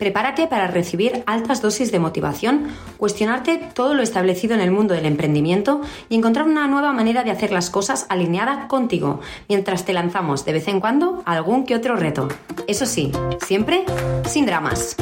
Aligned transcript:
Prepárate 0.00 0.46
para 0.46 0.66
recibir 0.66 1.22
altas 1.26 1.60
dosis 1.60 1.92
de 1.92 1.98
motivación, 1.98 2.68
cuestionarte 2.96 3.58
todo 3.74 3.92
lo 3.92 4.02
establecido 4.02 4.54
en 4.54 4.62
el 4.62 4.70
mundo 4.70 4.94
del 4.94 5.04
emprendimiento 5.04 5.82
y 6.08 6.16
encontrar 6.16 6.46
una 6.46 6.66
nueva 6.68 6.94
manera 6.94 7.22
de 7.22 7.30
hacer 7.30 7.52
las 7.52 7.68
cosas 7.68 8.06
alineada 8.08 8.66
contigo, 8.66 9.20
mientras 9.46 9.84
te 9.84 9.92
lanzamos 9.92 10.46
de 10.46 10.54
vez 10.54 10.68
en 10.68 10.80
cuando 10.80 11.22
algún 11.26 11.66
que 11.66 11.76
otro 11.76 11.96
reto. 11.96 12.28
Eso 12.66 12.86
sí, 12.86 13.12
siempre 13.44 13.84
sin 14.24 14.46
dramas. 14.46 14.96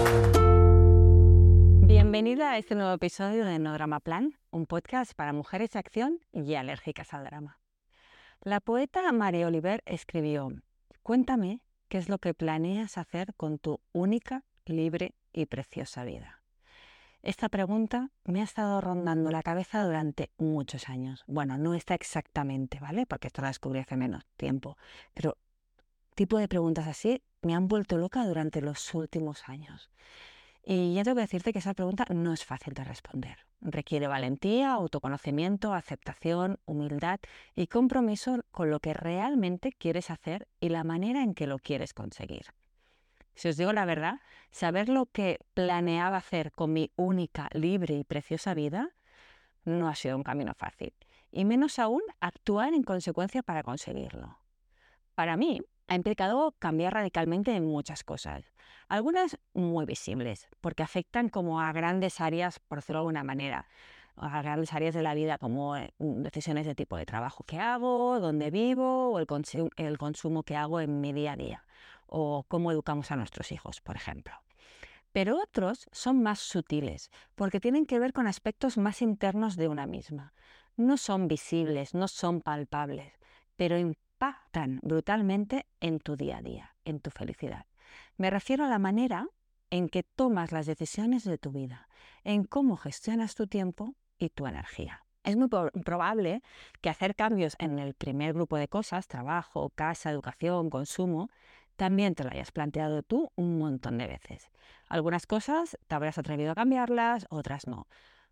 Bienvenida 1.87 2.51
a 2.51 2.59
este 2.59 2.75
nuevo 2.75 2.93
episodio 2.93 3.45
de 3.45 3.61
No 3.61 3.75
Drama 3.75 4.01
Plan, 4.01 4.35
un 4.51 4.67
podcast 4.67 5.13
para 5.15 5.33
mujeres 5.33 5.71
de 5.71 5.79
acción 5.79 6.19
y 6.33 6.57
alérgicas 6.57 7.15
al 7.15 7.23
drama. 7.23 7.61
La 8.43 8.59
poeta 8.59 9.13
María 9.13 9.47
Oliver 9.47 9.81
escribió, 9.87 10.51
Cuéntame 11.05 11.61
qué 11.89 11.99
es 11.99 12.09
lo 12.09 12.19
que 12.19 12.35
planeas 12.35 12.99
hacer 12.99 13.33
con 13.37 13.61
tu 13.61 13.79
única 13.93 14.43
libre 14.69 15.15
y 15.33 15.47
preciosa 15.47 16.05
vida? 16.05 16.43
Esta 17.23 17.49
pregunta 17.49 18.11
me 18.25 18.41
ha 18.41 18.45
estado 18.45 18.81
rondando 18.81 19.31
la 19.31 19.43
cabeza 19.43 19.85
durante 19.85 20.31
muchos 20.39 20.89
años. 20.89 21.25
Bueno, 21.27 21.59
no 21.59 21.75
está 21.75 21.95
exactamente, 21.95 22.79
¿vale? 22.79 23.07
Porque 23.07 23.27
esto 23.27 23.43
la 23.43 23.49
descubrí 23.49 23.81
hace 23.81 23.97
menos 23.97 24.25
tiempo. 24.37 24.77
Pero 25.15 25.37
tipo 26.15 26.39
de 26.39 26.49
preguntas 26.49 26.87
así 26.87 27.23
me 27.43 27.55
han 27.55 27.69
vuelto 27.69 27.99
loca 27.99 28.25
durante 28.25 28.61
los 28.61 28.95
últimos 28.95 29.49
años. 29.49 29.91
Y 30.65 30.95
ya 30.95 31.03
tengo 31.03 31.17
que 31.17 31.23
decirte 31.23 31.53
que 31.53 31.61
esa 31.61 31.75
pregunta 31.75 32.05
no 32.13 32.33
es 32.33 32.45
fácil 32.45 32.75
de 32.75 32.85
responder. 32.85 33.39
Requiere 33.61 34.07
valentía, 34.07 34.73
autoconocimiento, 34.73 35.75
aceptación, 35.75 36.61
humildad 36.67 37.21
y 37.57 37.67
compromiso 37.67 38.45
con 38.51 38.71
lo 38.71 38.79
que 38.79 38.95
realmente 38.95 39.73
quieres 39.73 40.11
hacer 40.11 40.47
y 40.61 40.69
la 40.69 40.85
manera 40.85 41.23
en 41.23 41.35
que 41.35 41.47
lo 41.47 41.59
quieres 41.59 41.95
conseguir. 41.95 42.47
Si 43.39 43.47
os 43.47 43.57
digo 43.57 43.73
la 43.73 43.85
verdad, 43.85 44.19
saber 44.51 44.89
lo 44.89 45.07
que 45.07 45.39
planeaba 45.55 46.17
hacer 46.17 46.51
con 46.51 46.73
mi 46.73 46.91
única, 46.97 47.49
libre 47.53 47.95
y 47.95 48.03
preciosa 48.03 48.53
vida 48.53 48.91
no 49.65 49.87
ha 49.87 49.95
sido 49.95 50.17
un 50.17 50.25
camino 50.25 50.55
fácil. 50.55 50.93
Y 51.31 51.45
menos 51.45 51.79
aún 51.79 52.03
actuar 52.19 52.75
en 52.75 52.83
consecuencia 52.83 53.45
para 53.45 53.63
conseguirlo. 53.63 54.41
Para 55.15 55.37
mí, 55.37 55.61
ha 55.87 55.95
implicado 55.95 56.57
cambiar 56.59 56.95
radicalmente 56.95 57.55
en 57.55 57.65
muchas 57.65 58.03
cosas. 58.03 58.43
Algunas 58.89 59.39
muy 59.55 59.87
visibles, 59.87 60.49
porque 60.61 60.83
afectan 60.83 61.29
como 61.29 61.61
a 61.61 61.71
grandes 61.71 62.21
áreas, 62.21 62.59
por 62.59 62.79
decirlo 62.79 62.99
de 62.99 63.03
alguna 63.03 63.23
manera, 63.23 63.69
a 64.17 64.43
grandes 64.43 64.73
áreas 64.73 64.97
de 64.97 65.03
la 65.03 65.15
vida 65.15 65.39
como 65.39 65.77
eh, 65.77 65.95
decisiones 66.01 66.67
de 66.67 66.75
tipo 66.75 66.97
de 66.97 67.07
trabajo 67.07 67.45
que 67.45 67.61
hago, 67.61 68.19
dónde 68.19 68.51
vivo 68.51 69.13
o 69.13 69.21
el 69.21 69.97
consumo 69.97 70.43
que 70.43 70.57
hago 70.57 70.81
en 70.81 71.01
mi 71.01 71.13
día 71.13 71.35
a 71.35 71.37
día 71.37 71.65
o 72.09 72.45
cómo 72.49 72.73
educamos 72.73 73.11
a 73.11 73.17
nuestros 73.17 73.53
hijos, 73.53 73.81
por 73.81 73.97
ejemplo. 73.97 74.35
Pero 75.13 75.41
otros 75.41 75.89
son 75.93 76.23
más 76.23 76.39
sutiles, 76.39 77.11
porque 77.35 77.61
tienen 77.61 77.87
que 77.87 77.99
ver 77.99 78.13
con 78.13 78.27
aspectos 78.27 78.77
más 78.77 79.01
internos 79.03 79.57
de 79.57 79.69
una 79.69 79.87
misma. 79.87 80.35
No 80.77 80.97
son 80.97 81.29
visibles, 81.29 81.95
no 81.95 82.09
son 82.09 82.41
palpables, 82.41 83.13
pero 83.57 83.79
impactan 83.79 84.81
brutalmente 84.83 85.67
en 85.81 85.99
tu 85.99 86.17
día 86.17 86.39
a 86.39 86.43
día, 86.43 86.77
en 86.85 87.01
tu 87.01 87.11
felicidad. 87.11 87.67
Me 88.17 88.31
refiero 88.31 88.65
a 88.65 88.69
la 88.69 88.79
manera 88.79 89.29
en 89.71 89.89
que 89.89 90.03
tomas 90.03 90.53
las 90.53 90.67
decisiones 90.67 91.25
de 91.25 91.39
tu 91.39 91.51
vida, 91.51 91.89
en 92.25 92.45
cómo 92.45 92.77
gestionas 92.77 93.35
tu 93.35 93.47
tiempo 93.47 93.95
y 94.19 94.31
tu 94.31 94.47
energía. 94.47 95.05
Es 95.25 95.37
muy 95.37 95.49
probable 95.49 96.43
que 96.81 96.89
hacer 96.89 97.15
cambios 97.15 97.55
en 97.59 97.79
el 97.79 97.95
primer 97.95 98.33
grupo 98.33 98.57
de 98.57 98.69
cosas, 98.69 99.09
trabajo, 99.09 99.71
casa, 99.71 100.11
educación, 100.11 100.71
consumo, 100.71 101.29
también 101.79 102.17
te 102.17 102.25
lo 102.25 102.31
hayas 102.31 102.51
planteado 102.51 103.05
tú 103.05 103.31
un 103.37 103.57
montón 103.57 103.99
de 103.99 104.09
veces. 104.09 104.51
Algunas 104.89 105.27
cosas 105.27 105.79
te 105.87 105.95
habrás 105.95 106.19
atrevido 106.19 106.51
a 106.51 106.57
cambiarlas, 106.57 107.27
otras 107.31 107.69
no. 107.69 107.87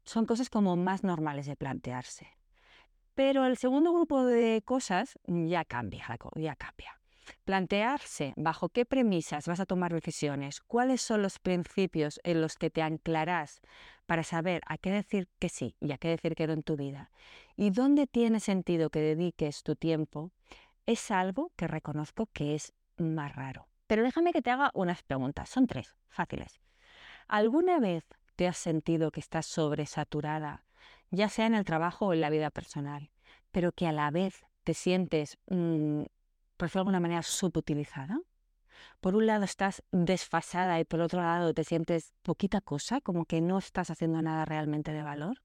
Son 0.04 0.26
cosas 0.26 0.50
como 0.50 0.74
más 0.74 1.04
normales 1.04 1.46
de 1.46 1.54
plantearse. 1.54 2.26
Pero 3.14 3.46
el 3.46 3.56
segundo 3.56 3.92
grupo 3.92 4.24
de 4.24 4.62
cosas 4.64 5.16
ya 5.26 5.64
cambia, 5.64 6.06
ya 6.34 6.56
cambia. 6.56 7.00
Plantearse 7.44 8.34
bajo 8.36 8.68
qué 8.68 8.84
premisas 8.84 9.46
vas 9.46 9.60
a 9.60 9.66
tomar 9.66 9.92
decisiones, 9.94 10.60
cuáles 10.60 11.00
son 11.00 11.22
los 11.22 11.38
principios 11.38 12.20
en 12.24 12.40
los 12.40 12.56
que 12.56 12.70
te 12.70 12.82
anclarás 12.82 13.60
para 14.06 14.24
saber 14.24 14.60
a 14.66 14.76
qué 14.76 14.90
decir 14.90 15.28
que 15.38 15.48
sí 15.48 15.76
y 15.80 15.92
a 15.92 15.98
qué 15.98 16.08
decir 16.08 16.34
que 16.34 16.48
no 16.48 16.52
en 16.52 16.64
tu 16.64 16.76
vida, 16.76 17.10
y 17.56 17.70
dónde 17.70 18.08
tiene 18.08 18.40
sentido 18.40 18.90
que 18.90 19.00
dediques 19.00 19.62
tu 19.62 19.76
tiempo, 19.76 20.32
es 20.84 21.10
algo 21.10 21.52
que 21.56 21.66
reconozco 21.66 22.26
que 22.32 22.54
es 22.54 22.72
más 22.98 23.34
raro. 23.34 23.68
Pero 23.86 24.02
déjame 24.02 24.32
que 24.32 24.42
te 24.42 24.50
haga 24.50 24.70
unas 24.74 25.02
preguntas, 25.02 25.48
son 25.48 25.66
tres, 25.66 25.94
fáciles. 26.08 26.60
¿Alguna 27.28 27.78
vez 27.78 28.04
te 28.36 28.48
has 28.48 28.56
sentido 28.56 29.10
que 29.10 29.20
estás 29.20 29.46
sobresaturada, 29.46 30.64
ya 31.10 31.28
sea 31.28 31.46
en 31.46 31.54
el 31.54 31.64
trabajo 31.64 32.06
o 32.06 32.12
en 32.12 32.20
la 32.20 32.30
vida 32.30 32.50
personal, 32.50 33.10
pero 33.52 33.72
que 33.72 33.86
a 33.86 33.92
la 33.92 34.10
vez 34.10 34.44
te 34.64 34.74
sientes, 34.74 35.38
mm, 35.46 36.02
por 36.56 36.68
decirlo 36.68 36.80
de 36.80 36.88
alguna 36.88 37.00
manera, 37.00 37.22
subutilizada? 37.22 38.20
Por 39.00 39.14
un 39.14 39.26
lado 39.26 39.44
estás 39.44 39.82
desfasada 39.92 40.78
y 40.80 40.84
por 40.84 41.00
otro 41.00 41.20
lado 41.20 41.54
te 41.54 41.64
sientes 41.64 42.12
poquita 42.22 42.60
cosa, 42.60 43.00
como 43.00 43.24
que 43.24 43.40
no 43.40 43.58
estás 43.58 43.90
haciendo 43.90 44.20
nada 44.22 44.44
realmente 44.44 44.92
de 44.92 45.02
valor. 45.02 45.42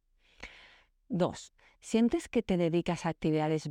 Dos, 1.07 1.53
¿Sientes 1.81 2.29
que 2.29 2.43
te 2.43 2.57
dedicas 2.57 3.05
a 3.05 3.09
actividades 3.09 3.67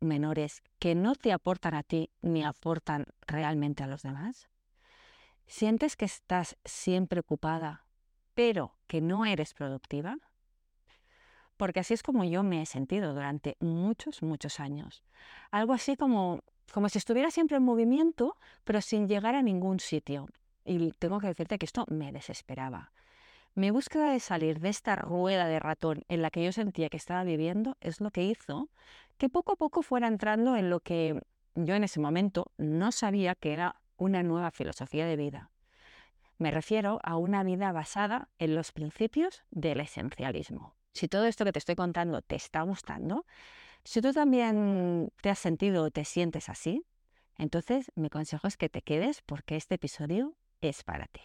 menores 0.00 0.62
que 0.78 0.94
no 0.94 1.14
te 1.14 1.30
aportan 1.30 1.74
a 1.74 1.82
ti 1.82 2.10
ni 2.22 2.42
aportan 2.42 3.04
realmente 3.26 3.82
a 3.82 3.86
los 3.86 4.02
demás? 4.02 4.48
¿Sientes 5.46 5.94
que 5.94 6.06
estás 6.06 6.56
siempre 6.64 7.20
ocupada, 7.20 7.84
pero 8.32 8.76
que 8.86 9.02
no 9.02 9.26
eres 9.26 9.52
productiva? 9.52 10.16
Porque 11.58 11.80
así 11.80 11.92
es 11.92 12.02
como 12.02 12.24
yo 12.24 12.42
me 12.42 12.62
he 12.62 12.66
sentido 12.66 13.12
durante 13.12 13.58
muchos, 13.60 14.22
muchos 14.22 14.58
años. 14.58 15.04
Algo 15.50 15.74
así 15.74 15.96
como, 15.96 16.42
como 16.72 16.88
si 16.88 16.96
estuviera 16.96 17.30
siempre 17.30 17.58
en 17.58 17.62
movimiento, 17.62 18.38
pero 18.64 18.80
sin 18.80 19.06
llegar 19.06 19.34
a 19.34 19.42
ningún 19.42 19.80
sitio. 19.80 20.28
Y 20.64 20.92
tengo 20.92 21.20
que 21.20 21.26
decirte 21.26 21.58
que 21.58 21.66
esto 21.66 21.84
me 21.90 22.10
desesperaba. 22.10 22.90
Mi 23.54 23.70
búsqueda 23.70 24.12
de 24.12 24.20
salir 24.20 24.60
de 24.60 24.68
esta 24.68 24.94
rueda 24.96 25.46
de 25.46 25.58
ratón 25.58 26.04
en 26.08 26.22
la 26.22 26.30
que 26.30 26.44
yo 26.44 26.52
sentía 26.52 26.88
que 26.88 26.96
estaba 26.96 27.24
viviendo 27.24 27.76
es 27.80 28.00
lo 28.00 28.10
que 28.10 28.22
hizo 28.22 28.70
que 29.18 29.28
poco 29.28 29.52
a 29.52 29.56
poco 29.56 29.82
fuera 29.82 30.06
entrando 30.06 30.56
en 30.56 30.70
lo 30.70 30.80
que 30.80 31.20
yo 31.54 31.74
en 31.74 31.84
ese 31.84 32.00
momento 32.00 32.52
no 32.58 32.92
sabía 32.92 33.34
que 33.34 33.52
era 33.52 33.76
una 33.96 34.22
nueva 34.22 34.50
filosofía 34.50 35.04
de 35.04 35.16
vida. 35.16 35.50
Me 36.38 36.50
refiero 36.50 37.00
a 37.02 37.16
una 37.16 37.42
vida 37.42 37.70
basada 37.72 38.28
en 38.38 38.54
los 38.54 38.72
principios 38.72 39.42
del 39.50 39.80
esencialismo. 39.80 40.74
Si 40.92 41.08
todo 41.08 41.26
esto 41.26 41.44
que 41.44 41.52
te 41.52 41.58
estoy 41.58 41.74
contando 41.74 42.22
te 42.22 42.36
está 42.36 42.62
gustando, 42.62 43.26
si 43.84 44.00
tú 44.00 44.12
también 44.12 45.12
te 45.20 45.28
has 45.28 45.38
sentido 45.38 45.84
o 45.84 45.90
te 45.90 46.04
sientes 46.04 46.48
así, 46.48 46.84
entonces 47.36 47.90
mi 47.94 48.10
consejo 48.10 48.46
es 48.46 48.56
que 48.56 48.68
te 48.68 48.80
quedes 48.80 49.22
porque 49.22 49.56
este 49.56 49.74
episodio 49.74 50.34
es 50.60 50.82
para 50.82 51.06
ti. 51.08 51.20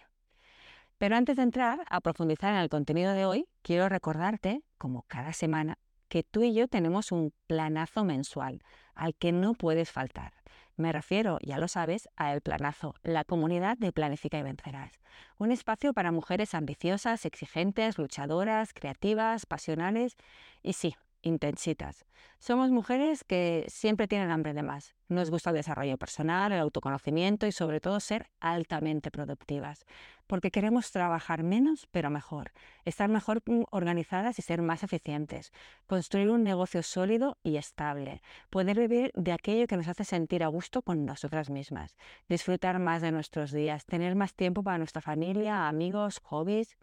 Pero 0.98 1.16
antes 1.16 1.36
de 1.36 1.44
entrar 1.44 1.84
a 1.90 2.00
profundizar 2.02 2.54
en 2.54 2.60
el 2.60 2.70
contenido 2.70 3.14
de 3.14 3.26
hoy, 3.26 3.48
quiero 3.62 3.90
recordarte, 3.90 4.64
como 4.78 5.04
cada 5.04 5.34
semana, 5.34 5.78
que 6.08 6.24
tú 6.24 6.44
y 6.44 6.54
yo 6.54 6.68
tenemos 6.68 7.12
un 7.12 7.34
planazo 7.48 8.04
mensual 8.04 8.64
al 8.94 9.16
que 9.16 9.32
no 9.32 9.54
puedes 9.54 9.92
faltar. 9.92 10.34
Me 10.78 10.92
refiero, 10.92 11.38
ya 11.42 11.58
lo 11.58 11.68
sabes, 11.68 12.10
a 12.16 12.34
El 12.34 12.42
Planazo, 12.42 12.96
la 13.02 13.24
comunidad 13.24 13.78
de 13.78 13.94
Planifica 13.94 14.38
y 14.38 14.44
Vencerás. 14.44 15.00
Un 15.38 15.52
espacio 15.52 15.94
para 15.94 16.12
mujeres 16.12 16.54
ambiciosas, 16.54 17.26
exigentes, 17.26 17.98
luchadoras, 17.98 18.74
creativas, 18.74 19.46
pasionales 19.46 20.16
y 20.62 20.74
sí, 20.74 20.96
intensitas. 21.26 22.06
Somos 22.40 22.70
mujeres 22.70 23.24
que 23.24 23.66
siempre 23.68 24.08
tienen 24.08 24.30
hambre 24.30 24.54
de 24.54 24.64
más. 24.64 24.94
Nos 25.10 25.32
gusta 25.32 25.50
el 25.50 25.56
desarrollo 25.56 25.98
personal, 25.98 26.52
el 26.52 26.60
autoconocimiento 26.60 27.48
y 27.48 27.52
sobre 27.52 27.80
todo 27.80 28.00
ser 28.00 28.30
altamente 28.40 29.12
productivas, 29.12 29.86
porque 30.28 30.52
queremos 30.52 30.92
trabajar 30.92 31.44
menos 31.44 31.88
pero 31.92 32.10
mejor, 32.10 32.52
estar 32.86 33.10
mejor 33.10 33.42
mm, 33.46 33.64
organizadas 33.72 34.38
y 34.40 34.42
ser 34.42 34.62
más 34.62 34.84
eficientes, 34.84 35.52
construir 35.88 36.30
un 36.30 36.44
negocio 36.44 36.84
sólido 36.84 37.38
y 37.44 37.58
estable, 37.58 38.22
poder 38.50 38.78
vivir 38.78 39.12
de 39.16 39.32
aquello 39.32 39.68
que 39.68 39.78
nos 39.78 39.88
hace 39.88 40.04
sentir 40.04 40.44
a 40.44 40.48
gusto 40.48 40.82
con 40.82 41.06
nosotras 41.06 41.50
mismas, 41.50 41.96
disfrutar 42.30 42.80
más 42.80 43.02
de 43.02 43.12
nuestros 43.12 43.52
días, 43.52 43.86
tener 43.86 44.16
más 44.16 44.34
tiempo 44.36 44.64
para 44.64 44.78
nuestra 44.78 45.02
familia, 45.02 45.68
amigos, 45.68 46.20
hobbies 46.24 46.78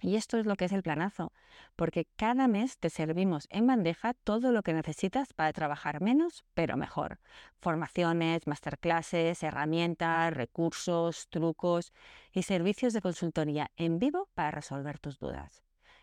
y 0.00 0.16
esto 0.16 0.38
es 0.38 0.46
lo 0.46 0.56
que 0.56 0.64
es 0.64 0.72
el 0.72 0.82
planazo, 0.82 1.32
porque 1.76 2.06
cada 2.16 2.48
mes 2.48 2.78
te 2.78 2.90
servimos 2.90 3.46
en 3.50 3.66
bandeja 3.66 4.14
todo 4.14 4.52
lo 4.52 4.62
que 4.62 4.72
necesitas 4.72 5.32
para 5.32 5.52
trabajar 5.52 6.00
menos, 6.00 6.44
pero 6.54 6.76
mejor. 6.76 7.20
Formaciones, 7.58 8.46
masterclasses, 8.46 9.42
herramientas, 9.42 10.32
recursos, 10.34 11.28
trucos 11.28 11.92
y 12.32 12.42
servicios 12.42 12.92
de 12.92 13.02
consultoría 13.02 13.70
en 13.76 13.98
vivo 13.98 14.28
para 14.34 14.50
resolver 14.50 14.98
tus 14.98 15.18
dudas. 15.18 15.62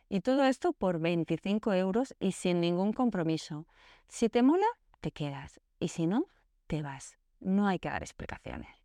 Y 0.10 0.22
todo 0.22 0.44
esto 0.46 0.74
por 0.74 1.00
25 1.00 1.74
euros 1.74 2.16
y 2.20 2.32
sin 2.32 2.62
ningún 2.62 2.94
compromiso. 2.94 3.68
Si 4.08 4.30
te 4.30 4.42
mola, 4.42 4.68
te 5.02 5.12
quedas. 5.12 5.60
Y 5.80 5.90
si 5.90 6.08
no, 6.08 6.28
te 6.68 6.82
vas. 6.82 7.18
No 7.40 7.68
hay 7.68 7.80
que 7.80 7.90
dar 7.90 8.04
explicaciones. 8.04 8.77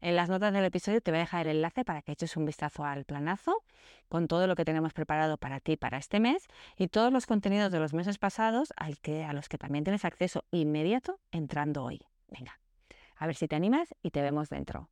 En 0.00 0.14
las 0.14 0.28
notas 0.28 0.52
del 0.52 0.64
episodio 0.64 1.00
te 1.00 1.10
voy 1.10 1.18
a 1.18 1.20
dejar 1.20 1.46
el 1.46 1.56
enlace 1.56 1.84
para 1.84 2.02
que 2.02 2.12
eches 2.12 2.36
un 2.36 2.44
vistazo 2.44 2.84
al 2.84 3.04
planazo 3.04 3.62
con 4.08 4.28
todo 4.28 4.46
lo 4.46 4.54
que 4.54 4.64
tenemos 4.64 4.92
preparado 4.92 5.38
para 5.38 5.60
ti 5.60 5.76
para 5.76 5.98
este 5.98 6.20
mes 6.20 6.46
y 6.76 6.88
todos 6.88 7.12
los 7.12 7.26
contenidos 7.26 7.72
de 7.72 7.80
los 7.80 7.94
meses 7.94 8.18
pasados 8.18 8.72
al 8.76 8.98
que, 8.98 9.24
a 9.24 9.32
los 9.32 9.48
que 9.48 9.58
también 9.58 9.84
tienes 9.84 10.04
acceso 10.04 10.44
inmediato 10.50 11.18
entrando 11.30 11.84
hoy. 11.84 12.02
Venga, 12.28 12.60
a 13.16 13.26
ver 13.26 13.36
si 13.36 13.48
te 13.48 13.56
animas 13.56 13.94
y 14.02 14.10
te 14.10 14.22
vemos 14.22 14.50
dentro. 14.50 14.90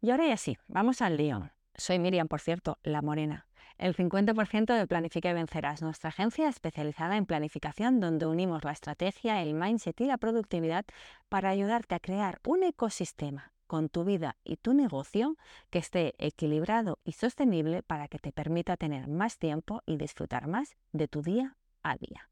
Y 0.00 0.10
ahora 0.10 0.26
ya 0.26 0.36
sí, 0.36 0.58
vamos 0.66 1.02
al 1.02 1.16
lío. 1.16 1.50
Soy 1.74 1.98
Miriam, 1.98 2.28
por 2.28 2.40
cierto, 2.40 2.78
la 2.82 3.02
morena. 3.02 3.46
El 3.78 3.94
50% 3.94 4.74
de 4.74 4.86
Planifica 4.86 5.30
y 5.30 5.34
Vencerás, 5.34 5.82
nuestra 5.82 6.08
agencia 6.08 6.48
especializada 6.48 7.18
en 7.18 7.26
planificación 7.26 8.00
donde 8.00 8.24
unimos 8.24 8.64
la 8.64 8.72
estrategia, 8.72 9.42
el 9.42 9.52
mindset 9.52 10.00
y 10.00 10.06
la 10.06 10.16
productividad 10.16 10.86
para 11.28 11.50
ayudarte 11.50 11.94
a 11.94 12.00
crear 12.00 12.40
un 12.46 12.62
ecosistema 12.62 13.52
con 13.66 13.88
tu 13.88 14.04
vida 14.04 14.36
y 14.44 14.56
tu 14.56 14.74
negocio 14.74 15.36
que 15.70 15.78
esté 15.78 16.14
equilibrado 16.18 16.98
y 17.04 17.12
sostenible 17.12 17.82
para 17.82 18.08
que 18.08 18.18
te 18.18 18.32
permita 18.32 18.76
tener 18.76 19.08
más 19.08 19.38
tiempo 19.38 19.82
y 19.86 19.96
disfrutar 19.96 20.46
más 20.46 20.76
de 20.92 21.08
tu 21.08 21.22
día 21.22 21.56
a 21.82 21.96
día. 21.96 22.30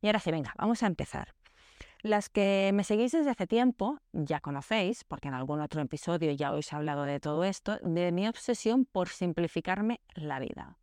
Y 0.00 0.06
ahora 0.06 0.20
sí, 0.20 0.30
venga, 0.30 0.54
vamos 0.56 0.82
a 0.82 0.86
empezar. 0.86 1.34
Las 2.02 2.30
que 2.30 2.70
me 2.72 2.84
seguís 2.84 3.12
desde 3.12 3.30
hace 3.30 3.46
tiempo 3.46 3.98
ya 4.12 4.40
conocéis, 4.40 5.04
porque 5.04 5.28
en 5.28 5.34
algún 5.34 5.60
otro 5.60 5.82
episodio 5.82 6.32
ya 6.32 6.52
os 6.52 6.72
hablado 6.72 7.04
de 7.04 7.20
todo 7.20 7.44
esto, 7.44 7.78
de 7.82 8.10
mi 8.10 8.26
obsesión 8.26 8.86
por 8.86 9.08
simplificarme 9.08 10.00
la 10.14 10.38
vida. 10.38 10.78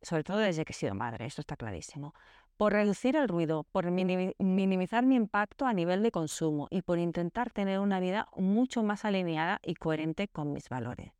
Sobre 0.00 0.24
todo 0.24 0.38
desde 0.38 0.64
que 0.64 0.72
he 0.72 0.76
sido 0.76 0.94
madre, 0.94 1.26
esto 1.26 1.42
está 1.42 1.56
clarísimo 1.56 2.14
por 2.56 2.72
reducir 2.72 3.16
el 3.16 3.28
ruido, 3.28 3.64
por 3.64 3.90
minimizar 3.90 5.04
mi 5.04 5.16
impacto 5.16 5.66
a 5.66 5.72
nivel 5.72 6.02
de 6.02 6.10
consumo 6.10 6.68
y 6.70 6.82
por 6.82 6.98
intentar 6.98 7.50
tener 7.50 7.80
una 7.80 8.00
vida 8.00 8.28
mucho 8.36 8.82
más 8.82 9.04
alineada 9.04 9.60
y 9.62 9.74
coherente 9.74 10.28
con 10.28 10.52
mis 10.52 10.68
valores. 10.68 11.12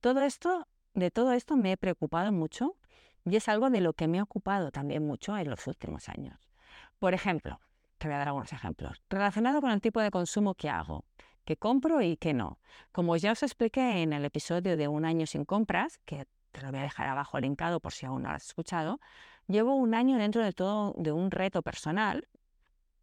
Todo 0.00 0.22
esto, 0.22 0.66
de 0.94 1.10
todo 1.10 1.32
esto 1.32 1.56
me 1.56 1.72
he 1.72 1.76
preocupado 1.76 2.32
mucho 2.32 2.76
y 3.24 3.36
es 3.36 3.48
algo 3.48 3.70
de 3.70 3.80
lo 3.80 3.92
que 3.92 4.08
me 4.08 4.18
he 4.18 4.22
ocupado 4.22 4.70
también 4.70 5.06
mucho 5.06 5.36
en 5.36 5.50
los 5.50 5.66
últimos 5.66 6.08
años. 6.08 6.50
Por 6.98 7.14
ejemplo, 7.14 7.60
te 7.98 8.08
voy 8.08 8.14
a 8.14 8.18
dar 8.18 8.28
algunos 8.28 8.52
ejemplos, 8.52 9.02
relacionado 9.08 9.60
con 9.60 9.70
el 9.70 9.80
tipo 9.80 10.00
de 10.00 10.10
consumo 10.10 10.54
que 10.54 10.68
hago, 10.68 11.04
que 11.44 11.56
compro 11.56 12.00
y 12.00 12.16
que 12.16 12.34
no. 12.34 12.58
Como 12.92 13.16
ya 13.16 13.32
os 13.32 13.42
expliqué 13.42 14.02
en 14.02 14.12
el 14.12 14.24
episodio 14.24 14.76
de 14.76 14.88
Un 14.88 15.04
año 15.04 15.26
sin 15.26 15.44
compras, 15.44 15.98
que 16.04 16.26
te 16.54 16.62
lo 16.62 16.70
voy 16.70 16.80
a 16.80 16.84
dejar 16.84 17.08
abajo 17.08 17.38
linkado 17.38 17.80
por 17.80 17.92
si 17.92 18.06
aún 18.06 18.22
no 18.22 18.30
lo 18.30 18.36
has 18.36 18.46
escuchado, 18.46 19.00
Llevo 19.46 19.74
un 19.74 19.94
año 19.94 20.16
dentro 20.16 20.42
de 20.42 20.52
todo 20.52 20.94
de 20.96 21.12
un 21.12 21.30
reto 21.30 21.60
personal 21.62 22.26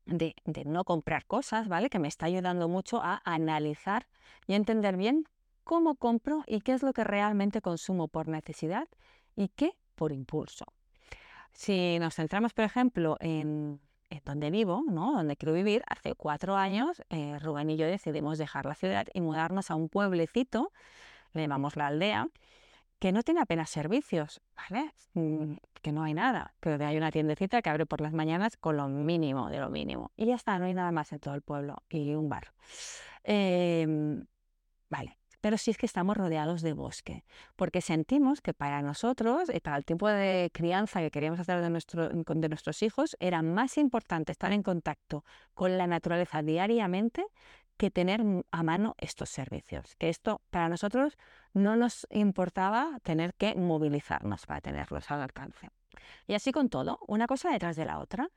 de, 0.05 0.33
no 0.65 0.83
comprar 0.83 1.25
cosas, 1.25 1.67
¿vale? 1.67 1.89
Que 1.89 1.99
me 1.99 2.07
está 2.07 2.25
ayudando 2.25 2.67
mucho 2.67 2.99
a 3.01 3.21
analizar 3.25 4.07
y 4.47 4.55
entender 4.55 4.97
bien 4.97 5.25
cómo 5.63 5.95
compro 5.95 6.43
y 6.47 6.61
qué 6.61 6.73
es 6.73 6.81
lo 6.81 6.93
que 6.93 7.03
realmente 7.03 7.61
consumo 7.61 8.07
por 8.07 8.27
necesidad 8.27 8.87
y 9.35 9.49
qué 9.49 9.73
por 9.93 10.11
impulso. 10.11 10.65
Si 11.53 11.99
nos 11.99 12.15
centramos, 12.15 12.53
por 12.53 12.65
ejemplo, 12.65 13.17
en, 13.19 13.79
donde 14.25 14.49
vivo, 14.49 14.83
¿no? 14.89 15.13
donde 15.13 15.37
quiero 15.37 15.53
vivir, 15.53 15.83
hace 15.87 16.15
cuatro 16.15 16.55
años 16.55 17.03
eh, 17.09 17.37
Rubén 17.39 17.69
y 17.69 17.77
yo 17.77 17.85
decidimos 17.85 18.39
dejar 18.39 18.65
la 18.65 18.73
ciudad 18.73 19.07
y 19.13 19.21
mudarnos 19.21 19.69
a 19.69 19.75
un 19.75 19.89
pueblecito, 19.89 20.71
le 21.33 21.41
llamamos 21.41 21.75
la 21.75 21.87
aldea, 21.87 22.27
que 23.01 23.11
no 23.11 23.23
tiene 23.23 23.41
apenas 23.41 23.71
servicios, 23.71 24.41
¿vale? 24.55 24.93
Que 25.81 25.91
no 25.91 26.03
hay 26.03 26.13
nada, 26.13 26.53
pero 26.59 26.85
hay 26.85 26.95
una 26.97 27.09
tiendecita 27.09 27.59
que 27.63 27.69
abre 27.71 27.87
por 27.87 27.99
las 27.99 28.13
mañanas 28.13 28.57
con 28.57 28.77
lo 28.77 28.87
mínimo 28.87 29.49
de 29.49 29.57
lo 29.57 29.71
mínimo. 29.71 30.11
Y 30.15 30.27
ya 30.27 30.35
está, 30.35 30.59
no 30.59 30.65
hay 30.65 30.75
nada 30.75 30.91
más 30.91 31.11
en 31.11 31.19
todo 31.19 31.33
el 31.33 31.41
pueblo 31.41 31.81
y 31.89 32.13
un 32.13 32.29
bar. 32.29 32.53
Em, 33.23 34.23
vale, 34.87 35.17
pero 35.41 35.57
sí 35.57 35.71
es 35.71 35.79
que 35.79 35.87
estamos 35.87 36.15
rodeados 36.15 36.61
de 36.61 36.73
bosque, 36.73 37.25
porque 37.55 37.81
sentimos 37.81 38.39
que 38.39 38.53
para 38.53 38.83
nosotros, 38.83 39.49
y 39.51 39.59
para 39.61 39.77
el 39.77 39.83
tipo 39.83 40.07
de 40.07 40.51
crianza 40.53 40.99
que 40.99 41.09
queríamos 41.09 41.39
hacer 41.39 41.59
de, 41.59 41.71
nuestro, 41.71 42.07
de 42.09 42.49
nuestros 42.49 42.83
hijos, 42.83 43.17
era 43.19 43.41
más 43.41 43.79
importante 43.79 44.31
estar 44.31 44.53
en 44.53 44.61
contacto 44.61 45.25
con 45.55 45.75
la 45.75 45.87
naturaleza 45.87 46.43
diariamente 46.43 47.25
que 47.81 47.89
tener 47.89 48.21
a 48.51 48.61
mano 48.61 48.93
estos 48.99 49.31
servicios. 49.31 49.95
Que 49.95 50.09
esto 50.09 50.39
para 50.51 50.69
nosotros 50.69 51.17
no 51.55 51.75
nos 51.75 52.05
importaba 52.11 52.99
tener 53.01 53.33
que 53.33 53.55
movilizarnos 53.55 54.45
para 54.45 54.61
tenerlos 54.61 55.09
al 55.09 55.23
alcance. 55.23 55.71
Y 56.27 56.35
así 56.35 56.51
con 56.51 56.69
todo, 56.69 56.99
una 57.07 57.25
cosa 57.25 57.49
detrás 57.49 57.75
de 57.75 57.85
la 57.85 57.97
otra. 57.97 58.29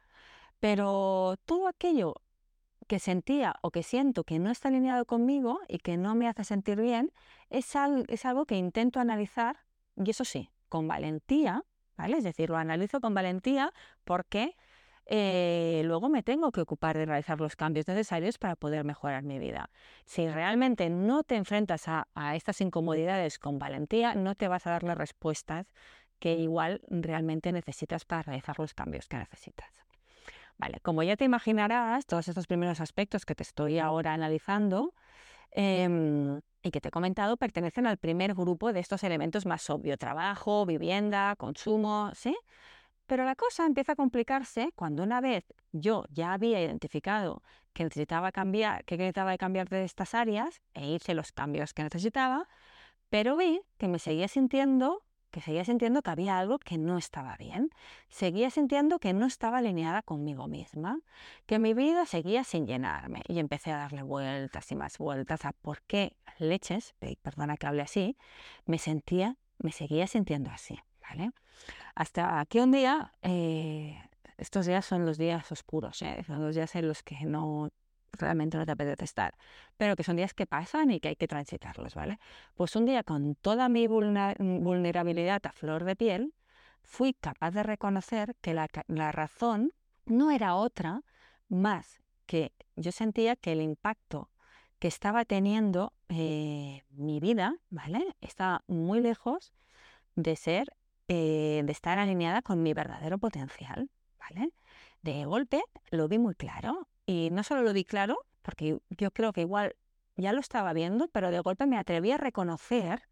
Pero 0.60 1.36
todo 1.44 1.68
aquello 1.68 2.14
que 2.86 2.98
sentía 2.98 3.56
o 3.60 3.70
que 3.70 3.82
siento 3.82 4.24
que 4.24 4.38
no 4.38 4.50
está 4.50 4.68
alineado 4.68 5.04
conmigo 5.04 5.60
y 5.68 5.76
que 5.76 5.98
no 5.98 6.14
me 6.14 6.26
hace 6.26 6.44
sentir 6.44 6.80
bien, 6.80 7.12
es 7.50 7.76
algo, 7.76 8.04
es 8.08 8.24
algo 8.24 8.46
que 8.46 8.56
intento 8.56 8.98
analizar, 8.98 9.58
y 9.94 10.08
eso 10.08 10.24
sí, 10.24 10.48
con 10.70 10.88
valentía, 10.88 11.64
¿vale? 11.98 12.16
Es 12.16 12.24
decir, 12.24 12.48
lo 12.48 12.56
analizo 12.56 12.98
con 13.02 13.12
valentía 13.12 13.74
porque 14.04 14.56
eh, 15.06 15.82
luego 15.84 16.08
me 16.08 16.22
tengo 16.22 16.50
que 16.50 16.62
ocupar 16.62 16.96
de 16.96 17.04
realizar 17.04 17.38
los 17.40 17.56
cambios 17.56 17.86
necesarios 17.86 18.38
para 18.38 18.56
poder 18.56 18.84
mejorar 18.84 19.22
mi 19.22 19.38
vida. 19.38 19.70
Si 20.04 20.26
realmente 20.28 20.88
no 20.88 21.24
te 21.24 21.36
enfrentas 21.36 21.88
a, 21.88 22.06
estas 22.34 22.60
incomodidades 22.60 23.38
con 23.38 23.58
valentía, 23.58 24.14
no 24.14 24.34
te 24.34 24.48
vas 24.48 24.66
a 24.66 24.70
dar 24.70 24.82
las 24.82 24.96
respuestas 24.96 25.66
que 26.18 26.34
igual 26.34 26.80
realmente 26.88 27.52
necesitas 27.52 28.04
para 28.04 28.22
realizar 28.22 28.58
los 28.58 28.72
cambios 28.72 29.08
que 29.08 29.18
necesitas. 29.18 29.84
Vale, 30.56 30.78
como 30.80 31.02
ya 31.02 31.16
te 31.16 31.24
imaginarás, 31.24 32.06
todos 32.06 32.28
estos 32.28 32.46
primeros 32.46 32.80
aspectos 32.80 33.26
que 33.26 33.34
te 33.34 33.42
estoy 33.42 33.80
ahora 33.80 34.14
analizando 34.14 34.94
em, 35.50 36.40
y 36.62 36.70
que 36.70 36.80
te 36.80 36.88
he 36.88 36.90
comentado 36.90 37.36
pertenecen 37.36 37.86
al 37.86 37.98
primer 37.98 38.34
grupo 38.34 38.72
de 38.72 38.80
estos 38.80 39.02
elementos 39.02 39.44
más 39.44 39.68
obvio, 39.68 39.98
trabajo, 39.98 40.64
vivienda, 40.64 41.34
consumo, 41.36 42.10
¿sí? 42.14 42.34
Pero 43.06 43.24
la 43.24 43.34
cosa 43.34 43.66
empieza 43.66 43.92
a 43.92 43.96
complicarse 43.96 44.72
cuando 44.74 45.02
una 45.02 45.20
vez 45.20 45.44
yo 45.72 46.04
ya 46.10 46.32
había 46.32 46.62
identificado 46.62 47.42
que 47.72 47.84
necesitaba 47.84 48.32
cambiar, 48.32 48.84
que 48.84 48.96
necesitaba 48.96 49.36
cambiar 49.36 49.68
de 49.68 49.84
estas 49.84 50.14
áreas 50.14 50.62
e 50.72 50.86
hice 50.92 51.14
los 51.14 51.32
cambios 51.32 51.74
que 51.74 51.82
necesitaba, 51.82 52.48
pero 53.10 53.36
vi 53.36 53.60
que 53.78 53.88
me 53.88 53.98
seguía 53.98 54.28
sintiendo 54.28 55.02
que 55.34 55.40
seguía 55.40 55.64
sintiendo 55.64 56.00
que 56.00 56.10
había 56.10 56.38
algo 56.38 56.60
que 56.60 56.78
no 56.78 56.96
estaba 56.96 57.36
bien, 57.36 57.70
seguía 58.08 58.50
sintiendo 58.50 59.00
que 59.00 59.12
no 59.12 59.26
estaba 59.26 59.58
alineada 59.58 60.00
conmigo 60.00 60.46
misma, 60.46 61.00
que 61.46 61.58
mi 61.58 61.74
vida 61.74 62.06
seguía 62.06 62.44
sin 62.44 62.68
llenarme 62.68 63.22
y 63.26 63.40
empecé 63.40 63.72
a 63.72 63.78
darle 63.78 64.04
vueltas 64.04 64.70
y 64.70 64.76
más 64.76 64.96
vueltas 64.96 65.44
a 65.44 65.50
por 65.50 65.82
qué 65.82 66.16
leches, 66.38 66.94
perdona 67.20 67.56
que 67.56 67.66
hable 67.66 67.82
así, 67.82 68.16
me 68.64 68.78
sentía, 68.78 69.36
me 69.58 69.72
seguía 69.72 70.06
sintiendo 70.06 70.50
así. 70.52 70.78
Hasta 71.94 72.44
que 72.46 72.60
un 72.60 72.72
día, 72.72 73.12
eh, 73.22 73.98
estos 74.36 74.66
días 74.66 74.84
son 74.84 75.06
los 75.06 75.18
días 75.18 75.50
oscuros, 75.52 76.02
¿eh? 76.02 76.22
son 76.26 76.42
los 76.42 76.54
días 76.54 76.74
en 76.74 76.88
los 76.88 77.02
que 77.02 77.24
no 77.24 77.70
realmente 78.12 78.56
no 78.56 78.64
te 78.66 78.72
apetece 78.72 79.04
estar, 79.04 79.34
pero 79.76 79.96
que 79.96 80.04
son 80.04 80.16
días 80.16 80.34
que 80.34 80.46
pasan 80.46 80.90
y 80.90 81.00
que 81.00 81.08
hay 81.08 81.16
que 81.16 81.28
transitarlos, 81.28 81.94
¿vale? 81.94 82.18
Pues 82.54 82.76
un 82.76 82.86
día 82.86 83.02
con 83.02 83.34
toda 83.34 83.68
mi 83.68 83.86
vulnerabilidad 83.86 85.44
a 85.46 85.52
flor 85.52 85.84
de 85.84 85.96
piel, 85.96 86.34
fui 86.82 87.14
capaz 87.14 87.50
de 87.52 87.62
reconocer 87.62 88.36
que 88.40 88.54
la, 88.54 88.68
razón 89.12 89.72
no 90.06 90.30
era 90.30 90.54
otra 90.54 91.02
más 91.48 92.00
que 92.26 92.52
yo 92.76 92.92
sentía 92.92 93.36
que 93.36 93.52
el 93.52 93.60
impacto 93.60 94.30
que 94.78 94.88
estaba 94.88 95.24
teniendo 95.24 95.92
eh, 96.08 96.82
mi 96.90 97.20
vida, 97.20 97.56
¿vale? 97.70 98.16
Estaba 98.20 98.62
muy 98.66 99.00
lejos 99.00 99.52
de 100.14 100.36
ser 100.36 100.76
eh, 101.08 101.62
de 101.64 101.72
estar 101.72 101.98
alineada 101.98 102.42
con 102.42 102.62
mi 102.62 102.74
verdadero 102.74 103.18
potencial. 103.18 103.90
¿vale? 104.18 104.52
De 105.02 105.24
golpe 105.24 105.62
lo 105.90 106.08
vi 106.08 106.18
muy 106.18 106.34
claro 106.34 106.88
y 107.06 107.28
no 107.30 107.42
solo 107.42 107.62
lo 107.62 107.72
vi 107.72 107.84
claro, 107.84 108.18
porque 108.42 108.78
yo 108.90 109.10
creo 109.10 109.32
que 109.32 109.42
igual 109.42 109.76
ya 110.16 110.32
lo 110.32 110.40
estaba 110.40 110.72
viendo, 110.72 111.08
pero 111.08 111.30
de 111.30 111.40
golpe 111.40 111.66
me 111.66 111.76
atreví 111.76 112.12
a 112.12 112.16
reconocer 112.16 113.02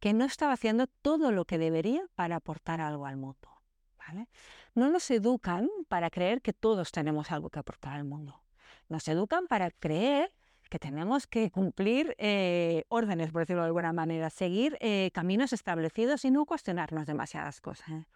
que 0.00 0.12
no 0.12 0.24
estaba 0.24 0.52
haciendo 0.52 0.88
todo 0.88 1.30
lo 1.30 1.44
que 1.44 1.58
debería 1.58 2.02
para 2.14 2.36
aportar 2.36 2.80
algo 2.80 3.06
al 3.06 3.16
mundo. 3.16 3.48
¿vale? 3.96 4.28
No 4.74 4.90
nos 4.90 5.10
educan 5.10 5.68
para 5.88 6.10
creer 6.10 6.42
que 6.42 6.52
todos 6.52 6.90
tenemos 6.90 7.30
algo 7.30 7.50
que 7.50 7.60
aportar 7.60 7.94
al 7.94 8.04
mundo. 8.04 8.42
Nos 8.88 9.06
educan 9.08 9.46
para 9.46 9.70
creer 9.70 10.32
que 10.72 10.78
tenemos 10.78 11.26
que 11.26 11.50
cumplir 11.50 12.16
eh, 12.16 12.84
órdenes, 12.88 13.30
por 13.30 13.42
decirlo 13.42 13.60
de 13.60 13.66
alguna 13.66 13.92
manera, 13.92 14.30
seguir 14.30 14.78
eh, 14.80 15.10
caminos 15.12 15.52
establecidos 15.52 16.24
y 16.24 16.30
no 16.30 16.46
cuestionarnos 16.46 17.04
demasiadas 17.04 17.60
cosas. 17.60 17.90
¿eh? 17.90 18.06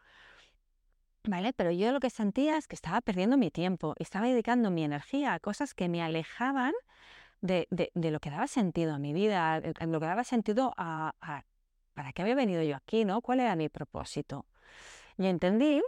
¿Vale? 1.25 1.53
Pero 1.53 1.71
yo 1.71 1.93
lo 1.93 2.01
que 2.01 2.09
sentía 2.09 2.57
es 2.57 2.67
que 2.67 2.75
estaba 2.75 3.03
perdiendo 3.03 3.37
mi 3.37 3.51
tiempo, 3.51 3.93
estaba 3.99 4.27
dedicando 4.27 4.71
mi 4.71 4.85
energía 4.85 5.35
a 5.35 5.39
cosas 5.39 5.75
que 5.75 5.91
me 5.91 6.03
alejaban 6.03 6.73
de, 7.43 7.69
lo 7.93 8.21
que 8.21 8.31
daba 8.31 8.47
sentido 8.47 8.95
a 8.95 8.99
mi 8.99 9.13
vida, 9.13 9.61
de 9.61 9.75
lo 9.87 10.01
que 10.01 10.07
daba 10.07 10.25
sentido 10.25 10.73
a, 10.79 11.15
a, 11.21 11.45
para 11.93 12.15
qué 12.15 12.23
había 12.23 12.37
venido 12.37 12.63
yo 12.63 12.77
aquí, 12.77 13.05
¿no? 13.05 13.21
¿Cuál 13.21 13.41
era 13.41 13.55
mi 13.55 13.69
propósito? 13.69 14.47
Y 15.19 15.27
entendí 15.27 15.83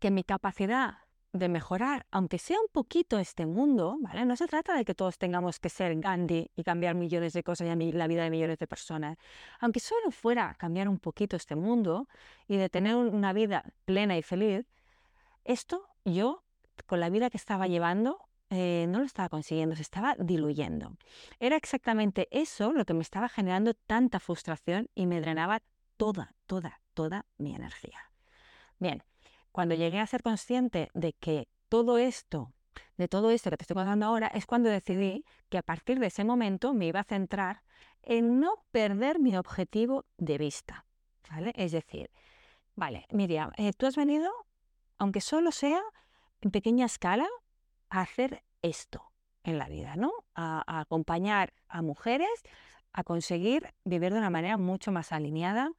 que 0.00 0.10
mi 0.10 0.24
capacidad 0.24 0.94
de 1.38 1.48
mejorar, 1.48 2.06
aunque 2.10 2.38
sea 2.38 2.58
un 2.60 2.68
poquito 2.72 3.18
este 3.18 3.46
mundo, 3.46 3.96
¿vale? 4.00 4.24
No 4.24 4.36
se 4.36 4.46
trata 4.46 4.76
de 4.76 4.84
que 4.84 4.94
todos 4.94 5.18
tengamos 5.18 5.58
que 5.60 5.68
ser 5.68 5.98
Gandhi 6.00 6.50
y 6.54 6.64
cambiar 6.64 6.94
millones 6.94 7.32
de 7.32 7.42
cosas 7.42 7.68
y 7.78 7.92
la 7.92 8.06
vida 8.06 8.24
de 8.24 8.30
millones 8.30 8.58
de 8.58 8.66
personas. 8.66 9.18
Aunque 9.60 9.80
solo 9.80 10.10
fuera 10.10 10.54
cambiar 10.58 10.88
un 10.88 10.98
poquito 10.98 11.36
este 11.36 11.56
mundo 11.56 12.08
y 12.48 12.56
de 12.56 12.68
tener 12.68 12.96
una 12.96 13.32
vida 13.32 13.64
plena 13.84 14.16
y 14.16 14.22
feliz, 14.22 14.66
esto 15.44 15.88
yo, 16.04 16.44
con 16.86 17.00
la 17.00 17.08
vida 17.08 17.30
que 17.30 17.36
estaba 17.36 17.66
llevando, 17.66 18.18
eh, 18.50 18.86
no 18.88 19.00
lo 19.00 19.04
estaba 19.04 19.28
consiguiendo, 19.28 19.74
se 19.74 19.82
estaba 19.82 20.14
diluyendo. 20.18 20.96
Era 21.40 21.56
exactamente 21.56 22.28
eso 22.30 22.72
lo 22.72 22.84
que 22.84 22.94
me 22.94 23.02
estaba 23.02 23.28
generando 23.28 23.74
tanta 23.74 24.20
frustración 24.20 24.88
y 24.94 25.06
me 25.06 25.20
drenaba 25.20 25.62
toda, 25.96 26.34
toda, 26.46 26.80
toda 26.94 27.26
mi 27.38 27.54
energía. 27.54 27.98
Bien, 28.78 29.02
cuando 29.56 29.74
llegué 29.74 30.00
a 30.00 30.06
ser 30.06 30.22
consciente 30.22 30.90
de 30.92 31.14
que 31.14 31.48
todo 31.70 31.96
esto, 31.96 32.52
de 32.98 33.08
todo 33.08 33.30
esto 33.30 33.48
que 33.48 33.56
te 33.56 33.62
estoy 33.62 33.76
contando 33.76 34.04
ahora, 34.04 34.26
es 34.26 34.44
cuando 34.44 34.68
decidí 34.68 35.24
que 35.48 35.56
a 35.56 35.62
partir 35.62 35.98
de 35.98 36.08
ese 36.08 36.24
momento 36.24 36.74
me 36.74 36.88
iba 36.88 37.00
a 37.00 37.04
centrar 37.04 37.62
en 38.02 38.38
no 38.38 38.66
perder 38.70 39.18
mi 39.18 39.34
objetivo 39.34 40.04
de 40.18 40.36
vista. 40.36 40.84
¿vale? 41.30 41.54
Es 41.56 41.72
decir, 41.72 42.10
vale, 42.74 43.06
Miriam, 43.08 43.50
eh, 43.56 43.72
tú 43.72 43.86
has 43.86 43.96
venido, 43.96 44.30
aunque 44.98 45.22
solo 45.22 45.50
sea 45.52 45.80
en 46.42 46.50
pequeña 46.50 46.84
escala, 46.84 47.26
a 47.88 48.02
hacer 48.02 48.44
esto 48.60 49.10
en 49.42 49.56
la 49.56 49.68
vida, 49.68 49.96
¿no? 49.96 50.12
a 50.34 50.80
acompañar 50.80 51.54
a 51.68 51.80
mujeres 51.80 52.42
a 52.96 53.04
conseguir 53.04 53.74
vivir 53.84 54.12
de 54.12 54.18
una 54.18 54.30
manera 54.30 54.56
mucho 54.56 54.90
más 54.90 55.12
alineada 55.12 55.70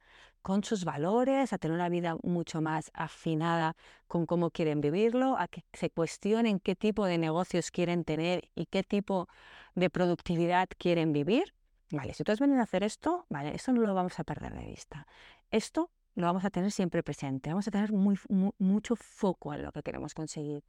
con 0.48 0.64
sus 0.64 0.86
valores, 0.86 1.52
a 1.52 1.58
tener 1.58 1.74
una 1.74 1.90
vida 1.90 2.16
mucho 2.22 2.62
más 2.62 2.90
afinada 2.94 3.76
con 4.06 4.24
cómo 4.24 4.50
quieren 4.50 4.80
vivirlo, 4.80 5.36
a 5.36 5.46
que 5.46 5.62
se 5.74 5.90
cuestionen 5.90 6.58
qué 6.58 6.74
tipo 6.74 7.04
de 7.04 7.18
negocios 7.18 7.70
quieren 7.70 8.02
tener 8.02 8.48
y 8.54 8.64
qué 8.64 8.82
tipo 8.82 9.28
de 9.74 9.90
productividad 9.90 10.66
quieren 10.78 11.12
vivir. 11.12 11.52
Vale, 11.90 12.14
si 12.14 12.24
tú 12.24 12.32
has 12.32 12.40
a 12.40 12.62
hacer 12.62 12.82
esto, 12.82 13.26
vale, 13.28 13.54
eso 13.54 13.74
no 13.74 13.82
lo 13.82 13.92
vamos 13.92 14.18
a 14.18 14.24
perder 14.24 14.54
de 14.54 14.64
vista. 14.64 15.06
Esto 15.50 15.90
lo 16.14 16.24
vamos 16.24 16.46
a 16.46 16.48
tener 16.48 16.70
siempre 16.70 17.02
presente, 17.02 17.50
vamos 17.50 17.68
a 17.68 17.70
tener 17.70 17.92
muy, 17.92 18.18
mucho 18.58 18.96
foco 18.96 19.52
en 19.52 19.64
lo 19.64 19.70
que 19.70 19.82
queremos 19.82 20.14
conseguir. 20.14 20.64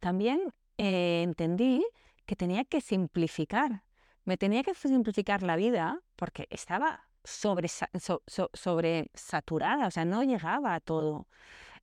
También 0.00 0.52
eh, 0.76 1.22
entendí 1.22 1.82
que 2.26 2.36
tenía 2.36 2.66
que 2.66 2.82
simplificar, 2.82 3.84
me 4.26 4.36
tenía 4.36 4.62
que 4.62 4.74
simplificar 4.74 5.42
la 5.42 5.56
vida 5.56 6.02
porque 6.14 6.46
estaba 6.50 7.08
sobre, 7.24 7.68
saturada, 9.14 9.86
o 9.86 9.90
sea, 9.90 10.04
no 10.04 10.22
llegaba 10.22 10.74
a 10.74 10.80
todo. 10.80 11.26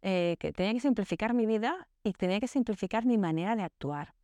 Eh, 0.03 0.37
que 0.39 0.51
tenía 0.51 0.73
que 0.73 0.79
simplificar 0.79 1.33
mi 1.35 1.45
vida 1.45 1.87
y 2.03 2.13
tenía 2.13 2.39
que 2.39 2.47
simplificar 2.47 3.05
mi 3.05 3.17
manera 3.19 3.55
de 3.55 3.61
actuar. 3.61 4.15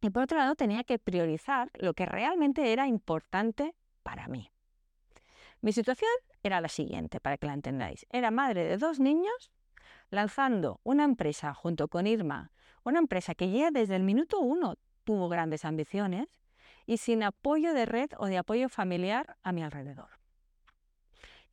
Y 0.00 0.10
por 0.10 0.24
otro 0.24 0.38
lado, 0.38 0.56
tenía 0.56 0.82
que 0.84 0.98
priorizar 0.98 1.70
lo 1.74 1.94
que 1.94 2.06
realmente 2.06 2.72
era 2.72 2.88
importante 2.88 3.74
para 4.02 4.26
mí. 4.28 4.50
Mi 5.60 5.72
situación 5.72 6.10
era 6.42 6.60
la 6.60 6.68
siguiente, 6.68 7.20
para 7.20 7.38
que 7.38 7.46
la 7.46 7.54
entendáis. 7.54 8.06
Era 8.10 8.30
madre 8.30 8.64
de 8.64 8.76
dos 8.78 9.00
niños, 9.00 9.50
lanzando 10.10 10.80
una 10.82 11.04
empresa 11.04 11.54
junto 11.54 11.88
con 11.88 12.06
Irma, 12.06 12.50
una 12.84 12.98
empresa 12.98 13.34
que 13.34 13.50
ya 13.50 13.70
desde 13.70 13.96
el 13.96 14.02
minuto 14.02 14.38
uno 14.40 14.76
tuvo 15.04 15.28
grandes 15.28 15.64
ambiciones 15.64 16.28
y 16.86 16.98
sin 16.98 17.22
apoyo 17.22 17.74
de 17.74 17.86
red 17.86 18.10
o 18.18 18.26
de 18.26 18.38
apoyo 18.38 18.68
familiar 18.68 19.36
a 19.42 19.52
mi 19.52 19.62
alrededor. 19.62 20.15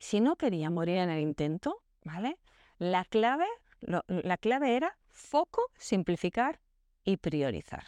Si 0.04 0.20
no 0.20 0.36
quería 0.36 0.68
morir 0.68 0.98
en 0.98 1.08
el 1.08 1.20
intento, 1.20 1.82
¿vale? 2.04 2.36
La 2.76 3.06
clave, 3.06 3.46
la 3.80 4.36
clave 4.36 4.76
era 4.76 4.98
foco, 5.08 5.62
simplificar 5.78 6.60
y 7.04 7.16
priorizar. 7.16 7.84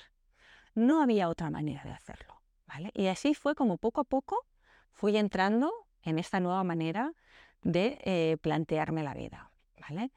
No 0.74 1.02
había 1.02 1.28
otra 1.28 1.50
manera 1.50 1.82
de 1.84 1.90
hacerlo, 1.90 2.40
¿vale? 2.66 2.90
Y 2.94 3.08
así 3.08 3.34
fue 3.34 3.54
como 3.54 3.76
poco 3.76 4.00
a 4.00 4.04
poco 4.04 4.46
fui 4.92 5.14
entrando 5.18 5.70
en 6.04 6.18
esta 6.18 6.40
nueva 6.40 6.64
manera 6.64 7.12
de 7.60 7.98
eh, 8.02 8.38
plantearme 8.40 9.02
la 9.02 9.12
vida, 9.12 9.50
¿vale? 9.86 10.10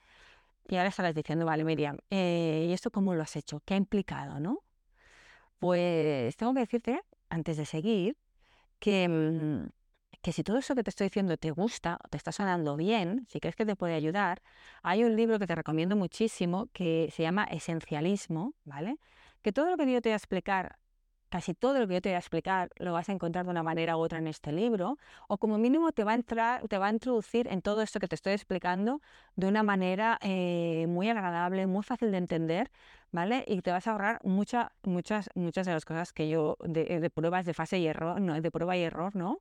Y 0.70 0.78
ahora 0.78 0.88
estarás 0.88 1.14
diciendo, 1.14 1.46
vale, 1.46 1.66
Miriam, 1.66 1.98
eh, 2.10 2.68
¿y 2.70 2.72
esto 2.72 2.92
cómo 2.92 3.14
lo 3.14 3.24
has 3.24 3.36
hecho? 3.36 3.62
¿Qué 3.66 3.74
ha 3.74 3.78
implicado, 3.78 4.40
no? 4.40 4.60
Pues 5.60 6.38
tengo 6.38 6.54
que 6.54 6.62
decirte, 6.62 7.02
antes 7.28 7.58
de 7.58 7.66
seguir, 7.66 8.16
que, 8.80 9.10
mm, 9.10 9.79
que 10.22 10.34
si 10.34 10.44
todo 10.44 10.58
eso 10.58 10.76
que 10.76 10.84
te 10.84 10.90
estoy 10.90 11.06
diciendo 11.06 11.38
te 11.38 11.52
gusta 11.52 12.00
te 12.10 12.18
está 12.18 12.32
sonando 12.32 12.76
bien, 12.76 13.26
si 13.30 13.40
crees 13.40 13.56
que 13.56 13.66
te 13.66 13.76
puede 13.76 13.94
ayudar, 13.94 14.42
hay 14.84 15.04
un 15.04 15.16
libro 15.16 15.40
que 15.40 15.48
te 15.48 15.56
recomiendo 15.56 15.96
muchísimo 15.96 16.68
que 16.74 17.10
se 17.14 17.24
llama 17.24 17.46
Esencialismo, 17.46 18.54
¿vale? 18.66 18.98
Que 19.42 19.52
todo 19.54 19.70
lo 19.70 19.78
que 19.78 19.92
yo 19.92 20.02
te 20.02 20.10
voy 20.10 20.14
a 20.14 20.18
explicar, 20.18 20.78
casi 21.30 21.54
todo 21.54 21.80
lo 21.80 21.88
que 21.88 21.94
yo 21.94 22.02
te 22.02 22.10
voy 22.10 22.16
a 22.16 22.20
explicar, 22.20 22.70
lo 22.78 22.92
vas 22.92 23.08
a 23.08 23.14
encontrar 23.14 23.46
de 23.46 23.52
una 23.52 23.64
manera 23.64 23.96
u 23.96 24.00
otra 24.02 24.18
en 24.18 24.28
este 24.28 24.52
libro, 24.52 24.98
o 25.28 25.38
como 25.38 25.58
mínimo 25.58 25.92
te 25.94 26.04
va 26.04 26.12
a 26.12 26.16
entrar, 26.16 26.68
te 26.68 26.78
va 26.78 26.88
a 26.88 26.92
introducir 26.92 27.48
en 27.48 27.62
todo 27.62 27.82
esto 27.82 28.00
que 28.00 28.08
te 28.08 28.16
estoy 28.16 28.34
explicando 28.34 29.02
de 29.36 29.48
una 29.48 29.64
manera 29.64 30.18
eh, 30.22 30.86
muy 30.90 31.08
agradable, 31.08 31.66
muy 31.68 31.84
fácil 31.84 32.12
de 32.12 32.18
entender, 32.18 32.72
¿vale? 33.12 33.46
Y 33.48 33.62
te 33.62 33.72
vas 33.72 33.88
a 33.88 33.92
ahorrar 33.92 34.20
muchas, 34.24 34.70
muchas, 34.84 35.30
muchas 35.36 35.66
de 35.66 35.74
las 35.74 35.86
cosas 35.86 36.12
que 36.12 36.28
yo, 36.28 36.58
de, 36.62 37.00
de 37.00 37.10
pruebas 37.10 37.46
de 37.46 37.54
fase 37.54 37.78
y 37.80 37.88
error, 37.88 38.20
no, 38.20 38.40
de 38.42 38.52
prueba 38.52 38.76
y 38.76 38.82
error, 38.82 39.16
¿no? 39.16 39.40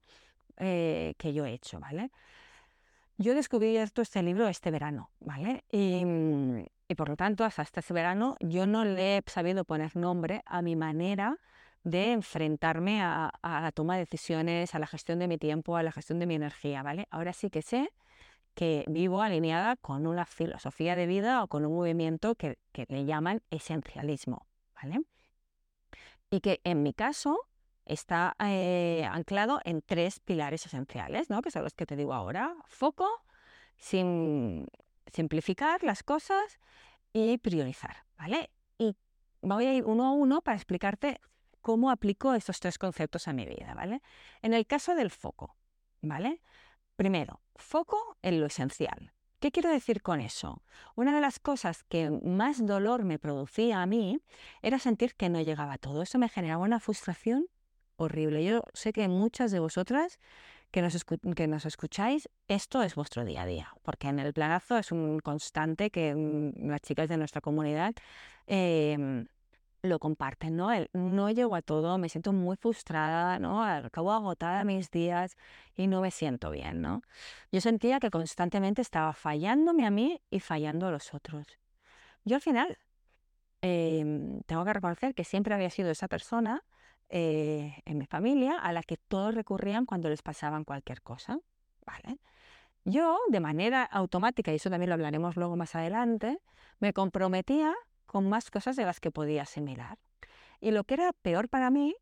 Eh, 0.59 1.15
que 1.19 1.33
yo 1.33 1.47
he 1.47 1.53
hecho, 1.53 1.79
¿vale? 1.79 2.11
Yo 3.17 3.35
descubrí 3.35 3.77
esto, 3.77 4.03
este 4.03 4.23
libro 4.23 4.49
este 4.49 4.71
verano, 4.71 5.11
¿vale? 5.21 5.65
Mm, 5.73 6.61
y, 6.89 6.95
por 6.95 7.09
lo 7.09 7.17
tanto, 7.17 7.45
hasta 7.45 7.65
este 7.65 7.93
verano 7.93 8.37
yo 8.41 8.67
no 8.67 8.85
le 8.85 9.19
he 9.19 9.23
sabido 9.27 9.65
poner 9.65 9.97
nombre 9.97 10.43
a 10.47 10.63
mi 10.63 10.77
manera 10.77 11.37
de 11.85 12.13
enfrentarme 12.13 13.03
a, 13.03 13.33
la 13.43 13.73
toma 13.73 13.95
de 13.95 14.01
decisiones, 14.01 14.75
a 14.75 14.79
la 14.79 14.87
gestión 14.87 15.19
de 15.19 15.29
mi 15.29 15.39
tiempo, 15.39 15.77
a 15.77 15.83
la 15.83 15.93
gestión 15.93 16.19
de 16.19 16.27
mi 16.27 16.35
energía, 16.35 16.83
¿vale? 16.83 17.07
Ahora 17.11 17.33
sí 17.33 17.51
que 17.51 17.63
sé 17.63 17.91
que 18.55 18.85
vivo 18.89 19.23
alineada 19.23 19.77
con 19.77 20.07
una 20.07 20.27
filosofía 20.27 20.97
de 20.97 21.07
vida 21.07 21.43
o 21.43 21.49
con 21.49 21.65
un 21.65 21.75
movimiento 21.75 22.35
que, 22.35 22.59
que 22.73 22.87
le 22.89 23.05
llaman 23.05 23.43
esencialismo, 23.51 24.47
¿vale? 24.75 25.01
Y 26.31 26.41
que 26.41 26.61
en 26.65 26.83
mi 26.83 26.93
caso 26.93 27.48
está 27.89 28.37
eh, 28.39 29.07
anclado 29.11 29.61
en 29.65 29.83
tres 29.83 30.21
pilares 30.21 30.65
esenciales, 30.67 31.31
¿no? 31.31 31.43
que 31.43 31.51
son 31.51 31.65
los 31.65 31.75
que 31.75 31.87
te 31.87 31.97
digo 31.97 32.15
ahora. 32.15 32.55
Foco, 32.67 33.09
simplificar 33.77 35.83
las 35.83 36.03
cosas 36.03 36.61
y 37.13 37.39
priorizar. 37.39 38.05
¿vale? 38.17 38.51
Y 38.79 38.97
voy 39.41 39.67
a 39.67 39.75
ir 39.75 39.85
uno 39.85 40.07
a 40.07 40.13
uno 40.13 40.43
para 40.43 40.57
explicarte 40.57 41.21
cómo 41.61 41.91
aplico 41.91 42.35
estos 42.35 42.61
tres 42.61 42.79
conceptos 42.79 43.27
a 43.27 43.33
mi 43.33 43.47
vida. 43.47 43.75
¿vale? 43.75 44.03
En 44.43 44.55
el 44.55 44.67
caso 44.67 44.95
del 44.95 45.11
foco, 45.11 45.57
¿vale? 46.03 46.43
primero, 46.97 47.41
foco 47.55 48.17
en 48.23 48.41
lo 48.41 48.47
esencial. 48.47 49.13
¿Qué 49.41 49.53
quiero 49.53 49.71
decir 49.71 50.03
con 50.03 50.21
eso? 50.21 50.65
Una 50.97 51.15
de 51.15 51.21
las 51.21 51.39
cosas 51.39 51.85
que 51.85 52.11
más 52.11 52.67
dolor 52.67 53.05
me 53.05 53.21
producía 53.21 53.83
a 53.83 53.87
mí 53.87 54.21
era 54.63 54.81
sentir 54.81 55.15
que 55.15 55.29
no 55.29 55.41
llegaba 55.41 55.75
a 55.75 55.79
todo. 55.79 56.03
Eso 56.03 56.19
me 56.19 56.29
generaba 56.29 56.65
una 56.65 56.81
frustración 56.81 57.47
horrible. 57.99 58.43
Yo 58.45 58.63
sé 58.73 58.93
que 58.93 59.07
muchas 59.09 59.51
de 59.51 59.59
vosotras 59.61 60.19
que 60.71 60.83
nos, 60.83 61.05
que 61.37 61.47
nos 61.47 61.67
escucháis, 61.67 62.29
esto 62.47 62.83
es 62.83 62.95
vuestro 62.95 63.25
día 63.25 63.43
a 63.43 63.47
día, 63.47 63.75
porque 63.83 64.09
en 64.09 64.19
el 64.19 64.33
planazo 64.33 64.79
es 64.79 64.93
un 64.93 65.21
constante 65.21 65.91
que 65.91 66.15
mm, 66.15 66.69
las 66.69 66.81
chicas 66.81 67.09
de 67.09 67.17
nuestra 67.17 67.41
comunidad 67.41 67.95
em, 68.47 69.27
lo 69.83 69.99
comparten, 69.99 70.57
¿no? 70.57 70.71
no 70.93 71.31
llego 71.31 71.55
a 71.55 71.63
todo, 71.63 71.99
me 71.99 72.09
siento 72.09 72.33
muy 72.33 72.57
frustrada, 72.57 73.39
¿no? 73.39 73.65
Acabo 73.65 74.13
agotada 74.13 74.65
mis 74.65 74.91
días 74.91 75.37
y 75.77 75.87
no 75.87 76.01
me 76.01 76.11
siento 76.11 76.51
bien, 76.51 76.83
¿no? 76.83 77.03
Yo 77.53 77.61
sentía 77.61 78.01
que 78.01 78.11
constantemente 78.11 78.83
estaba 78.83 79.13
fallándome 79.13 79.87
a 79.87 79.91
mí 79.91 80.21
y 80.31 80.41
fallando 80.41 80.87
a 80.87 80.91
los 80.91 81.15
otros. 81.15 81.47
yo 82.25 82.37
al 82.37 82.43
final 82.43 82.79
em, 83.63 84.43
tengo 84.43 84.65
que 84.65 84.73
reconocer 84.73 85.15
que 85.15 85.25
siempre 85.25 85.55
había 85.55 85.71
sido 85.71 85.91
esa 85.91 86.09
persona 86.09 86.63
eh, 87.09 87.83
en 87.85 87.99
mi 87.99 88.07
familia 88.07 88.59
a 88.59 88.73
la 88.73 88.83
que 88.83 88.97
todos 88.97 89.35
recurrían 89.35 89.87
cuando 89.87 90.09
les 90.09 90.23
pasaban 90.23 90.65
cualquier 90.65 91.03
cosa. 91.03 91.41
Yo, 92.85 93.19
de 93.29 93.41
manera 93.41 93.83
automática, 93.85 94.53
y 94.53 94.57
eso 94.57 94.71
también 94.71 94.89
lo 94.89 94.95
hablaremos 94.95 95.37
luego 95.37 95.57
más 95.57 95.75
adelante, 95.75 96.39
me 96.81 96.93
comprometía 96.93 97.75
con 98.07 98.29
más 98.29 98.51
cosas 98.51 98.77
de 98.77 98.85
las 98.85 99.01
que 99.01 99.11
podía 99.11 99.43
asimilar. 99.43 99.99
Y 100.61 100.71
lo 100.71 100.85
que 100.85 100.95
era 100.95 101.13
peor 101.13 101.49
para 101.49 101.71
mí 101.71 101.95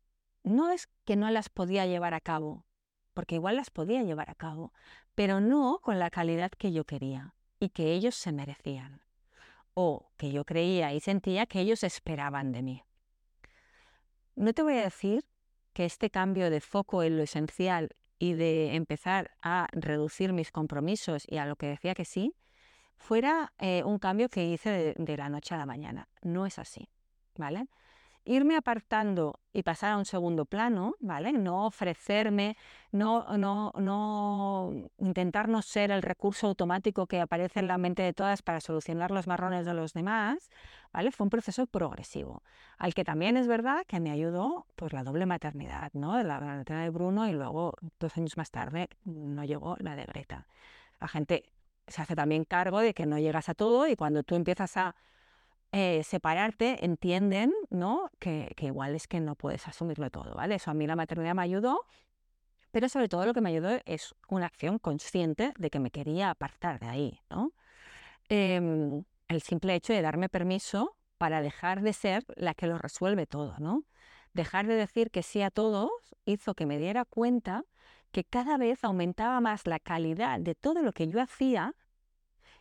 no 0.43 0.71
es 0.71 0.87
que 1.03 1.15
no 1.15 1.29
las 1.29 1.49
podía 1.49 1.85
llevar 1.85 2.13
a 2.13 2.21
cabo, 2.21 2.65
porque 3.13 3.35
igual 3.35 3.57
las 3.57 3.69
podía 3.69 4.03
llevar 4.03 4.29
a 4.29 4.35
cabo, 4.35 4.73
pero 5.13 5.41
no 5.41 5.79
con 5.81 5.99
la 5.99 6.09
calidad 6.09 6.51
que 6.51 6.71
yo 6.71 6.85
quería 6.85 7.33
y 7.59 7.69
que 7.69 7.91
ellos 7.91 8.15
se 8.15 8.31
merecían, 8.31 9.01
o 9.73 10.09
que 10.17 10.31
yo 10.31 10.45
creía 10.45 10.93
y 10.93 10.99
sentía 10.99 11.45
que 11.47 11.59
ellos 11.59 11.83
esperaban 11.83 12.51
de 12.51 12.61
mí. 12.61 12.83
No 14.37 14.53
te 14.53 14.61
voy 14.61 14.75
a 14.75 14.83
decir 14.83 15.25
que 15.73 15.85
este 15.85 16.11
cambio 16.11 16.51
de 16.51 16.61
foco 16.61 17.01
en 17.01 17.17
lo 17.17 17.23
esencial 17.23 17.95
y 18.19 18.33
de 18.33 18.75
empezar 18.75 19.31
a 19.41 19.67
reducir 19.71 20.31
mis 20.31 20.51
compromisos 20.51 21.25
y 21.27 21.37
a 21.37 21.47
lo 21.47 21.55
que 21.55 21.65
decía 21.65 21.95
que 21.95 22.05
sí, 22.05 22.35
fuera 22.97 23.51
eh, 23.57 23.81
un 23.83 23.97
cambio 23.97 24.29
que 24.29 24.45
hice 24.45 24.69
de, 24.69 24.95
de 24.95 25.17
la 25.17 25.29
noche 25.29 25.55
a 25.55 25.57
la 25.57 25.65
mañana. 25.65 26.07
No 26.21 26.45
es 26.45 26.59
así, 26.59 26.87
¿vale? 27.35 27.65
irme 28.27 28.57
apartando 28.57 29.39
y 29.53 29.63
pasar 29.63 29.93
a 29.93 29.97
un 29.97 30.05
segundo 30.05 30.45
plano, 30.45 30.95
¿vale? 30.99 31.31
No 31.31 31.65
ofrecerme, 31.65 32.57
no, 32.91 33.37
no, 33.37 33.71
no 33.77 34.89
intentar 34.97 35.47
no 35.47 35.61
ser 35.61 35.91
el 35.91 36.01
recurso 36.01 36.47
automático 36.47 37.07
que 37.07 37.21
aparece 37.21 37.61
en 37.61 37.67
la 37.67 37.77
mente 37.77 38.03
de 38.03 38.13
todas 38.13 38.41
para 38.41 38.59
solucionar 38.59 39.11
los 39.11 39.27
marrones 39.27 39.65
de 39.65 39.73
los 39.73 39.93
demás, 39.93 40.49
¿vale? 40.93 41.11
Fue 41.11 41.23
un 41.23 41.29
proceso 41.29 41.65
progresivo, 41.67 42.43
al 42.77 42.93
que 42.93 43.03
también 43.03 43.37
es 43.37 43.47
verdad 43.47 43.83
que 43.87 43.99
me 43.99 44.11
ayudó 44.11 44.65
pues 44.75 44.93
la 44.93 45.03
doble 45.03 45.25
maternidad, 45.25 45.91
¿no? 45.93 46.21
La 46.23 46.39
maternidad 46.39 46.83
de 46.83 46.89
Bruno 46.89 47.27
y 47.27 47.33
luego 47.33 47.75
dos 47.99 48.17
años 48.17 48.37
más 48.37 48.51
tarde 48.51 48.89
no 49.05 49.43
llegó 49.43 49.75
la 49.79 49.95
de 49.95 50.05
Greta. 50.05 50.47
La 50.99 51.07
gente 51.07 51.49
se 51.87 52.01
hace 52.01 52.15
también 52.15 52.43
cargo 52.43 52.79
de 52.79 52.93
que 52.93 53.05
no 53.05 53.17
llegas 53.17 53.49
a 53.49 53.53
todo 53.53 53.87
y 53.87 53.95
cuando 53.95 54.23
tú 54.23 54.35
empiezas 54.35 54.75
a 54.77 54.95
eh, 55.71 56.01
separarte, 56.03 56.85
entienden, 56.85 57.53
¿no? 57.69 58.09
Que, 58.19 58.55
igual 58.59 58.95
es 58.95 59.07
que 59.07 59.19
no 59.19 59.35
puedes 59.35 59.67
asumirlo 59.67 60.09
todo, 60.09 60.33
¿vale? 60.35 60.55
Eso 60.55 60.71
a 60.71 60.73
mí 60.73 60.87
la 60.87 60.95
maternidad 60.95 61.35
me 61.35 61.41
ayudó, 61.41 61.85
pero 62.71 62.87
sobre 62.89 63.09
todo 63.09 63.25
lo 63.25 63.33
que 63.33 63.41
me 63.41 63.49
ayudó 63.49 63.79
es 63.85 64.15
una 64.29 64.45
acción 64.45 64.79
consciente 64.79 65.53
de 65.57 65.69
que 65.69 65.79
me 65.79 65.91
quería 65.91 66.29
apartar 66.29 66.79
de 66.79 66.87
ahí, 66.87 67.19
¿no? 67.29 67.51
Em, 68.29 69.03
el 69.27 69.41
simple 69.41 69.75
hecho 69.75 69.93
de 69.93 70.01
darme 70.01 70.29
permiso 70.29 70.95
para 71.17 71.41
dejar 71.41 71.81
de 71.81 71.93
ser 71.93 72.25
la 72.35 72.53
que 72.53 72.67
lo 72.67 72.77
resuelve 72.77 73.25
todo, 73.25 73.55
¿no? 73.59 73.83
Dejar 74.33 74.67
de 74.67 74.75
decir 74.75 75.09
que 75.11 75.23
sí 75.23 75.41
a 75.41 75.49
todos 75.49 75.89
hizo 76.25 76.53
que 76.53 76.65
me 76.65 76.77
diera 76.77 77.05
cuenta 77.05 77.65
que 78.11 78.23
cada 78.23 78.57
vez 78.57 78.83
aumentaba 78.83 79.41
más 79.41 79.67
la 79.67 79.79
calidad 79.79 80.39
de 80.39 80.55
todo 80.55 80.81
lo 80.81 80.93
que 80.93 81.07
yo 81.07 81.21
hacía 81.21 81.73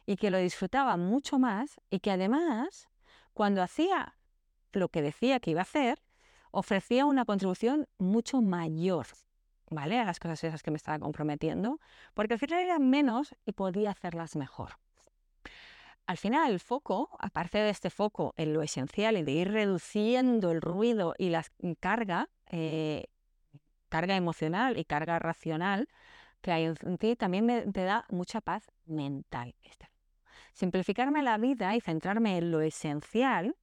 y 0.06 0.16
que 0.16 0.30
lo 0.30 0.38
disfrutaba 0.38 0.96
mucho 0.96 1.38
más 1.38 1.80
y 1.90 2.00
que 2.00 2.11
además 2.11 2.88
cuando 3.35 3.62
hacía 3.62 4.16
lo 4.73 4.88
que 4.88 5.02
decía 5.02 5.40
que 5.40 5.50
iba 5.50 5.61
a 5.61 5.62
hacer, 5.62 6.02
ofrecía 6.50 7.04
una 7.04 7.25
contribución 7.25 7.87
mucho 7.99 8.40
mayor, 8.40 9.06
¿vale? 9.70 9.99
A 9.99 10.04
las 10.04 10.18
cosas 10.18 10.42
esas 10.44 10.62
que 10.62 10.70
me 10.70 10.76
estaba 10.76 10.99
comprometiendo, 10.99 11.80
porque 12.14 12.35
al 12.35 12.40
final 12.40 12.61
eran 12.61 12.88
menos 12.88 13.35
y 13.44 13.52
podía 13.52 13.90
hacerlas 13.90 14.37
mejor. 14.37 14.78
Al 16.06 16.16
final, 16.16 16.52
el 16.52 16.60
foco, 16.60 17.10
aparte 17.18 17.58
de 17.58 17.70
este 17.70 17.90
foco 17.90 18.32
en 18.36 18.52
lo 18.52 18.62
esencial 18.62 19.16
y 19.16 19.22
de 19.22 19.32
ir 19.32 19.52
reduciendo 19.52 20.52
el 20.52 20.60
ruido 20.60 21.14
y 21.18 21.30
la 21.30 21.44
carga, 21.81 22.28
eh, 22.50 23.07
carga 23.88 24.16
emocional 24.16 24.78
y 24.78 24.85
carga 24.85 25.18
racional 25.18 25.88
que 26.42 26.52
hay 26.52 26.64
en 26.64 26.98
ti, 26.98 27.16
también 27.16 27.44
me, 27.44 27.62
te 27.62 27.83
da 27.83 28.04
mucha 28.09 28.40
paz 28.40 28.70
mental. 28.85 29.54
Simplificarme 30.52 31.22
la 31.22 31.38
vida 31.38 31.74
y 31.74 31.81
centrarme 31.81 32.38
en 32.38 32.50
lo 32.50 32.61
esencial 32.61 33.57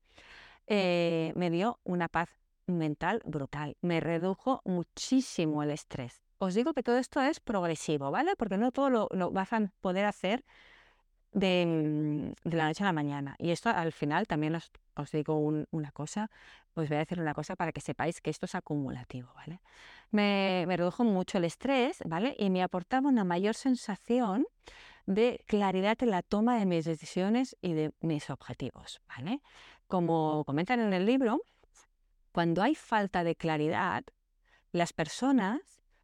eh, 0.67 1.33
me 1.35 1.49
dio 1.49 1.79
una 1.83 2.07
paz 2.07 2.29
mental 2.67 3.21
brutal. 3.25 3.77
Me 3.81 3.99
redujo 3.99 4.61
muchísimo 4.65 5.63
el 5.63 5.71
estrés. 5.71 6.21
Os 6.37 6.53
digo 6.53 6.73
que 6.73 6.83
todo 6.83 6.97
esto 6.97 7.21
es 7.21 7.39
progresivo, 7.39 8.11
¿vale? 8.11 8.35
Porque 8.35 8.57
no 8.57 8.71
todo 8.71 8.89
lo, 8.89 9.31
vas 9.31 9.53
a 9.53 9.71
poder 9.81 10.05
hacer 10.05 10.43
de, 11.33 11.65
mm, 11.65 12.49
de, 12.49 12.57
la 12.57 12.67
noche 12.67 12.83
a 12.83 12.87
la 12.87 12.93
mañana. 12.93 13.35
Y 13.39 13.51
esto 13.51 13.69
al 13.69 13.91
final 13.91 14.27
también 14.27 14.55
os, 14.55 14.71
digo 15.11 15.37
una 15.71 15.91
cosa, 15.91 16.29
os 16.75 16.87
voy 16.87 16.95
a 16.95 16.99
decir 16.99 17.19
una 17.19 17.33
cosa 17.33 17.55
para 17.55 17.71
que 17.71 17.81
sepáis 17.81 18.21
que 18.21 18.29
esto 18.29 18.45
es 18.45 18.55
acumulativo, 18.55 19.31
¿vale? 19.35 19.59
Me, 20.11 20.65
me 20.67 20.77
redujo 20.77 21.03
mucho 21.03 21.37
el 21.37 21.45
estrés, 21.45 22.01
¿vale? 22.05 22.35
Y 22.37 22.49
me 22.49 22.63
aportaba 22.63 23.09
una 23.09 23.23
mayor 23.23 23.55
sensación 23.55 24.45
de 25.05 25.43
claridad 25.47 25.97
en 26.01 26.11
la 26.11 26.21
toma 26.21 26.57
de 26.57 26.65
mis 26.65 26.85
decisiones 26.85 27.57
y 27.61 27.73
de 27.73 27.93
mis 28.01 28.29
objetivos. 28.29 29.01
¿vale? 29.07 29.41
Como 29.87 30.43
comentan 30.45 30.79
en 30.79 30.93
el 30.93 31.05
libro, 31.05 31.41
cuando 32.31 32.63
hay 32.63 32.75
falta 32.75 33.23
de 33.23 33.35
claridad, 33.35 34.03
las 34.71 34.93
personas 34.93 35.59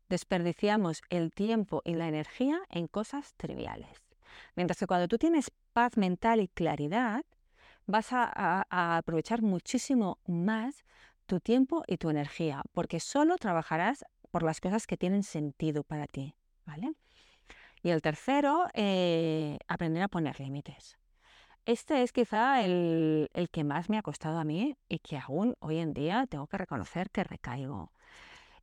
desperdiciamos 0.10 1.02
el 1.10 1.32
tiempo 1.32 1.82
y 1.86 1.94
la 1.94 2.08
energía 2.08 2.62
en 2.70 2.88
cosas 2.88 3.34
triviales. 3.36 4.09
Mientras 4.56 4.78
que 4.80 4.88
cuando 4.88 5.08
tú 5.08 5.18
tienes 5.18 5.52
paz 5.74 5.98
mental 5.98 6.40
y 6.40 6.48
claridad, 6.48 7.24
vas 7.86 8.10
a, 8.12 8.98
aprovechar 8.98 9.42
muchísimo 9.42 10.20
más 10.28 10.84
tu 11.26 11.40
tiempo 11.40 11.84
y 11.88 11.98
tu 11.98 12.10
energía, 12.10 12.64
porque 12.74 13.00
solo 13.00 13.38
trabajarás 13.38 14.06
por 14.32 14.44
las 14.44 14.62
cosas 14.62 14.88
que 14.88 14.98
tienen 14.98 15.24
sentido 15.24 15.84
para 15.84 16.08
ti. 16.08 16.36
¿vale? 16.66 16.94
Y 17.82 17.90
el 17.90 18.02
tercero, 18.02 18.68
eh, 18.74 19.58
aprender 19.68 20.04
a 20.04 20.08
poner 20.08 20.40
límites. 20.40 20.98
Este 21.66 22.02
es 22.02 22.12
quizá 22.12 22.64
el, 22.64 23.30
que 23.52 23.64
más 23.64 23.90
me 23.90 23.98
ha 23.98 24.02
costado 24.02 24.40
a 24.40 24.44
mí 24.44 24.76
y 24.88 25.00
que 25.00 25.18
aún 25.18 25.56
hoy 25.60 25.78
en 25.78 25.94
día 25.94 26.26
tengo 26.28 26.48
que 26.48 26.58
reconocer 26.58 27.10
que 27.12 27.24
recaigo. 27.24 27.92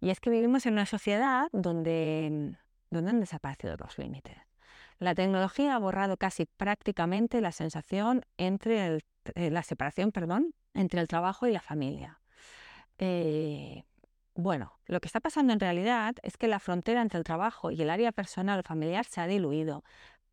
Y 0.00 0.10
es 0.10 0.20
que 0.20 0.30
vivimos 0.30 0.66
en 0.66 0.74
una 0.74 0.86
sociedad 0.86 1.48
donde, 1.52 2.56
donde 2.90 3.10
han 3.10 3.20
desaparecido 3.20 3.76
los 3.76 3.96
límites. 3.98 4.36
La 4.98 5.14
tecnología 5.14 5.74
ha 5.74 5.78
borrado 5.78 6.16
casi 6.16 6.46
prácticamente 6.46 7.40
la 7.40 7.52
sensación 7.52 8.24
entre 8.38 9.04
eh, 9.34 9.50
la 9.50 9.62
separación, 9.62 10.12
perdón, 10.12 10.54
entre 10.74 11.00
el 11.00 11.08
trabajo 11.08 11.46
y 11.46 11.52
la 11.52 11.60
familia. 11.60 12.20
Eh, 12.98 13.84
bueno, 14.34 14.78
lo 14.86 15.00
que 15.00 15.08
está 15.08 15.20
pasando 15.20 15.52
en 15.52 15.60
realidad 15.60 16.14
es 16.22 16.36
que 16.36 16.48
la 16.48 16.60
frontera 16.60 17.02
entre 17.02 17.18
el 17.18 17.24
trabajo 17.24 17.70
y 17.70 17.80
el 17.80 17.90
área 17.90 18.12
personal 18.12 18.60
o 18.60 18.62
familiar 18.62 19.04
se 19.04 19.20
ha 19.20 19.26
diluido. 19.26 19.84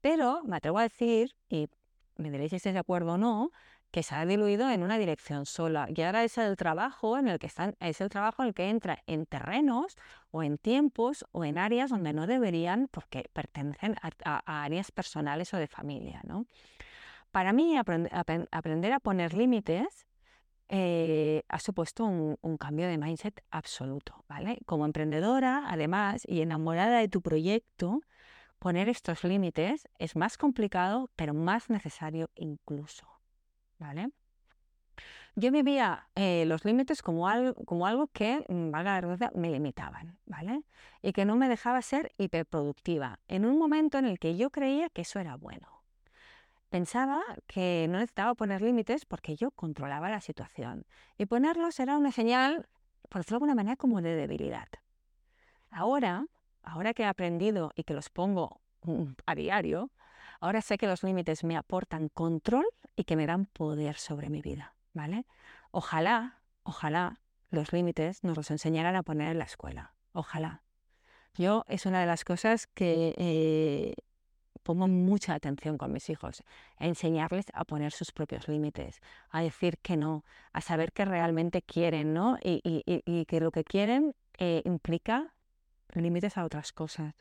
Pero 0.02 0.44
me 0.44 0.58
atrevo 0.58 0.80
a 0.80 0.84
decir, 0.84 1.36
y 1.48 1.70
me 2.18 2.30
diréis 2.30 2.52
si 2.52 2.58
estáis 2.58 2.74
de 2.74 2.80
acuerdo 2.80 3.14
o 3.14 3.18
no, 3.18 3.52
que 3.94 4.02
se 4.02 4.16
ha 4.16 4.26
diluido 4.26 4.72
en 4.72 4.82
una 4.82 4.98
dirección 4.98 5.46
sola. 5.46 5.88
Y 5.96 6.02
ahora 6.02 6.24
es 6.24 6.40
el 6.40 6.58
trabajo 6.58 7.20
en 7.20 7.28
el 7.28 7.38
que 7.38 7.46
están, 7.46 7.76
es 7.80 8.02
el 8.02 8.10
trabajo 8.10 8.42
en 8.42 8.48
el 8.48 8.56
que 8.56 8.68
entra 8.68 9.04
en 9.06 9.28
terrenos 9.28 9.98
o 10.32 10.42
en 10.42 10.58
tiempos 10.58 11.24
o 11.32 11.46
en 11.46 11.60
áreas 11.60 11.92
donde 11.92 12.12
no 12.12 12.26
deberían, 12.26 12.88
porque 12.88 13.30
pertenecen 13.34 13.96
a, 14.02 14.64
áreas 14.64 14.92
personales 14.92 15.54
o 15.54 15.58
de 15.58 15.68
familia. 15.68 16.22
¿no? 16.24 16.48
Para 17.30 17.54
mí, 17.54 17.78
aprender 17.78 18.94
a 18.94 19.00
poner 19.00 19.36
límites 19.36 20.08
eh, 20.70 21.44
ha 21.48 21.60
supuesto 21.60 22.04
un, 22.04 22.58
cambio 22.58 22.88
de 22.88 22.98
mindset 22.98 23.44
absoluto, 23.52 24.26
¿vale? 24.28 24.58
Como 24.66 24.86
emprendedora, 24.88 25.66
además, 25.68 26.24
y 26.28 26.42
enamorada 26.42 26.98
de 26.98 27.10
tu 27.10 27.22
proyecto, 27.22 28.02
poner 28.58 28.90
estos 28.90 29.24
límites 29.24 29.88
es 30.00 30.16
más 30.16 30.36
complicado, 30.36 31.12
pero 31.16 31.36
más 31.36 31.70
necesario 31.70 32.32
incluso, 32.34 33.13
Yo 35.36 35.52
vivía 35.52 36.08
eh, 36.14 36.46
los 36.46 36.64
límites 36.64 37.02
como 37.02 37.28
algo, 37.28 37.56
como 37.66 37.88
algo 37.88 38.08
que, 38.08 38.46
mm, 38.48 38.70
valga 38.70 38.94
la 38.94 39.02
redundancia, 39.02 39.32
me 39.40 39.50
limitaban, 39.50 40.20
¿vale? 40.26 40.64
Y 41.02 41.12
que 41.12 41.26
no 41.26 41.36
me 41.36 41.50
dejaba 41.50 41.82
ser 41.82 42.14
hiperproductiva 42.18 43.20
en 43.28 43.46
un 43.46 43.58
momento 43.58 43.98
en 43.98 44.06
el 44.06 44.20
que 44.20 44.38
yo 44.38 44.52
creía 44.52 44.90
que 44.90 45.02
eso 45.02 45.20
era 45.20 45.36
bueno. 45.36 45.84
Pensaba 46.70 47.24
que 47.48 47.88
no 47.90 47.98
necesitaba 47.98 48.36
poner 48.36 48.62
límites 48.62 49.06
porque 49.06 49.36
yo 49.36 49.52
controlaba 49.52 50.10
la 50.10 50.22
situación. 50.22 50.86
Y 51.18 51.26
ponerlos 51.26 51.80
era 51.80 51.98
una 51.98 52.12
señal, 52.12 52.68
por 53.10 53.22
decirlo 53.22 53.36
de 53.36 53.44
alguna 53.44 53.56
manera, 53.56 53.76
como 53.76 54.02
de 54.02 54.16
debilidad. 54.16 54.68
Ahora, 55.72 56.26
ahora 56.62 56.94
que 56.94 57.04
he 57.04 57.08
aprendido 57.08 57.72
y 57.76 57.84
que 57.84 57.94
los 57.96 58.10
pongo 58.10 58.62
mm, 58.84 59.04
a 59.26 59.36
diario, 59.36 59.92
ahora 60.40 60.62
sé 60.62 60.78
que 60.78 60.88
los 60.88 61.04
límites 61.04 61.44
me 61.44 61.58
aportan 61.58 62.10
control 62.10 62.66
y 62.96 63.04
que 63.04 63.16
me 63.16 63.28
dan 63.28 63.46
poder 63.46 63.98
sobre 63.98 64.30
mi 64.30 64.42
vida. 64.42 64.76
¿Vale? 64.94 65.26
Ojalá, 65.72 66.42
ojalá 66.64 67.20
los 67.50 67.74
límites 67.74 68.24
nos 68.24 68.38
los 68.38 68.52
enseñaran 68.52 68.96
a 68.96 69.04
poner 69.04 69.32
en 69.32 69.40
la 69.40 69.46
escuela. 69.46 69.94
Ojalá. 70.12 70.64
Yo 71.36 71.66
es 71.68 71.86
una 71.86 72.00
de 72.00 72.06
las 72.06 72.24
cosas 72.24 72.68
que 72.68 73.16
eh, 73.18 73.96
pongo 74.64 74.88
mucha 74.88 75.34
atención 75.34 75.78
con 75.78 75.92
mis 75.92 76.10
hijos, 76.10 76.44
a 76.78 76.88
enseñarles 76.88 77.46
a 77.54 77.66
poner 77.66 77.92
sus 77.92 78.12
propios 78.12 78.48
límites, 78.48 79.02
a 79.30 79.42
decir 79.42 79.78
que 79.80 79.98
no, 79.98 80.24
a 80.54 80.62
saber 80.62 80.92
que 80.92 81.06
realmente 81.06 81.62
quieren, 81.62 82.14
¿no? 82.14 82.38
Y, 82.42 83.26
que 83.26 83.40
lo 83.40 83.52
que 83.52 83.64
quieren 83.64 84.16
eh, 84.38 84.62
implica 84.66 85.34
límites 85.94 86.38
a 86.38 86.46
otras 86.46 86.72
cosas. 86.72 87.14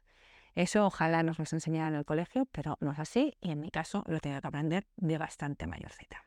Eso 0.54 0.86
ojalá 0.86 1.22
nos 1.22 1.38
lo 1.38 1.44
enseñaran 1.50 1.94
en 1.94 2.00
el 2.00 2.04
colegio, 2.04 2.46
pero 2.52 2.76
no 2.80 2.92
es 2.92 2.98
así 2.98 3.36
y 3.40 3.50
en 3.50 3.60
mi 3.60 3.70
caso 3.70 4.04
lo 4.06 4.20
tengo 4.20 4.40
que 4.40 4.46
aprender 4.46 4.86
de 4.96 5.18
bastante 5.18 5.66
mayorcita. 5.66 6.24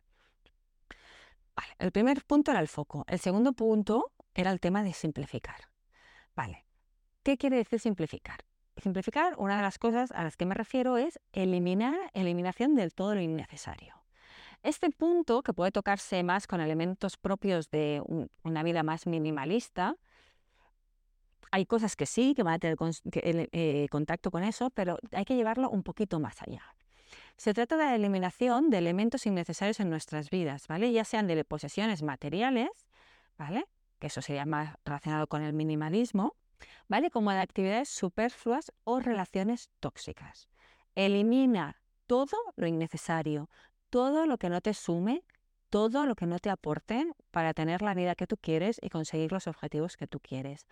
Vale, 1.55 1.73
el 1.79 1.91
primer 1.91 2.23
punto 2.25 2.51
era 2.51 2.59
el 2.59 2.67
foco. 2.67 3.05
El 3.07 3.19
segundo 3.19 3.53
punto 3.53 4.11
era 4.33 4.51
el 4.51 4.59
tema 4.59 4.83
de 4.83 4.93
simplificar. 4.93 5.69
Vale, 6.35 6.65
¿qué 7.23 7.37
quiere 7.37 7.57
decir 7.57 7.79
simplificar? 7.79 8.39
Simplificar, 8.77 9.35
una 9.37 9.55
de 9.55 9.61
las 9.61 9.79
cosas 9.79 10.11
a 10.11 10.23
las 10.23 10.35
que 10.35 10.45
me 10.45 10.53
refiero 10.53 10.97
es 10.97 11.19
eliminar, 11.31 11.95
eliminación 12.13 12.75
del 12.75 12.93
todo 12.93 13.15
lo 13.15 13.21
innecesario. 13.21 13.95
Este 14.63 14.89
punto, 14.89 15.43
que 15.43 15.53
puede 15.53 15.71
tocarse 15.71 16.23
más 16.23 16.47
con 16.47 16.59
elementos 16.59 17.17
propios 17.17 17.69
de 17.69 18.01
una 18.43 18.63
vida 18.63 18.83
más 18.83 19.05
minimalista, 19.05 19.95
hay 21.51 21.65
cosas 21.65 21.95
que 21.95 22.05
sí, 22.05 22.33
que 22.35 22.43
van 22.43 22.55
a 22.55 22.59
tener 22.59 22.77
eh, 23.51 23.87
contacto 23.89 24.31
con 24.31 24.43
eso, 24.43 24.69
pero 24.71 24.97
hay 25.11 25.25
que 25.25 25.35
llevarlo 25.35 25.69
un 25.69 25.83
poquito 25.83 26.19
más 26.19 26.41
allá. 26.41 26.63
Se 27.37 27.53
trata 27.53 27.77
de 27.77 27.85
la 27.85 27.95
eliminación 27.95 28.69
de 28.69 28.77
elementos 28.77 29.25
innecesarios 29.25 29.79
en 29.79 29.89
nuestras 29.89 30.29
vidas, 30.29 30.67
¿vale? 30.67 30.91
Ya 30.91 31.03
sean 31.03 31.27
de 31.27 31.43
posesiones 31.43 32.01
materiales, 32.01 32.69
¿vale? 33.37 33.65
Que 33.99 34.07
eso 34.07 34.21
sería 34.21 34.45
más 34.45 34.75
relacionado 34.85 35.27
con 35.27 35.41
el 35.41 35.53
minimalismo, 35.53 36.35
¿vale? 36.87 37.11
Como 37.11 37.31
de 37.31 37.39
actividades 37.39 37.89
superfluas 37.89 38.71
o 38.83 38.99
relaciones 38.99 39.69
tóxicas. 39.79 40.47
Elimina 40.95 41.81
todo 42.07 42.37
lo 42.55 42.67
innecesario, 42.67 43.49
todo 43.89 44.25
lo 44.25 44.37
que 44.37 44.49
no 44.49 44.61
te 44.61 44.73
sume, 44.73 45.23
todo 45.69 46.05
lo 46.05 46.15
que 46.15 46.25
no 46.25 46.39
te 46.39 46.49
aporte 46.49 47.05
para 47.31 47.53
tener 47.53 47.81
la 47.81 47.93
vida 47.93 48.15
que 48.15 48.27
tú 48.27 48.37
quieres 48.37 48.79
y 48.81 48.89
conseguir 48.89 49.31
los 49.33 49.47
objetivos 49.47 49.97
que 49.97 50.07
tú 50.07 50.19
quieres. 50.19 50.67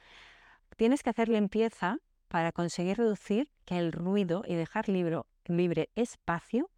Tienes 0.75 1.03
que 1.03 1.09
hacer 1.09 1.29
limpieza 1.29 1.97
para 2.27 2.51
conseguir 2.51 2.97
reducir 2.97 3.49
que 3.65 3.77
el 3.77 3.91
ruido 3.91 4.43
y 4.47 4.55
dejar 4.55 4.89
libre 4.89 5.89
espacio, 5.95 6.69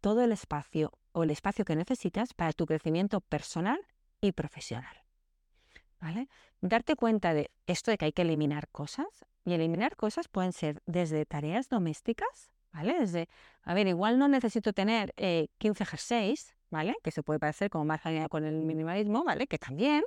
todo 0.00 0.22
el 0.22 0.32
espacio 0.32 0.92
o 1.12 1.22
el 1.22 1.30
espacio 1.30 1.64
que 1.64 1.76
necesitas 1.76 2.34
para 2.34 2.52
tu 2.52 2.66
crecimiento 2.66 3.20
personal 3.20 3.80
y 4.20 4.32
profesional. 4.32 4.96
¿Vale? 6.00 6.28
Darte 6.60 6.96
cuenta 6.96 7.32
de 7.32 7.50
esto 7.66 7.90
de 7.90 7.98
que 7.98 8.06
hay 8.06 8.12
que 8.12 8.22
eliminar 8.22 8.68
cosas 8.68 9.06
y 9.44 9.52
eliminar 9.52 9.96
cosas 9.96 10.28
pueden 10.28 10.52
ser 10.52 10.82
desde 10.86 11.24
tareas 11.26 11.68
domésticas, 11.68 12.50
¿vale? 12.72 12.98
Desde, 12.98 13.28
a 13.62 13.74
ver, 13.74 13.86
igual 13.86 14.18
no 14.18 14.28
necesito 14.28 14.72
tener 14.72 15.14
15 15.14 15.82
eh, 15.82 15.86
jerseys, 15.86 16.56
¿vale? 16.70 16.96
Que 17.02 17.10
se 17.10 17.22
puede 17.22 17.38
parecer 17.38 17.70
como 17.70 17.84
más 17.84 18.00
con 18.30 18.44
el 18.44 18.62
minimalismo, 18.62 19.24
¿vale? 19.24 19.46
Que 19.46 19.58
también, 19.58 20.02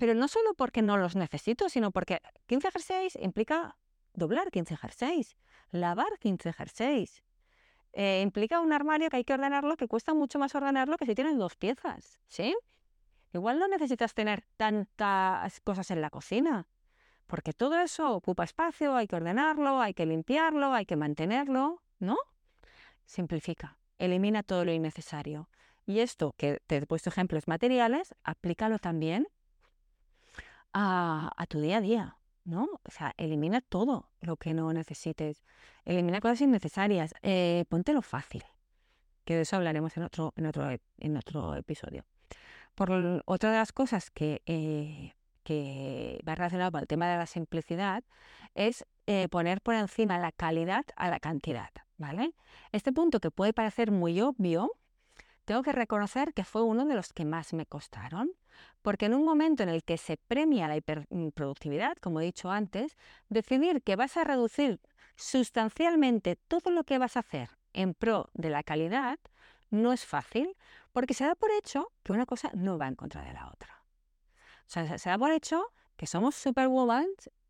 pero 0.00 0.14
no 0.14 0.28
solo 0.28 0.54
porque 0.54 0.80
no 0.80 0.96
los 0.96 1.14
necesito, 1.14 1.68
sino 1.68 1.90
porque 1.90 2.22
15 2.46 2.70
jerseys 2.70 3.16
implica 3.16 3.76
doblar 4.14 4.50
15 4.50 4.74
jerseys, 4.78 5.36
lavar 5.72 6.18
15 6.18 6.54
jerseys. 6.54 7.22
Eh, 7.92 8.22
implica 8.22 8.60
un 8.60 8.72
armario 8.72 9.10
que 9.10 9.18
hay 9.18 9.24
que 9.24 9.34
ordenarlo, 9.34 9.76
que 9.76 9.88
cuesta 9.88 10.14
mucho 10.14 10.38
más 10.38 10.54
ordenarlo 10.54 10.96
que 10.96 11.04
si 11.04 11.14
tienes 11.14 11.36
dos 11.36 11.54
piezas, 11.54 12.18
¿sí? 12.28 12.56
Igual 13.34 13.58
no 13.58 13.68
necesitas 13.68 14.14
tener 14.14 14.46
tantas 14.56 15.60
cosas 15.60 15.90
en 15.90 16.00
la 16.00 16.08
cocina, 16.08 16.66
porque 17.26 17.52
todo 17.52 17.78
eso 17.78 18.14
ocupa 18.14 18.44
espacio, 18.44 18.96
hay 18.96 19.06
que 19.06 19.16
ordenarlo, 19.16 19.82
hay 19.82 19.92
que 19.92 20.06
limpiarlo, 20.06 20.72
hay 20.72 20.86
que 20.86 20.96
mantenerlo, 20.96 21.82
¿no? 21.98 22.16
Simplifica, 23.04 23.76
elimina 23.98 24.44
todo 24.44 24.64
lo 24.64 24.72
innecesario. 24.72 25.50
Y 25.84 25.98
esto, 25.98 26.32
que 26.38 26.62
te 26.66 26.78
he 26.78 26.86
puesto 26.86 27.10
ejemplos 27.10 27.48
materiales, 27.48 28.14
aplícalo 28.24 28.78
también 28.78 29.28
a, 30.72 31.46
tu 31.48 31.60
día 31.60 31.78
a 31.78 31.80
día, 31.80 32.16
¿no? 32.44 32.64
O 32.84 32.90
sea, 32.90 33.14
elimina 33.16 33.60
todo 33.60 34.10
lo 34.20 34.36
que 34.36 34.54
no 34.54 34.72
necesites, 34.72 35.42
elimina 35.84 36.20
cosas 36.20 36.40
innecesarias, 36.42 37.14
eh, 37.22 37.64
póntelo 37.68 38.02
fácil, 38.02 38.44
que 39.24 39.34
de 39.36 39.42
eso 39.42 39.56
hablaremos 39.56 39.96
en 39.96 40.04
otro, 40.04 40.32
en 40.36 40.46
otro, 40.46 40.68
en 40.98 41.16
otro 41.16 41.54
episodio. 41.56 42.04
Por 42.74 43.22
otra 43.26 43.50
de 43.50 43.56
las 43.58 43.72
cosas 43.72 44.10
que, 44.10 44.42
eh, 44.46 45.14
que 45.42 46.20
va 46.26 46.34
relacionado 46.34 46.72
con 46.72 46.80
el 46.80 46.86
tema 46.86 47.08
de 47.08 47.16
la 47.16 47.26
simplicidad 47.26 48.04
es 48.54 48.86
eh, 49.06 49.28
poner 49.28 49.60
por 49.60 49.74
encima 49.74 50.18
la 50.18 50.32
calidad 50.32 50.84
a 50.96 51.10
la 51.10 51.20
cantidad, 51.20 51.70
¿vale? 51.98 52.34
Este 52.72 52.92
punto 52.92 53.20
que 53.20 53.30
puede 53.30 53.52
parecer 53.52 53.90
muy 53.90 54.20
obvio, 54.20 54.72
tengo 55.44 55.62
que 55.62 55.72
reconocer 55.72 56.32
que 56.32 56.44
fue 56.44 56.62
uno 56.62 56.84
de 56.86 56.94
los 56.94 57.12
que 57.12 57.24
más 57.24 57.52
me 57.52 57.66
costaron, 57.66 58.30
porque 58.82 59.06
en 59.06 59.14
un 59.14 59.24
momento 59.24 59.62
en 59.62 59.68
el 59.68 59.84
que 59.84 59.98
se 59.98 60.16
premia 60.16 60.68
la 60.68 60.76
hiperproductividad, 60.76 61.96
como 61.98 62.20
he 62.20 62.24
dicho 62.24 62.50
antes, 62.50 62.96
decidir 63.28 63.82
que 63.82 63.96
vas 63.96 64.16
a 64.16 64.24
reducir 64.24 64.80
sustancialmente 65.16 66.36
todo 66.36 66.70
lo 66.70 66.84
que 66.84 66.98
vas 66.98 67.16
a 67.16 67.20
hacer 67.20 67.50
en 67.72 67.94
pro 67.94 68.30
de 68.34 68.50
la 68.50 68.62
calidad 68.62 69.18
no 69.70 69.92
es 69.92 70.04
fácil, 70.04 70.56
porque 70.92 71.14
se 71.14 71.24
da 71.24 71.34
por 71.34 71.50
hecho 71.52 71.92
que 72.02 72.12
una 72.12 72.26
cosa 72.26 72.50
no 72.54 72.78
va 72.78 72.88
en 72.88 72.96
contra 72.96 73.22
de 73.22 73.32
la 73.32 73.48
otra. 73.48 73.84
O 74.66 74.72
sea, 74.72 74.98
se 74.98 75.10
da 75.10 75.18
por 75.18 75.30
hecho 75.30 75.64
que 75.96 76.06
somos 76.06 76.34
superwoman 76.34 77.06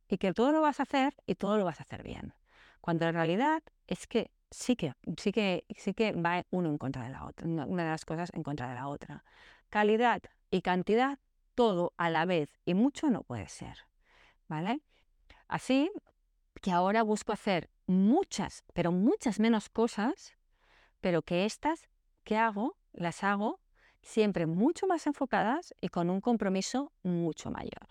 y 0.09 0.19
que 0.19 0.33
todo 0.33 0.53
lo 0.53 0.61
vas 0.61 0.81
a 0.81 0.83
hacer 0.83 1.15
y 1.27 1.37
todo 1.37 1.57
lo 1.57 1.65
vas 1.65 1.81
a 1.81 1.85
hacer 1.85 2.03
bien. 2.03 2.35
Cuando 2.81 3.07
en 3.07 3.15
realidad 3.15 3.63
es 3.87 4.07
que 4.07 4.31
sí 4.51 4.77
que, 4.77 4.95
sí 5.17 5.33
que, 5.33 5.65
sí 5.77 5.95
que 5.95 6.13
va 6.13 6.45
uno 6.51 6.69
en 6.69 6.79
contra 6.79 7.05
de 7.05 7.11
la 7.11 7.25
otra, 7.25 7.47
una 7.47 7.85
de 7.85 7.91
las 7.91 8.05
cosas 8.05 8.31
en 8.35 8.43
contra 8.43 8.69
de 8.69 8.75
la 8.75 8.89
otra. 8.89 9.25
Calidad 9.71 10.23
y 10.51 10.63
cantidad, 10.63 11.19
todo 11.55 11.93
a 11.97 12.11
la 12.11 12.25
vez 12.25 12.59
y 12.65 12.75
mucho 12.75 13.11
no 13.11 13.23
puede 13.23 13.49
ser. 13.49 13.79
¿Vale? 14.49 14.81
Así 15.49 15.91
que 16.61 16.73
ahora 16.73 17.03
busco 17.03 17.33
hacer 17.33 17.71
muchas, 17.87 18.65
pero 18.73 18.93
muchas 18.93 19.41
menos 19.41 19.69
cosas, 19.69 20.35
pero 21.01 21.23
que 21.23 21.45
estas 21.45 21.89
que 22.25 22.37
hago, 22.37 22.77
las 22.93 23.25
hago 23.25 23.61
siempre 24.03 24.47
mucho 24.47 24.87
más 24.87 25.07
enfocadas 25.07 25.75
y 25.81 25.89
con 25.89 26.11
un 26.11 26.21
compromiso 26.21 26.93
mucho 27.03 27.51
mayor. 27.51 27.89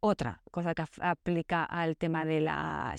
Otra 0.00 0.42
cosa 0.50 0.74
que 0.74 0.84
aplica 1.00 1.64
al 1.64 1.96
tema 1.96 2.24
de, 2.24 2.40
la 2.40 2.94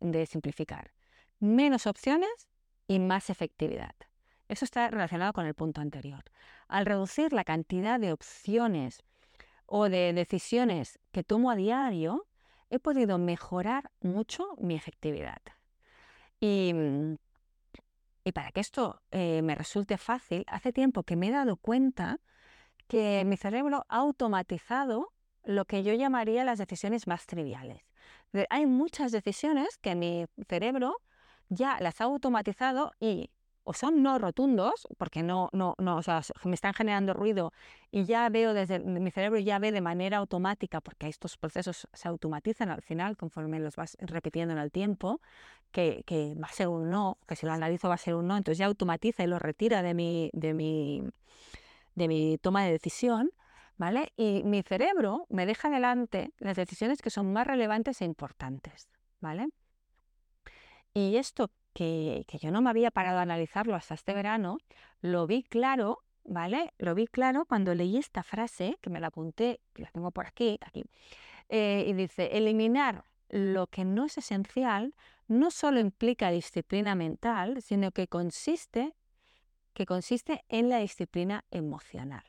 de 0.00 0.26
simplificar. 0.26 0.92
Menos 1.38 1.86
opciones 1.86 2.48
y 2.86 2.98
más 2.98 3.30
efectividad. 3.30 3.94
Eso 4.52 4.66
está 4.66 4.88
relacionado 4.88 5.32
con 5.32 5.46
el 5.46 5.54
punto 5.54 5.80
anterior. 5.80 6.22
Al 6.68 6.84
reducir 6.84 7.32
la 7.32 7.42
cantidad 7.42 7.98
de 7.98 8.12
opciones 8.12 9.02
o 9.64 9.88
de 9.88 10.12
decisiones 10.12 10.98
que 11.10 11.24
tomo 11.24 11.50
a 11.50 11.56
diario, 11.56 12.26
he 12.68 12.78
podido 12.78 13.16
mejorar 13.16 13.90
mucho 14.02 14.54
mi 14.58 14.74
efectividad. 14.74 15.40
Y, 16.38 16.74
para 18.34 18.52
que 18.52 18.60
esto 18.60 19.00
eh, 19.10 19.40
me 19.40 19.54
resulte 19.54 19.96
fácil, 19.96 20.44
hace 20.46 20.70
tiempo 20.70 21.02
que 21.02 21.16
me 21.16 21.28
he 21.28 21.32
dado 21.32 21.56
cuenta 21.56 22.20
que 22.88 23.24
mi 23.24 23.38
cerebro 23.38 23.86
ha 23.88 24.00
automatizado 24.00 25.14
lo 25.44 25.64
que 25.64 25.82
yo 25.82 25.94
llamaría 25.94 26.44
las 26.44 26.58
decisiones 26.58 27.06
más 27.06 27.24
triviales. 27.24 27.80
Hay 28.50 28.66
muchas 28.66 29.12
decisiones 29.12 29.78
que 29.78 29.94
mi 29.94 30.26
cerebro 30.46 30.98
ya 31.48 31.80
las 31.80 32.02
ha 32.02 32.04
automatizado 32.04 32.92
y 33.00 33.30
o 33.64 33.72
son 33.72 34.02
no 34.02 34.18
rotundos, 34.18 34.86
porque 34.98 35.22
no, 35.22 35.48
no, 35.52 35.74
no, 35.78 35.96
o 35.96 36.02
sea, 36.02 36.22
me 36.44 36.54
están 36.54 36.74
generando 36.74 37.14
ruido 37.14 37.52
y 37.90 38.04
ya 38.04 38.28
veo 38.28 38.54
desde 38.54 38.80
mi 38.80 39.10
cerebro 39.10 39.38
ya 39.38 39.58
ve 39.58 39.72
de 39.72 39.80
manera 39.80 40.18
automática, 40.18 40.80
porque 40.80 41.08
estos 41.08 41.36
procesos 41.36 41.88
se 41.92 42.08
automatizan 42.08 42.70
al 42.70 42.82
final 42.82 43.16
conforme 43.16 43.60
los 43.60 43.76
vas 43.76 43.96
repitiendo 44.00 44.52
en 44.52 44.58
el 44.58 44.70
tiempo, 44.72 45.20
que, 45.70 46.02
que 46.06 46.34
va 46.34 46.48
a 46.48 46.52
ser 46.52 46.68
un 46.68 46.90
no, 46.90 47.18
que 47.26 47.36
si 47.36 47.46
lo 47.46 47.52
analizo 47.52 47.88
va 47.88 47.94
a 47.94 47.98
ser 47.98 48.14
un 48.14 48.26
no, 48.26 48.36
entonces 48.36 48.58
ya 48.58 48.66
automatiza 48.66 49.22
y 49.22 49.26
lo 49.26 49.38
retira 49.38 49.82
de 49.82 49.94
mi, 49.94 50.30
de 50.32 50.54
mi, 50.54 51.02
de 51.94 52.08
mi 52.08 52.38
toma 52.38 52.64
de 52.64 52.72
decisión, 52.72 53.30
¿vale? 53.76 54.12
Y 54.16 54.42
mi 54.44 54.62
cerebro 54.62 55.26
me 55.28 55.46
deja 55.46 55.68
adelante 55.68 56.32
las 56.38 56.56
decisiones 56.56 57.00
que 57.00 57.10
son 57.10 57.32
más 57.32 57.46
relevantes 57.46 58.00
e 58.00 58.04
importantes, 58.04 58.88
¿vale? 59.20 59.48
Y 60.94 61.16
esto 61.16 61.50
que, 61.72 62.24
yo 62.40 62.50
no 62.50 62.62
me 62.62 62.70
había 62.70 62.90
parado 62.90 63.18
a 63.18 63.22
analizarlo 63.22 63.74
hasta 63.74 63.94
este 63.94 64.14
verano, 64.14 64.58
lo 65.00 65.26
vi 65.26 65.42
claro, 65.42 66.00
¿vale? 66.24 66.72
Lo 66.78 66.94
vi 66.94 67.06
claro 67.06 67.44
cuando 67.46 67.74
leí 67.74 67.96
esta 67.96 68.22
frase, 68.22 68.78
que 68.80 68.90
me 68.90 69.00
la 69.00 69.08
apunté, 69.08 69.60
la 69.74 69.90
tengo 69.90 70.10
por 70.10 70.26
aquí, 70.26 70.58
aquí, 70.62 70.84
eh, 71.48 71.84
y 71.86 71.92
dice, 71.92 72.36
eliminar 72.36 73.04
lo 73.28 73.66
que 73.66 73.84
no 73.84 74.04
es 74.04 74.18
esencial 74.18 74.94
no 75.26 75.50
solo 75.50 75.80
implica 75.80 76.30
disciplina 76.30 76.94
mental, 76.94 77.62
sino 77.62 77.90
que 77.90 78.06
consiste, 78.06 78.94
que 79.72 79.86
consiste 79.86 80.44
en 80.48 80.68
la 80.68 80.78
disciplina 80.78 81.44
emocional. 81.50 82.24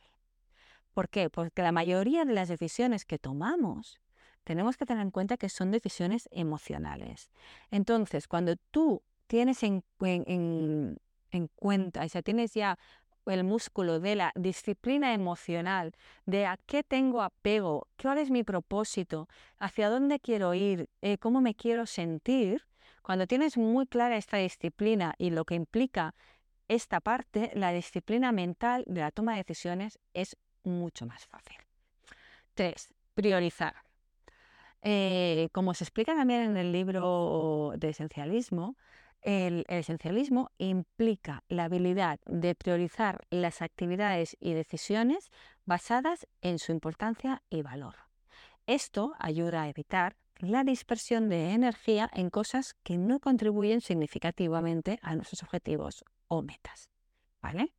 ¿Por 0.93 1.09
qué? 1.09 1.29
Porque 1.29 1.61
la 1.61 1.71
mayoría 1.71 2.23
de 2.23 2.33
las 2.33 2.47
decisiones 2.47 3.03
que 3.03 3.19
tomamos 3.19 3.99
tenemos 4.43 4.77
que 4.77 4.85
tener 4.85 5.03
en 5.03 5.11
cuenta 5.11 5.37
que 5.37 5.49
son 5.49 5.71
decisiones 5.71 6.27
emocionales. 6.31 7.31
Entonces, 7.71 8.27
cuando 8.27 8.55
tú 8.71 9.01
tienes 9.27 9.63
en, 9.63 9.83
en 9.99 11.47
cuenta, 11.55 12.03
o 12.03 12.09
sea, 12.09 12.21
tienes 12.21 12.53
ya 12.53 12.77
el 13.25 13.43
músculo 13.43 13.99
de 13.99 14.15
la 14.15 14.31
disciplina 14.35 15.13
emocional, 15.13 15.93
de 16.25 16.45
a 16.45 16.57
qué 16.65 16.83
tengo 16.83 17.21
apego, 17.21 17.87
cuál 18.01 18.17
es 18.17 18.29
mi 18.29 18.43
propósito, 18.43 19.27
hacia 19.59 19.89
dónde 19.89 20.19
quiero 20.19 20.53
ir, 20.53 20.89
eh, 21.01 21.17
cómo 21.17 21.41
me 21.41 21.55
quiero 21.55 21.85
sentir, 21.85 22.65
cuando 23.01 23.27
tienes 23.27 23.57
muy 23.57 23.85
clara 23.85 24.17
esta 24.17 24.37
disciplina 24.37 25.13
y 25.17 25.29
lo 25.29 25.45
que 25.45 25.55
implica 25.55 26.15
esta 26.67 27.01
parte, 27.01 27.51
la 27.53 27.71
disciplina 27.71 28.31
mental 28.31 28.83
de 28.87 29.01
la 29.01 29.11
toma 29.11 29.33
de 29.33 29.39
decisiones 29.39 29.99
es 30.13 30.37
mucho 30.63 31.05
más 31.05 31.25
fácil. 31.25 31.57
Tres, 32.53 32.89
priorizar. 33.13 33.75
Eh, 34.81 35.49
como 35.51 35.73
se 35.73 35.83
explica 35.83 36.15
también 36.15 36.41
en 36.41 36.57
el 36.57 36.71
libro 36.71 37.73
de 37.77 37.89
esencialismo, 37.89 38.75
el, 39.23 39.65
esencialismo 39.67 40.51
implica 40.57 41.43
la 41.47 41.65
habilidad 41.65 42.19
de 42.25 42.55
priorizar 42.55 43.25
las 43.29 43.61
actividades 43.61 44.37
y 44.39 44.53
decisiones 44.53 45.31
basadas 45.65 46.27
en 46.41 46.59
su 46.59 46.71
importancia 46.71 47.41
y 47.49 47.61
valor. 47.61 47.95
Esto 48.67 49.13
ayuda 49.19 49.63
a 49.63 49.69
evitar 49.69 50.15
la 50.39 50.63
dispersión 50.63 51.29
de 51.29 51.51
energía 51.51 52.09
en 52.13 52.29
cosas 52.29 52.75
que 52.83 52.97
no 52.97 53.19
contribuyen 53.19 53.81
significativamente 53.81 54.99
a 55.01 55.15
nuestros 55.15 55.43
objetivos 55.43 56.03
o 56.27 56.41
metas. 56.41 56.89
¿Vale? 57.41 57.73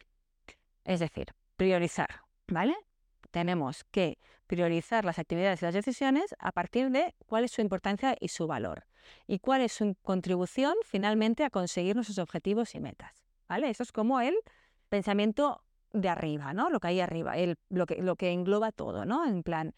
Es 0.84 1.00
decir, 1.00 1.34
priorizar, 1.56 2.22
¿vale? 2.48 2.74
Tenemos 3.34 3.82
que 3.90 4.20
priorizar 4.46 5.04
las 5.04 5.18
actividades 5.18 5.60
y 5.60 5.64
las 5.64 5.74
decisiones 5.74 6.36
a 6.38 6.52
partir 6.52 6.90
de 6.90 7.16
cuál 7.26 7.42
es 7.42 7.50
su 7.50 7.62
importancia 7.62 8.16
y 8.20 8.28
su 8.28 8.46
valor 8.46 8.86
y 9.26 9.40
cuál 9.40 9.62
es 9.62 9.72
su 9.72 9.96
contribución 10.02 10.74
finalmente 10.84 11.42
a 11.42 11.50
conseguir 11.50 11.96
nuestros 11.96 12.18
objetivos 12.18 12.76
y 12.76 12.78
metas. 12.78 13.24
¿Vale? 13.48 13.70
Eso 13.70 13.82
es 13.82 13.90
como 13.90 14.20
el 14.20 14.36
pensamiento 14.88 15.64
de 15.92 16.08
arriba, 16.08 16.52
¿no? 16.52 16.70
Lo 16.70 16.78
que 16.78 16.86
hay 16.86 17.00
arriba, 17.00 17.36
el, 17.36 17.58
lo, 17.70 17.86
que, 17.86 18.00
lo 18.00 18.14
que 18.14 18.30
engloba 18.30 18.70
todo, 18.70 19.04
¿no? 19.04 19.26
En 19.26 19.42
plan, 19.42 19.74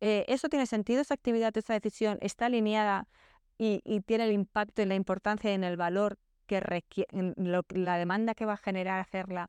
eh, 0.00 0.26
¿eso 0.28 0.50
tiene 0.50 0.66
sentido, 0.66 1.00
esa 1.00 1.14
actividad, 1.14 1.56
esa 1.56 1.72
decisión 1.72 2.18
está 2.20 2.44
alineada 2.44 3.08
y, 3.56 3.80
tiene 4.02 4.24
el 4.24 4.32
impacto 4.32 4.82
y 4.82 4.84
la 4.84 4.96
importancia 4.96 5.50
en 5.54 5.64
el 5.64 5.78
valor 5.78 6.18
que 6.46 6.60
requiere, 6.60 7.08
la 7.68 7.96
demanda 7.96 8.34
que 8.34 8.44
va 8.44 8.52
a 8.52 8.58
generar 8.58 9.00
hacerla, 9.00 9.48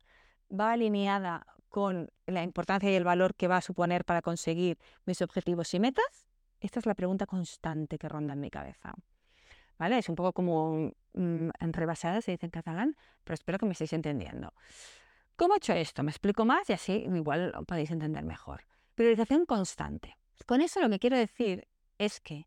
va 0.50 0.72
alineada 0.72 1.46
con 1.70 2.10
la 2.26 2.44
importancia 2.44 2.92
y 2.92 2.96
el 2.96 3.04
valor 3.04 3.36
que 3.36 3.48
va 3.48 3.58
a 3.58 3.62
suponer 3.62 4.06
para 4.06 4.22
conseguir 4.22 4.78
mis 5.06 5.22
objetivos 5.22 5.74
y 5.74 5.80
metas? 5.80 6.28
Esta 6.60 6.80
es 6.80 6.86
la 6.86 6.96
pregunta 6.96 7.26
constante 7.26 7.98
que 7.98 8.10
ronda 8.10 8.34
en 8.34 8.42
mi 8.42 8.50
cabeza. 8.50 8.96
¿vale? 9.80 9.98
Es 9.98 10.10
un 10.10 10.16
poco 10.16 10.34
como 10.34 10.92
mm, 11.14 11.50
enrebasada, 11.60 12.22
se 12.22 12.32
dice 12.32 12.46
en 12.46 12.52
catalán, 12.52 12.96
pero 13.24 13.34
espero 13.34 13.58
que 13.58 13.66
me 13.66 13.72
estéis 13.72 13.94
entendiendo. 13.94 14.54
¿Cómo 15.36 15.56
he 15.56 15.58
hecho 15.58 15.74
esto? 15.74 16.04
Me 16.04 16.12
explico 16.12 16.46
más 16.46 16.70
y 16.70 16.74
así 16.74 17.08
igual 17.08 17.54
podéis 17.66 17.90
entender 17.90 18.24
mejor. 18.26 18.66
Priorización 18.94 19.46
constante. 19.46 20.18
Con 20.46 20.62
eso 20.62 20.82
lo 20.82 20.90
que 20.90 21.00
quiero 21.00 21.18
decir 21.18 21.68
es 21.98 22.20
que 22.20 22.46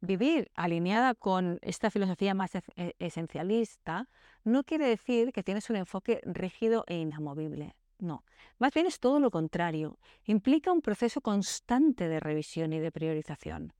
vivir 0.00 0.50
alineada 0.54 1.14
con 1.14 1.58
esta 1.60 1.90
filosofía 1.90 2.34
más 2.34 2.54
e, 2.54 2.96
esencialista 2.98 4.08
no 4.44 4.64
quiere 4.64 4.88
decir 4.88 5.32
que 5.32 5.42
tienes 5.42 5.68
un 5.68 5.76
enfoque 5.76 6.20
rígido 6.24 6.84
e 6.88 6.96
inamovible. 6.96 7.76
No, 8.02 8.24
más 8.58 8.74
bien 8.74 8.86
es 8.86 8.98
todo 8.98 9.20
lo 9.20 9.30
contrario. 9.30 9.96
Implica 10.24 10.72
un 10.72 10.82
proceso 10.82 11.20
constante 11.20 12.08
de 12.08 12.18
revisión 12.18 12.72
y 12.72 12.80
de 12.80 12.90
priorización. 12.90 13.74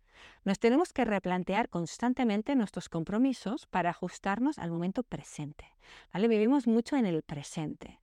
Nos 0.44 0.60
tenemos 0.60 0.92
que 0.92 1.04
replantear 1.04 1.68
constantemente 1.68 2.54
nuestros 2.54 2.88
compromisos 2.88 3.66
para 3.66 3.90
ajustarnos 3.90 4.60
al 4.60 4.70
momento 4.70 5.02
presente. 5.02 5.64
¿vale? 6.12 6.28
Vivimos 6.28 6.68
mucho 6.68 6.94
en 6.94 7.06
el 7.06 7.24
presente. 7.24 7.98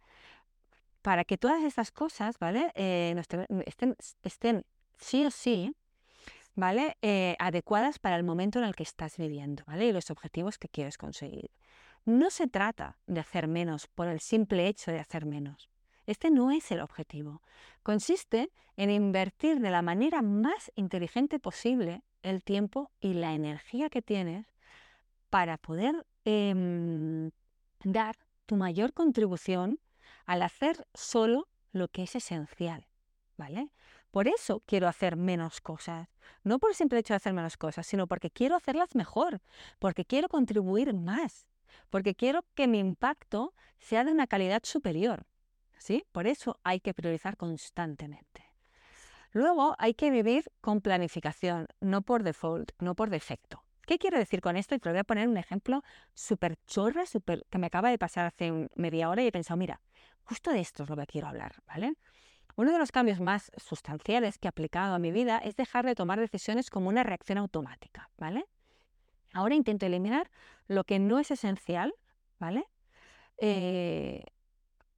Para 1.02 1.24
que 1.24 1.38
todas 1.38 1.64
estas 1.64 1.90
cosas 1.90 2.38
¿vale? 2.38 2.74
Eh, 2.76 3.16
estén, 4.24 4.66
sí 4.98 5.26
o 5.26 5.32
sí 5.32 5.74
¿vale? 6.54 6.98
Eh, 7.02 7.38
adecuadas 7.40 7.98
para 7.98 8.18
el 8.18 8.26
momento 8.26 8.60
en 8.60 8.66
el 8.66 8.76
que 8.76 8.84
estás 8.84 9.16
viviendo 9.16 9.64
¿vale? 9.68 9.88
y 9.88 9.94
los 9.94 10.12
objetivos 10.12 10.58
que 10.58 10.68
quieres 10.68 10.98
conseguir. 10.98 11.50
No 12.04 12.30
se 12.30 12.48
trata 12.48 12.98
de 13.08 13.22
hacer 13.22 13.48
menos 13.48 13.88
por 13.88 14.10
el 14.10 14.20
simple 14.20 14.68
hecho 14.68 14.92
de 14.92 15.00
hacer 15.00 15.26
menos. 15.26 15.70
Este 16.10 16.32
no 16.32 16.50
es 16.50 16.72
el 16.72 16.82
objetivo. 16.82 17.44
Consiste 17.84 18.52
en 18.78 18.90
invertir 18.90 19.60
de 19.60 19.70
la 19.70 19.84
manera 19.84 20.24
más 20.24 20.72
inteligente 20.74 21.38
posible 21.38 22.02
el 22.24 22.42
tiempo 22.42 22.90
y 23.00 23.14
la 23.14 23.36
energía 23.36 23.92
que 23.92 24.02
tienes 24.02 24.48
para 25.30 25.60
poder 25.60 26.08
em, 26.26 27.30
dar 27.84 28.16
tu 28.48 28.56
mayor 28.56 28.92
contribución 28.94 29.80
al 30.26 30.42
hacer 30.42 30.88
solo 30.96 31.48
lo 31.74 31.90
que 31.90 32.02
es 32.02 32.16
esencial, 32.16 32.88
¿vale? 33.38 33.72
Por 34.10 34.28
eso 34.28 34.64
quiero 34.66 34.88
hacer 34.88 35.16
menos 35.16 35.62
cosas, 35.62 36.10
no 36.44 36.58
por 36.58 36.72
el 36.72 36.76
simple 36.76 36.98
hecho 36.98 37.14
de 37.14 37.18
hacer 37.18 37.34
menos 37.34 37.56
cosas, 37.56 37.86
sino 37.86 38.08
porque 38.08 38.32
quiero 38.32 38.56
hacerlas 38.56 38.96
mejor, 38.96 39.44
porque 39.78 40.06
quiero 40.06 40.28
contribuir 40.28 40.92
más, 40.96 41.46
porque 41.92 42.16
quiero 42.16 42.46
que 42.56 42.68
mi 42.68 42.80
impacto 42.80 43.54
sea 43.78 44.04
de 44.04 44.12
una 44.12 44.26
calidad 44.26 44.62
superior, 44.64 45.28
¿sí? 45.80 46.06
Por 46.12 46.28
eso 46.28 46.60
hay 46.64 46.80
que 46.80 46.94
priorizar 46.94 47.38
constantemente. 47.38 48.44
Luego 49.32 49.76
hay 49.78 49.94
que 49.94 50.10
vivir 50.12 50.52
con 50.62 50.82
planificación, 50.82 51.68
no 51.82 52.02
por 52.02 52.24
default, 52.24 52.72
no 52.80 52.96
por 52.96 53.10
defecto. 53.10 53.64
¿Qué 53.86 53.98
quiero 53.98 54.20
decir 54.20 54.42
con 54.42 54.56
esto? 54.56 54.76
Y 54.76 54.80
te 54.80 54.90
voy 54.90 55.00
a 55.00 55.04
poner 55.04 55.28
un 55.28 55.38
ejemplo 55.38 55.84
súper 56.14 56.58
chorra, 56.68 57.06
super, 57.06 57.46
que 57.50 57.58
me 57.58 57.68
acaba 57.68 57.90
de 57.90 57.98
pasar 57.98 58.26
hace 58.26 58.70
media 58.76 59.10
hora 59.10 59.24
y 59.24 59.28
he 59.28 59.32
pensado, 59.32 59.58
mira, 59.58 59.82
justo 60.24 60.52
de 60.52 60.60
esto 60.60 60.84
es 60.84 60.90
lo 60.90 60.96
que 60.96 61.08
quiero 61.08 61.28
hablar, 61.28 61.56
¿vale? 61.66 61.96
Uno 62.56 62.72
de 62.72 62.78
los 62.78 62.92
cambios 62.92 63.20
más 63.20 63.52
sustanciales 63.58 64.38
que 64.38 64.48
he 64.48 64.50
aplicado 64.50 64.94
a 64.94 65.00
mi 65.00 65.12
vida 65.12 65.40
es 65.40 65.56
dejar 65.56 65.86
de 65.86 65.96
tomar 65.96 66.20
decisiones 66.20 66.70
como 66.70 66.90
una 66.90 67.04
reacción 67.04 67.38
automática, 67.38 68.10
¿vale? 68.18 68.46
Ahora 69.34 69.56
intento 69.56 69.86
eliminar 69.86 70.30
lo 70.68 70.84
que 70.84 71.00
no 71.00 71.20
es 71.20 71.32
esencial, 71.32 71.94
¿vale? 72.40 72.66
Eh, 73.38 74.24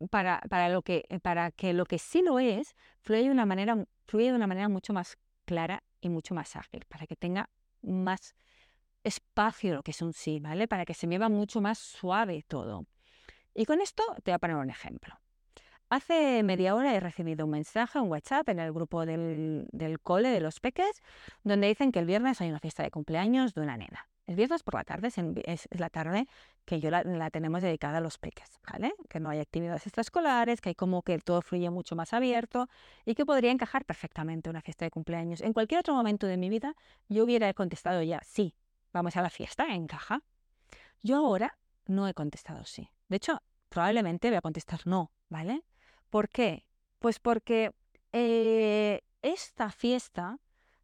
para, 0.09 0.41
para, 0.49 0.69
lo 0.69 0.81
que, 0.81 1.05
para 1.21 1.51
que 1.51 1.73
lo 1.73 1.85
que 1.85 1.99
sí 1.99 2.21
lo 2.21 2.39
es 2.39 2.75
fluya 3.01 3.23
de 3.23 3.31
una 3.31 3.45
manera 3.45 3.85
fluye 4.05 4.29
de 4.29 4.35
una 4.35 4.47
manera 4.47 4.69
mucho 4.69 4.93
más 4.93 5.17
clara 5.45 5.83
y 6.01 6.09
mucho 6.09 6.33
más 6.33 6.55
ágil, 6.55 6.85
para 6.87 7.07
que 7.07 7.15
tenga 7.15 7.49
más 7.81 8.35
espacio 9.03 9.73
lo 9.75 9.83
que 9.83 9.91
es 9.91 10.01
un 10.01 10.13
sí, 10.13 10.39
¿vale? 10.39 10.67
Para 10.67 10.85
que 10.85 10.93
se 10.93 11.07
me 11.07 11.17
vea 11.17 11.29
mucho 11.29 11.61
más 11.61 11.79
suave 11.79 12.43
todo. 12.47 12.85
Y 13.53 13.65
con 13.65 13.81
esto 13.81 14.03
te 14.23 14.31
voy 14.31 14.35
a 14.35 14.39
poner 14.39 14.57
un 14.57 14.69
ejemplo. 14.69 15.19
Hace 15.89 16.41
media 16.43 16.73
hora 16.75 16.95
he 16.95 16.99
recibido 16.99 17.45
un 17.45 17.51
mensaje, 17.51 17.99
un 17.99 18.09
WhatsApp 18.09 18.47
en 18.49 18.59
el 18.59 18.71
grupo 18.71 19.05
del, 19.05 19.67
del 19.71 19.99
cole 19.99 20.29
de 20.29 20.39
los 20.39 20.59
peques, 20.61 21.01
donde 21.43 21.67
dicen 21.67 21.91
que 21.91 21.99
el 21.99 22.05
viernes 22.05 22.39
hay 22.39 22.49
una 22.49 22.59
fiesta 22.59 22.83
de 22.83 22.91
cumpleaños 22.91 23.53
de 23.53 23.61
una 23.61 23.75
nena. 23.75 24.10
El 24.27 24.35
viernes 24.35 24.63
por 24.63 24.75
la 24.75 24.83
tarde 24.83 25.09
es, 25.45 25.67
la 25.71 25.89
tarde 25.89 26.27
que 26.65 26.79
yo 26.79 26.89
la, 26.89 27.29
tenemos 27.31 27.61
dedicada 27.61 27.97
a 27.97 28.01
los 28.01 28.17
peques, 28.17 28.59
¿vale? 28.71 28.93
Que 29.09 29.19
no 29.19 29.29
hay 29.29 29.39
actividades 29.39 29.85
extraescolares, 29.87 30.61
que 30.61 30.69
hay 30.69 30.75
como 30.75 31.01
que 31.01 31.17
todo 31.19 31.41
fluye 31.41 31.69
mucho 31.69 31.95
más 31.95 32.13
abierto 32.13 32.69
y 33.03 33.15
que 33.15 33.25
podría 33.25 33.51
encajar 33.51 33.83
perfectamente 33.83 34.49
una 34.49 34.61
fiesta 34.61 34.85
de 34.85 34.91
cumpleaños. 34.91 35.41
En 35.41 35.53
cualquier 35.53 35.79
otro 35.79 35.95
momento 35.95 36.27
de 36.27 36.37
mi 36.37 36.49
vida 36.49 36.75
yo 37.09 37.23
hubiera 37.23 37.51
contestado 37.53 38.01
ya, 38.03 38.21
sí, 38.23 38.55
vamos 38.93 39.17
a 39.17 39.21
la 39.21 39.29
fiesta, 39.29 39.73
encaja. 39.73 40.21
Yo 41.01 41.17
ahora 41.17 41.57
no 41.87 42.07
he 42.07 42.13
contestado 42.13 42.63
sí. 42.65 42.89
De 43.09 43.17
hecho, 43.17 43.41
probablemente 43.69 44.29
voy 44.29 44.37
a 44.37 44.41
contestar 44.41 44.81
no, 44.85 45.11
¿vale? 45.29 45.63
¿Por 46.09 46.29
qué? 46.29 46.65
Pues 46.99 47.19
porque 47.19 47.73
eh, 48.13 49.01
esta 49.21 49.71
fiesta 49.71 50.37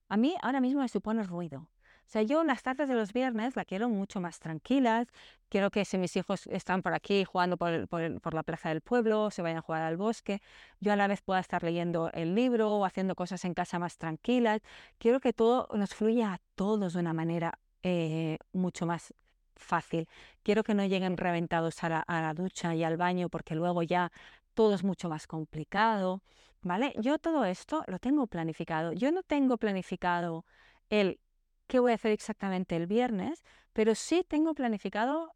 a 0.10 0.17
mí 0.17 0.36
ahora 0.41 0.60
mismo 0.62 0.82
me 0.82 0.89
supone 0.89 1.23
ruido. 1.23 1.69
O 2.08 2.10
sea, 2.10 2.22
yo 2.22 2.41
las 2.46 2.63
tardes 2.63 2.88
de 2.88 2.96
los 2.96 3.12
viernes 3.12 3.58
la 3.58 3.65
quiero 3.65 3.89
mucho 3.89 4.22
más 4.22 4.39
tranquilas. 4.39 5.08
Quiero 5.50 5.70
que 5.72 5.84
si 5.84 5.98
mis 5.98 6.15
hijos 6.15 6.48
están 6.48 6.82
por 6.82 6.93
aquí 6.93 7.26
jugando 7.26 7.58
por, 7.58 8.34
la 8.34 8.43
plaza 8.43 8.70
del 8.70 8.80
pueblo, 8.80 9.30
se 9.30 9.41
vayan 9.41 9.58
a 9.58 9.62
jugar 9.62 9.82
al 9.82 9.98
bosque, 9.98 10.41
yo 10.80 10.93
a 10.93 10.96
la 10.96 11.08
vez 11.08 11.22
pueda 11.22 11.41
estar 11.41 11.63
leyendo 11.63 12.10
el 12.13 12.34
libro 12.34 12.72
o 12.72 12.86
haciendo 12.86 13.13
cosas 13.13 13.43
en 13.43 13.54
casa 13.54 13.78
más 13.78 13.98
tranquilas. 13.98 14.62
Quiero 14.98 15.20
que 15.20 15.34
todo 15.34 15.67
nos 15.74 15.93
fluya 15.96 16.34
a 16.34 16.39
todos 16.56 16.93
de 16.93 17.00
una 17.02 17.12
manera 17.13 17.60
eh, 17.84 18.38
mucho 18.54 18.86
más 18.86 19.13
fácil. 19.58 20.08
Quiero 20.43 20.63
que 20.63 20.74
no 20.74 20.86
lleguen 20.86 21.17
reventados 21.17 21.84
a 21.84 21.89
la, 21.89 22.00
a 22.00 22.22
la 22.22 22.34
ducha 22.34 22.74
y 22.74 22.86
al 22.86 22.96
baño 22.96 23.28
porque 23.28 23.54
luego 23.54 23.84
ya 23.84 24.13
todo 24.54 24.76
es 24.76 24.84
mucho 24.86 25.10
más 25.10 25.28
complicado. 25.28 26.22
¿Vale? 26.62 26.93
Yo 27.00 27.20
todo 27.20 27.46
esto 27.46 27.84
lo 27.88 28.00
tengo 28.00 28.28
planificado. 28.28 28.93
Yo 28.93 29.12
no 29.12 29.24
tengo 29.24 29.58
planificado 29.58 30.46
el 30.89 31.20
qué 31.68 31.80
voy 31.80 31.92
a 31.92 31.96
hacer 31.96 32.12
exactamente 32.12 32.76
el 32.76 32.88
viernes, 32.88 33.44
pero 33.74 33.96
sí 33.96 34.26
tengo 34.28 34.54
planificado 34.54 35.34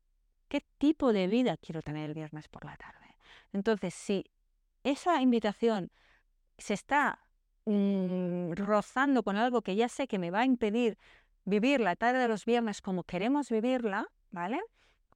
qué 0.48 0.66
tipo 0.78 1.14
de 1.14 1.28
vida 1.28 1.58
quiero 1.58 1.82
tener 1.82 2.10
el 2.10 2.14
viernes 2.14 2.48
por 2.48 2.66
la 2.66 2.76
tarde. 2.78 3.18
Entonces, 3.54 3.94
si 3.94 4.26
esa 4.84 5.22
invitación 5.22 5.92
se 6.58 6.74
está 6.74 7.20
mm, 7.66 8.54
rozando 8.54 9.24
con 9.24 9.38
algo 9.38 9.62
que 9.62 9.76
ya 9.76 9.90
sé 9.90 10.08
que 10.08 10.20
me 10.20 10.32
va 10.32 10.40
a 10.40 10.46
impedir 10.46 10.98
vivir 11.46 11.80
la 11.80 11.96
tarde 11.96 12.20
de 12.20 12.28
los 12.28 12.46
viernes 12.46 12.82
como 12.82 13.04
queremos 13.04 13.50
vivirla, 13.50 14.08
¿vale? 14.30 14.60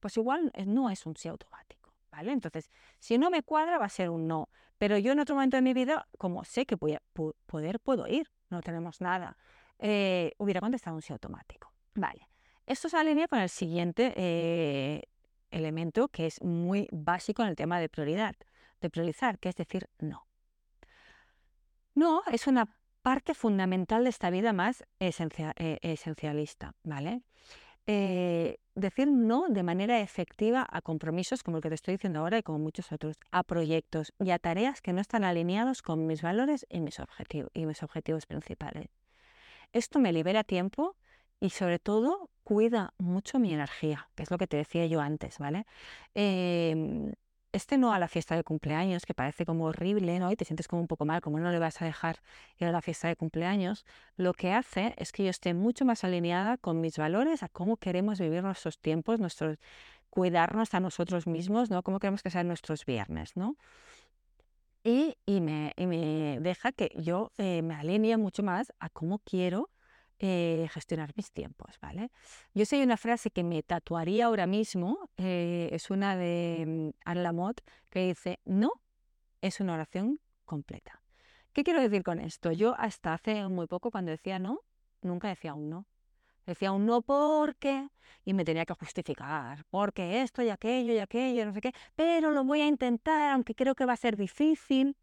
Pues 0.00 0.16
igual 0.16 0.52
no 0.66 0.90
es 0.90 1.06
un 1.06 1.16
sí 1.16 1.28
automático, 1.28 1.94
¿vale? 2.10 2.32
Entonces, 2.32 2.70
si 2.98 3.18
no 3.18 3.30
me 3.30 3.42
cuadra 3.42 3.78
va 3.78 3.86
a 3.86 3.90
ser 3.90 4.10
un 4.10 4.26
no, 4.26 4.48
pero 4.78 4.98
yo 4.98 5.12
en 5.12 5.20
otro 5.20 5.34
momento 5.34 5.56
de 5.56 5.62
mi 5.62 5.72
vida, 5.72 6.06
como 6.18 6.44
sé 6.44 6.66
que 6.66 6.74
voy 6.74 6.94
a 6.94 7.02
poder, 7.46 7.80
puedo 7.80 8.06
ir, 8.06 8.30
no 8.50 8.60
tenemos 8.60 9.00
nada, 9.00 9.36
eh, 9.78 10.32
hubiera 10.38 10.60
contestado 10.60 10.96
un 10.96 11.02
sí 11.02 11.12
automático, 11.12 11.72
¿vale? 11.94 12.28
Esto 12.66 12.88
se 12.88 12.96
alinea 12.96 13.28
con 13.28 13.38
el 13.38 13.48
siguiente 13.48 14.12
eh, 14.16 15.02
elemento 15.50 16.08
que 16.08 16.26
es 16.26 16.42
muy 16.42 16.88
básico 16.90 17.42
en 17.42 17.48
el 17.48 17.56
tema 17.56 17.78
de 17.78 17.88
prioridad, 17.88 18.34
de 18.80 18.90
priorizar, 18.90 19.38
que 19.38 19.48
es 19.48 19.56
decir 19.56 19.88
no. 19.98 20.26
No 21.94 22.22
es 22.30 22.46
una 22.46 22.76
parte 23.02 23.34
fundamental 23.34 24.02
de 24.04 24.10
esta 24.10 24.30
vida 24.30 24.52
más 24.52 24.84
eh, 24.98 25.78
esencialista, 25.80 26.74
¿vale? 26.82 27.22
Eh, 27.88 28.58
decir 28.74 29.06
no 29.06 29.46
de 29.48 29.62
manera 29.62 30.00
efectiva 30.00 30.66
a 30.68 30.82
compromisos 30.82 31.44
como 31.44 31.58
el 31.58 31.62
que 31.62 31.68
te 31.68 31.76
estoy 31.76 31.94
diciendo 31.94 32.18
ahora 32.18 32.38
y 32.38 32.42
como 32.42 32.58
muchos 32.58 32.90
otros, 32.90 33.16
a 33.30 33.44
proyectos 33.44 34.12
y 34.18 34.32
a 34.32 34.40
tareas 34.40 34.82
que 34.82 34.92
no 34.92 35.00
están 35.00 35.22
alineados 35.22 35.82
con 35.82 36.04
mis 36.04 36.20
valores 36.20 36.66
y 36.68 36.80
mis 36.80 36.98
objetivos, 36.98 37.50
y 37.54 37.64
mis 37.64 37.84
objetivos 37.84 38.26
principales. 38.26 38.88
Esto 39.72 39.98
me 39.98 40.12
libera 40.12 40.44
tiempo 40.44 40.96
y 41.40 41.50
sobre 41.50 41.78
todo 41.78 42.30
cuida 42.44 42.94
mucho 42.98 43.38
mi 43.38 43.52
energía, 43.52 44.08
que 44.14 44.22
es 44.22 44.30
lo 44.30 44.38
que 44.38 44.46
te 44.46 44.56
decía 44.56 44.86
yo 44.86 45.00
antes, 45.00 45.38
¿vale? 45.38 45.66
Em, 46.14 47.12
este 47.52 47.78
no 47.78 47.92
a 47.92 47.98
la 47.98 48.08
fiesta 48.08 48.36
de 48.36 48.44
cumpleaños, 48.44 49.06
que 49.06 49.14
parece 49.14 49.46
como 49.46 49.64
horrible, 49.64 50.18
¿no? 50.18 50.30
Y 50.30 50.36
te 50.36 50.44
sientes 50.44 50.68
como 50.68 50.82
un 50.82 50.88
poco 50.88 51.04
mal, 51.06 51.20
como 51.20 51.38
no 51.40 51.50
le 51.50 51.58
vas 51.58 51.80
a 51.82 51.86
dejar 51.86 52.20
ir 52.58 52.68
a 52.68 52.72
la 52.72 52.82
fiesta 52.82 53.08
de 53.08 53.16
cumpleaños, 53.16 53.84
lo 54.16 54.34
que 54.34 54.52
hace 54.52 54.94
es 54.98 55.12
que 55.12 55.24
yo 55.24 55.30
esté 55.30 55.54
mucho 55.54 55.84
más 55.84 56.04
alineada 56.04 56.58
con 56.58 56.80
mis 56.80 56.98
valores, 56.98 57.42
a 57.42 57.48
cómo 57.48 57.76
queremos 57.78 58.20
vivir 58.20 58.42
nuestros 58.42 58.78
tiempos, 58.78 59.20
nuestros 59.20 59.58
cuidarnos 60.10 60.74
a 60.74 60.80
nosotros 60.80 61.26
mismos, 61.26 61.70
¿no? 61.70 61.82
Cómo 61.82 61.98
queremos 61.98 62.22
que 62.22 62.30
sean 62.30 62.48
nuestros 62.48 62.84
viernes, 62.86 63.36
¿no? 63.36 63.56
Y, 64.88 65.40
me, 65.40 66.38
deja 66.40 66.70
que 66.70 66.92
yo 66.94 67.32
eh, 67.38 67.60
me 67.60 67.74
alinee 67.74 68.16
mucho 68.16 68.44
más 68.44 68.72
a 68.78 68.88
cómo 68.88 69.18
quiero 69.18 69.68
eh, 70.20 70.68
gestionar 70.70 71.12
mis 71.16 71.32
tiempos, 71.32 71.76
¿vale? 71.80 72.12
Yo 72.54 72.64
sé 72.66 72.80
una 72.84 72.96
frase 72.96 73.32
que 73.32 73.42
me 73.42 73.64
tatuaría 73.64 74.26
ahora 74.26 74.46
mismo, 74.46 75.10
eh, 75.16 75.70
es 75.72 75.90
una 75.90 76.16
de 76.16 76.64
mm, 76.68 76.90
Anne 77.04 77.22
Lamott, 77.22 77.62
que 77.90 78.06
dice, 78.06 78.38
no 78.44 78.70
es 79.40 79.58
una 79.58 79.74
oración 79.74 80.20
completa. 80.44 81.02
¿Qué 81.52 81.64
quiero 81.64 81.80
decir 81.80 82.04
con 82.04 82.20
esto? 82.20 82.52
Yo 82.52 82.76
hasta 82.78 83.12
hace 83.12 83.48
muy 83.48 83.66
poco 83.66 83.90
cuando 83.90 84.12
decía 84.12 84.38
no, 84.38 84.60
nunca 85.02 85.26
decía 85.26 85.54
un 85.54 85.68
no. 85.68 85.88
Decía 86.46 86.72
un 86.72 86.86
no 86.86 87.02
porque 87.02 87.88
y 88.24 88.34
me 88.34 88.44
tenía 88.44 88.64
que 88.64 88.74
justificar, 88.74 89.64
porque 89.70 90.22
esto 90.22 90.42
y 90.42 90.50
aquello 90.50 90.92
y 90.92 90.98
aquello, 90.98 91.46
no 91.46 91.52
sé 91.52 91.60
qué, 91.60 91.72
pero 91.94 92.30
lo 92.30 92.44
voy 92.44 92.60
a 92.60 92.66
intentar, 92.66 93.32
aunque 93.32 93.54
creo 93.54 93.74
que 93.74 93.86
va 93.86 93.92
a 93.92 93.96
ser 93.96 94.16
difícil. 94.16 94.96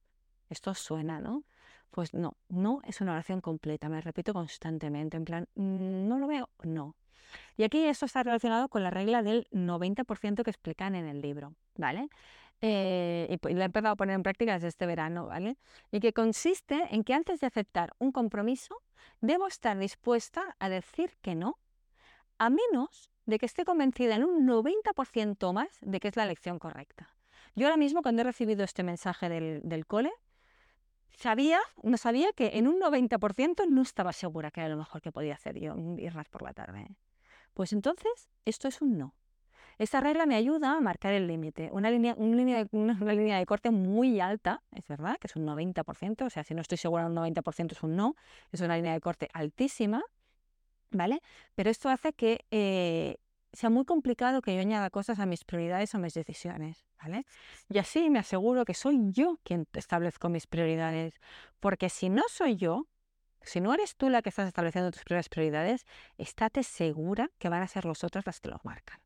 Esto 0.50 0.74
suena, 0.74 1.20
¿no? 1.20 1.44
Pues 1.90 2.14
no, 2.14 2.38
no 2.50 2.82
es 2.86 3.02
una 3.02 3.14
oración 3.14 3.40
completa, 3.40 3.88
me 3.88 4.02
repito 4.02 4.34
constantemente, 4.34 5.16
en 5.16 5.26
plan, 5.26 5.48
mm, 5.56 6.08
no 6.08 6.20
lo 6.20 6.28
veo, 6.28 6.50
no. 6.64 6.96
Y 7.56 7.64
aquí 7.64 7.86
esto 7.86 8.06
está 8.06 8.24
relacionado 8.24 8.68
con 8.68 8.84
la 8.84 8.90
regla 8.90 9.24
del 9.24 9.48
90% 9.52 10.44
que 10.44 10.52
explican 10.52 10.96
en 10.96 11.08
el 11.08 11.22
libro, 11.22 11.56
¿vale? 11.76 12.10
Eh, 12.62 13.28
y, 13.30 13.48
y 13.50 13.54
lo 13.54 13.62
he 13.62 13.66
empezado 13.66 13.94
a 13.94 13.96
poner 13.96 14.16
en 14.16 14.24
práctica 14.24 14.54
desde 14.54 14.70
este 14.70 14.86
verano, 14.86 15.28
¿vale? 15.28 15.58
Y 15.92 16.00
que 16.00 16.14
consiste 16.14 16.88
en 16.92 17.04
que 17.04 17.14
antes 17.14 17.42
de 17.42 17.48
aceptar 17.48 17.94
un 18.00 18.12
compromiso, 18.12 18.82
debo 19.20 19.48
estar 19.48 19.78
dispuesta 19.78 20.56
a 20.60 20.70
decir 20.70 21.18
que 21.22 21.36
no, 21.36 21.60
a 22.38 22.50
menos 22.50 23.12
de 23.26 23.40
que 23.40 23.46
esté 23.46 23.66
convencida 23.66 24.16
en 24.16 24.24
un 24.24 24.48
90% 24.48 25.54
más 25.54 25.78
de 25.82 26.00
que 26.00 26.08
es 26.10 26.16
la 26.16 26.24
elección 26.24 26.60
correcta. 26.60 27.16
Yo 27.56 27.68
ahora 27.68 27.78
mismo, 27.78 28.02
cuando 28.02 28.22
he 28.22 28.26
recibido 28.26 28.64
este 28.64 28.84
mensaje 28.84 29.30
del, 29.30 29.62
del 29.64 29.86
cole, 29.86 30.12
sabía, 31.12 31.60
no 31.84 31.98
sabía 31.98 32.34
que 32.34 32.52
en 32.58 32.68
un 32.68 32.80
90% 32.80 33.68
no 33.70 33.82
estaba 33.82 34.14
segura 34.14 34.52
que 34.52 34.62
era 34.62 34.70
lo 34.70 34.78
mejor 34.78 35.02
que 35.02 35.12
podía 35.12 35.36
hacer 35.36 35.60
yo 35.60 35.76
viernes 35.76 36.30
por 36.30 36.42
la 36.42 36.54
tarde. 36.54 36.88
Pues 37.54 37.72
entonces, 37.74 38.30
esto 38.46 38.68
es 38.68 38.82
un 38.82 38.98
no. 38.98 39.14
Esta 39.78 40.02
regla 40.02 40.26
me 40.26 40.36
ayuda 40.36 40.78
a 40.78 40.82
marcar 40.82 41.14
el 41.14 41.28
límite. 41.28 41.70
Una 41.72 41.90
línea, 41.90 42.16
línea 42.16 42.64
de, 42.64 43.16
línea 43.16 43.38
de 43.38 43.46
corte 43.46 43.72
muy 43.72 44.20
alta, 44.20 44.62
es 44.72 44.88
verdad, 44.88 45.18
que 45.20 45.28
es 45.28 45.36
un 45.36 45.46
90%, 45.46 46.26
o 46.26 46.30
sea, 46.30 46.44
si 46.44 46.54
no 46.54 46.62
estoy 46.62 46.78
segura 46.78 47.08
un 47.08 47.16
90% 47.16 47.72
es 47.72 47.84
un 47.84 47.96
no, 47.96 48.16
es 48.52 48.62
una 48.62 48.76
línea 48.76 48.94
de 48.94 49.02
corte 49.02 49.30
altísima, 49.34 50.04
¿vale? 50.92 51.22
Pero 51.56 51.70
esto 51.70 51.90
hace 51.90 52.14
que 52.14 52.46
eh, 52.52 53.18
sea 53.52 53.70
muy 53.70 53.86
complicado 53.86 54.42
que 54.42 54.56
yo 54.56 54.62
añada 54.62 54.90
cosas 54.90 55.20
a 55.20 55.26
mis 55.26 55.44
prioridades 55.44 55.94
o 55.96 56.00
mis 56.00 56.14
decisiones, 56.14 56.86
¿vale? 57.02 57.26
Y 57.70 57.78
así 57.78 58.10
me 58.10 58.20
aseguro 58.20 58.66
que 58.66 58.74
soy 58.74 59.12
yo 59.12 59.40
quien 59.44 59.68
establezco 59.74 60.30
mis 60.30 60.48
prioridades, 60.48 61.20
porque 61.60 61.90
si 61.90 62.10
no 62.10 62.24
soy 62.30 62.58
yo, 62.58 62.88
si 63.42 63.60
no 63.62 63.74
eres 63.74 63.96
tú 63.96 64.10
la 64.10 64.22
que 64.22 64.30
estás 64.30 64.48
estableciendo 64.48 64.92
tus 64.92 65.04
propias 65.04 65.30
prioridades, 65.30 65.86
estate 66.18 66.64
segura 66.64 67.30
que 67.40 67.50
van 67.50 67.62
a 67.62 67.68
ser 67.68 67.86
los 67.86 68.04
otros 68.04 68.26
las 68.26 68.40
que 68.40 68.50
los 68.50 68.64
marcan. 68.64 69.00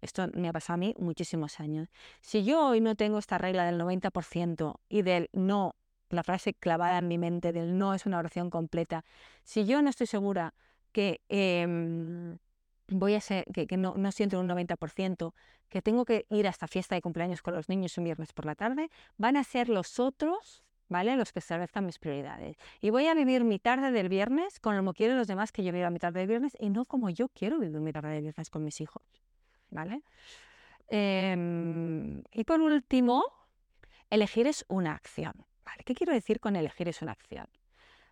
Esto 0.00 0.28
me 0.34 0.48
ha 0.48 0.52
pasado 0.52 0.74
a 0.74 0.78
mí 0.78 0.94
muchísimos 0.98 1.60
años. 1.60 1.88
Si 2.20 2.44
yo 2.44 2.68
hoy 2.68 2.80
no 2.80 2.94
tengo 2.94 3.18
esta 3.18 3.38
regla 3.38 3.64
del 3.64 3.80
90% 3.80 4.80
y 4.88 5.02
del 5.02 5.28
no, 5.32 5.76
la 6.08 6.22
frase 6.22 6.54
clavada 6.54 6.98
en 6.98 7.08
mi 7.08 7.18
mente 7.18 7.52
del 7.52 7.76
no 7.78 7.94
es 7.94 8.06
una 8.06 8.18
oración 8.18 8.50
completa, 8.50 9.04
si 9.44 9.64
yo 9.64 9.82
no 9.82 9.90
estoy 9.90 10.06
segura 10.06 10.54
que 10.92 11.22
em, 11.28 12.38
voy 12.88 13.14
a 13.14 13.20
ser, 13.20 13.44
que, 13.46 13.76
no, 13.76 13.94
no, 13.96 14.12
siento 14.12 14.38
un 14.38 14.48
90%, 14.48 15.32
que 15.68 15.82
tengo 15.82 16.04
que 16.04 16.26
ir 16.30 16.46
a 16.46 16.50
esta 16.50 16.68
fiesta 16.68 16.94
de 16.94 17.02
cumpleaños 17.02 17.42
con 17.42 17.54
los 17.54 17.68
niños 17.68 17.96
un 17.98 18.04
viernes 18.04 18.32
por 18.32 18.44
la 18.44 18.54
tarde, 18.54 18.90
van 19.16 19.36
a 19.36 19.44
ser 19.44 19.68
los 19.68 19.98
otros, 19.98 20.62
¿vale? 20.88 21.16
Los 21.16 21.32
que 21.32 21.38
establezcan 21.38 21.86
mis 21.86 21.98
prioridades. 21.98 22.56
Y 22.80 22.90
voy 22.90 23.06
a 23.06 23.14
vivir 23.14 23.44
mi 23.44 23.58
tarde 23.58 23.90
del 23.90 24.08
viernes 24.08 24.60
con 24.60 24.76
como 24.76 24.92
quieren 24.92 25.16
los 25.16 25.26
demás 25.26 25.50
que 25.50 25.64
yo 25.64 25.72
viva 25.72 25.90
mi 25.90 25.98
tarde 25.98 26.20
del 26.20 26.28
viernes 26.28 26.56
y 26.60 26.70
no 26.70 26.84
como 26.84 27.08
yo 27.08 27.28
quiero 27.28 27.58
vivir 27.58 27.80
mi 27.80 27.92
tarde 27.92 28.10
del 28.10 28.22
viernes 28.22 28.50
con 28.50 28.62
mis 28.64 28.80
hijos, 28.80 29.02
Em, 30.88 32.22
y 32.32 32.44
por 32.44 32.60
último, 32.60 33.24
elegir 34.10 34.46
es 34.46 34.64
una 34.68 34.92
acción. 34.92 35.46
¿Qué 35.84 35.94
quiero 35.94 36.12
decir 36.12 36.38
con 36.38 36.54
elegir 36.56 36.88
es 36.88 37.02
una 37.02 37.12
acción? 37.12 37.46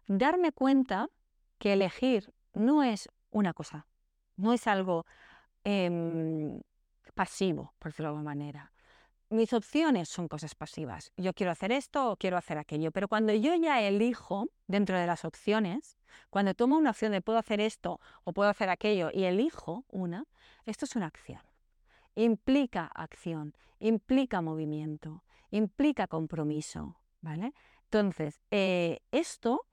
Darme 0.07 0.53
cuenta 0.53 1.09
que 1.59 1.75
elegir 1.75 2.33
no 2.55 2.83
es 2.83 3.09
una 3.31 3.53
cosa, 3.53 3.87
no 4.37 4.53
es 4.53 4.67
algo 4.67 5.05
em, 5.63 6.61
pasivo, 7.15 7.75
por 7.79 7.93
decirlo 7.93 8.09
de 8.09 8.17
alguna 8.17 8.31
manera. 8.31 8.73
Mis 9.29 9.53
opciones 9.53 10.09
son 10.09 10.27
cosas 10.27 10.57
pasivas. 10.57 11.13
Yo 11.17 11.33
quiero 11.35 11.53
hacer 11.53 11.71
esto 11.71 12.11
o 12.11 12.17
quiero 12.17 12.37
hacer 12.37 12.59
aquello, 12.59 12.91
pero 12.91 13.07
cuando 13.07 13.33
yo 13.33 13.55
ya 13.55 13.81
elijo 13.81 14.49
dentro 14.67 14.99
de 14.99 15.07
las 15.07 15.25
opciones, 15.25 15.97
cuando 16.31 16.55
tomo 16.55 16.77
una 16.77 16.91
opción 16.91 17.13
de 17.13 17.21
puedo 17.21 17.39
hacer 17.39 17.61
esto 17.61 18.01
o 18.25 18.33
puedo 18.33 18.51
hacer 18.51 18.71
aquello 18.71 19.11
y 19.13 19.25
elijo 19.25 19.85
una, 19.89 20.25
esto 20.65 20.85
es 20.85 20.97
una 20.97 21.07
acción. 21.07 21.50
Implica 22.15 22.87
acción, 22.87 23.55
implica 23.79 24.41
movimiento, 24.41 25.25
implica 25.51 26.07
compromiso, 26.07 26.97
¿vale? 27.21 27.53
Entonces, 27.85 28.41
eh, 28.51 29.01
esto, 29.11 29.67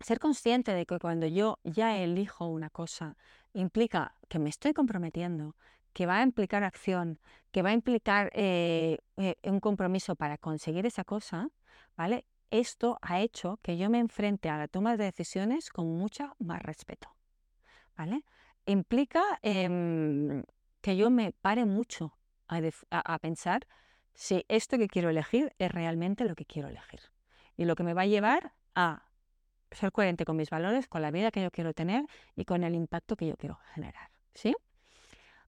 ser 0.00 0.18
consciente 0.18 0.72
de 0.72 0.86
que 0.86 0.98
cuando 0.98 1.26
yo 1.26 1.58
ya 1.64 1.98
elijo 1.98 2.46
una 2.46 2.70
cosa, 2.70 3.16
implica 3.52 4.14
que 4.28 4.38
me 4.38 4.50
estoy 4.50 4.72
comprometiendo, 4.72 5.56
que 5.92 6.06
va 6.06 6.18
a 6.18 6.22
implicar 6.22 6.62
acción, 6.62 7.18
que 7.50 7.62
va 7.62 7.70
a 7.70 7.72
implicar 7.72 8.30
eh, 8.34 8.98
eh, 9.16 9.36
un 9.44 9.60
compromiso 9.60 10.14
para 10.14 10.36
conseguir 10.36 10.84
esa 10.84 11.04
cosa, 11.04 11.48
¿vale? 11.96 12.26
Esto 12.50 12.98
ha 13.02 13.20
hecho 13.20 13.58
que 13.62 13.76
yo 13.76 13.90
me 13.90 13.98
enfrente 13.98 14.48
a 14.48 14.58
la 14.58 14.68
toma 14.68 14.96
de 14.96 15.04
decisiones 15.04 15.70
con 15.70 15.96
mucho 15.96 16.34
más 16.38 16.62
respeto, 16.62 17.08
¿vale? 17.96 18.24
Implica 18.66 19.22
em, 19.42 20.42
que 20.86 20.96
yo 20.96 21.10
me 21.10 21.32
pare 21.32 21.64
mucho 21.64 22.16
a 22.46 23.18
pensar 23.18 23.66
si 24.14 24.44
esto 24.46 24.78
que 24.78 24.86
quiero 24.86 25.10
elegir 25.10 25.52
es 25.58 25.72
realmente 25.72 26.24
lo 26.24 26.36
que 26.36 26.44
quiero 26.44 26.68
elegir 26.68 27.00
y 27.56 27.64
lo 27.64 27.74
que 27.74 27.82
me 27.82 27.92
va 27.92 28.02
a 28.02 28.06
llevar 28.06 28.52
a 28.76 29.02
ser 29.72 29.90
coherente 29.90 30.24
con 30.24 30.36
mis 30.36 30.48
valores, 30.48 30.86
con 30.86 31.02
la 31.02 31.10
vida 31.10 31.32
que 31.32 31.42
yo 31.42 31.50
quiero 31.50 31.74
tener 31.74 32.04
y 32.36 32.44
con 32.44 32.62
el 32.62 32.76
impacto 32.76 33.16
que 33.16 33.26
yo 33.26 33.36
quiero 33.36 33.58
generar. 33.74 34.10
¿Sí? 34.32 34.54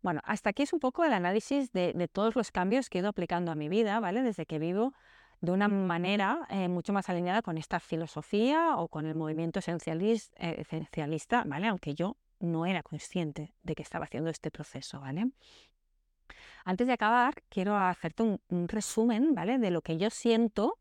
Bueno, 0.03 0.23
hasta 0.25 0.51
aquí 0.51 0.65
es 0.65 0.73
un 0.73 0.81
poco 0.81 1.05
el 1.05 1.13
análisis 1.13 1.71
de, 1.71 2.11
todos 2.13 2.35
los 2.35 2.51
cambios 2.51 2.91
que 2.91 2.99
he 2.99 3.01
ido 3.01 3.09
aplicando 3.09 3.53
a 3.53 3.55
mi 3.55 3.69
vida, 3.69 4.01
¿vale? 4.01 4.23
Desde 4.23 4.45
que 4.45 4.59
vivo 4.59 4.93
de 5.41 5.53
una 5.53 5.69
manera 5.69 6.49
eh, 6.51 6.67
mucho 6.67 6.93
más 6.93 7.09
alineada 7.09 7.43
con 7.43 7.59
esta 7.59 7.79
filosofía 7.79 8.75
o 8.77 8.89
con 8.89 9.07
el 9.07 9.15
movimiento 9.15 9.61
esencialista, 9.61 10.35
eh, 10.45 10.57
esencialista, 10.63 11.45
¿vale? 11.47 11.69
Aunque 11.69 11.95
yo 11.95 12.17
no 12.41 12.67
era 12.67 12.83
consciente 12.83 13.55
de 13.63 13.75
que 13.75 13.83
estaba 13.83 14.05
haciendo 14.05 14.31
este 14.31 14.51
proceso, 14.51 15.01
¿vale? 15.01 15.31
Antes 16.65 16.87
de 16.87 16.93
acabar, 16.93 17.43
quiero 17.49 17.77
hacerte 17.77 18.23
un, 18.23 18.69
resumen, 18.69 19.35
¿vale? 19.35 19.59
De 19.59 19.71
lo 19.71 19.83
que 19.83 19.97
yo 19.97 20.11
siento 20.11 20.79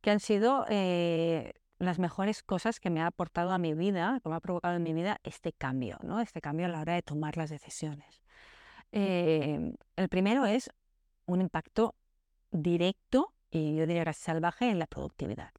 que 0.00 0.10
han 0.10 0.20
sido 0.20 0.66
eh, 0.68 1.52
las 1.78 1.98
mejores 1.98 2.42
cosas 2.42 2.80
que 2.80 2.90
me 2.90 3.00
ha 3.00 3.06
aportado 3.06 3.52
a 3.52 3.58
mi 3.58 3.74
vida, 3.74 4.20
que 4.22 4.28
me 4.28 4.34
ha 4.34 4.40
provocado 4.40 4.76
en 4.76 4.82
mi 4.82 4.92
vida 4.92 5.20
este 5.22 5.52
cambio, 5.52 5.98
¿no? 6.02 6.20
Este 6.20 6.40
cambio 6.40 6.66
a 6.66 6.68
la 6.68 6.80
hora 6.80 6.94
de 6.94 7.02
tomar 7.02 7.36
las 7.36 7.50
decisiones. 7.50 8.22
Eh, 8.92 9.72
el 9.96 10.08
primero 10.08 10.46
es 10.46 10.70
un 11.26 11.40
impacto 11.40 11.94
directo 12.50 13.32
y 13.50 13.76
yo 13.76 13.86
diría 13.86 14.12
salvaje 14.12 14.68
en 14.68 14.78
la 14.78 14.86
productividad. 14.86 15.52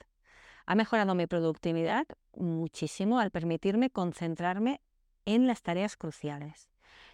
Ha 0.65 0.75
mejorado 0.75 1.15
mi 1.15 1.27
productividad 1.27 2.05
muchísimo 2.35 3.19
al 3.19 3.31
permitirme 3.31 3.89
concentrarme 3.89 4.81
en 5.25 5.47
las 5.47 5.61
tareas 5.61 5.97
cruciales, 5.97 6.69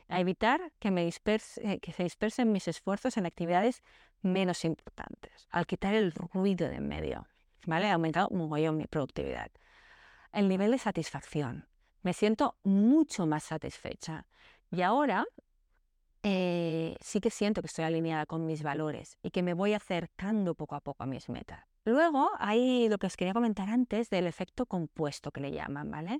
a 0.07 0.19
evitar 0.19 0.71
que, 0.79 0.91
me 0.91 1.03
disperse, 1.05 1.79
que 1.79 1.91
se 1.91 2.03
dispersen 2.03 2.51
mis 2.51 2.67
esfuerzos 2.67 3.17
en 3.17 3.25
actividades 3.25 3.83
menos 4.21 4.65
importantes, 4.65 5.47
al 5.51 5.65
quitar 5.65 5.93
el 5.93 6.11
ruido 6.11 6.69
de 6.69 6.75
en 6.75 6.87
medio. 6.87 7.27
¿vale? 7.67 7.87
Ha 7.87 7.93
aumentado 7.93 8.29
un 8.29 8.39
mogollón 8.39 8.77
mi 8.77 8.87
productividad. 8.87 9.51
El 10.31 10.47
nivel 10.47 10.71
de 10.71 10.79
satisfacción. 10.79 11.67
Me 12.01 12.13
siento 12.13 12.55
mucho 12.63 13.27
más 13.27 13.43
satisfecha. 13.43 14.25
Y 14.71 14.81
ahora 14.81 15.25
eh, 16.23 16.95
sí 17.01 17.19
que 17.19 17.29
siento 17.29 17.61
que 17.61 17.67
estoy 17.67 17.85
alineada 17.85 18.25
con 18.25 18.45
mis 18.45 18.63
valores 18.63 19.17
y 19.21 19.31
que 19.31 19.43
me 19.43 19.53
voy 19.53 19.73
acercando 19.73 20.55
poco 20.55 20.75
a 20.75 20.81
poco 20.81 21.03
a 21.03 21.05
mis 21.05 21.29
metas. 21.29 21.63
Luego 21.85 22.31
hay 22.39 22.89
lo 22.89 22.97
que 22.97 23.07
os 23.07 23.15
quería 23.15 23.33
comentar 23.33 23.69
antes 23.69 24.09
del 24.09 24.27
efecto 24.27 24.65
compuesto 24.65 25.31
que 25.31 25.41
le 25.41 25.51
llaman, 25.51 25.89
¿vale? 25.91 26.19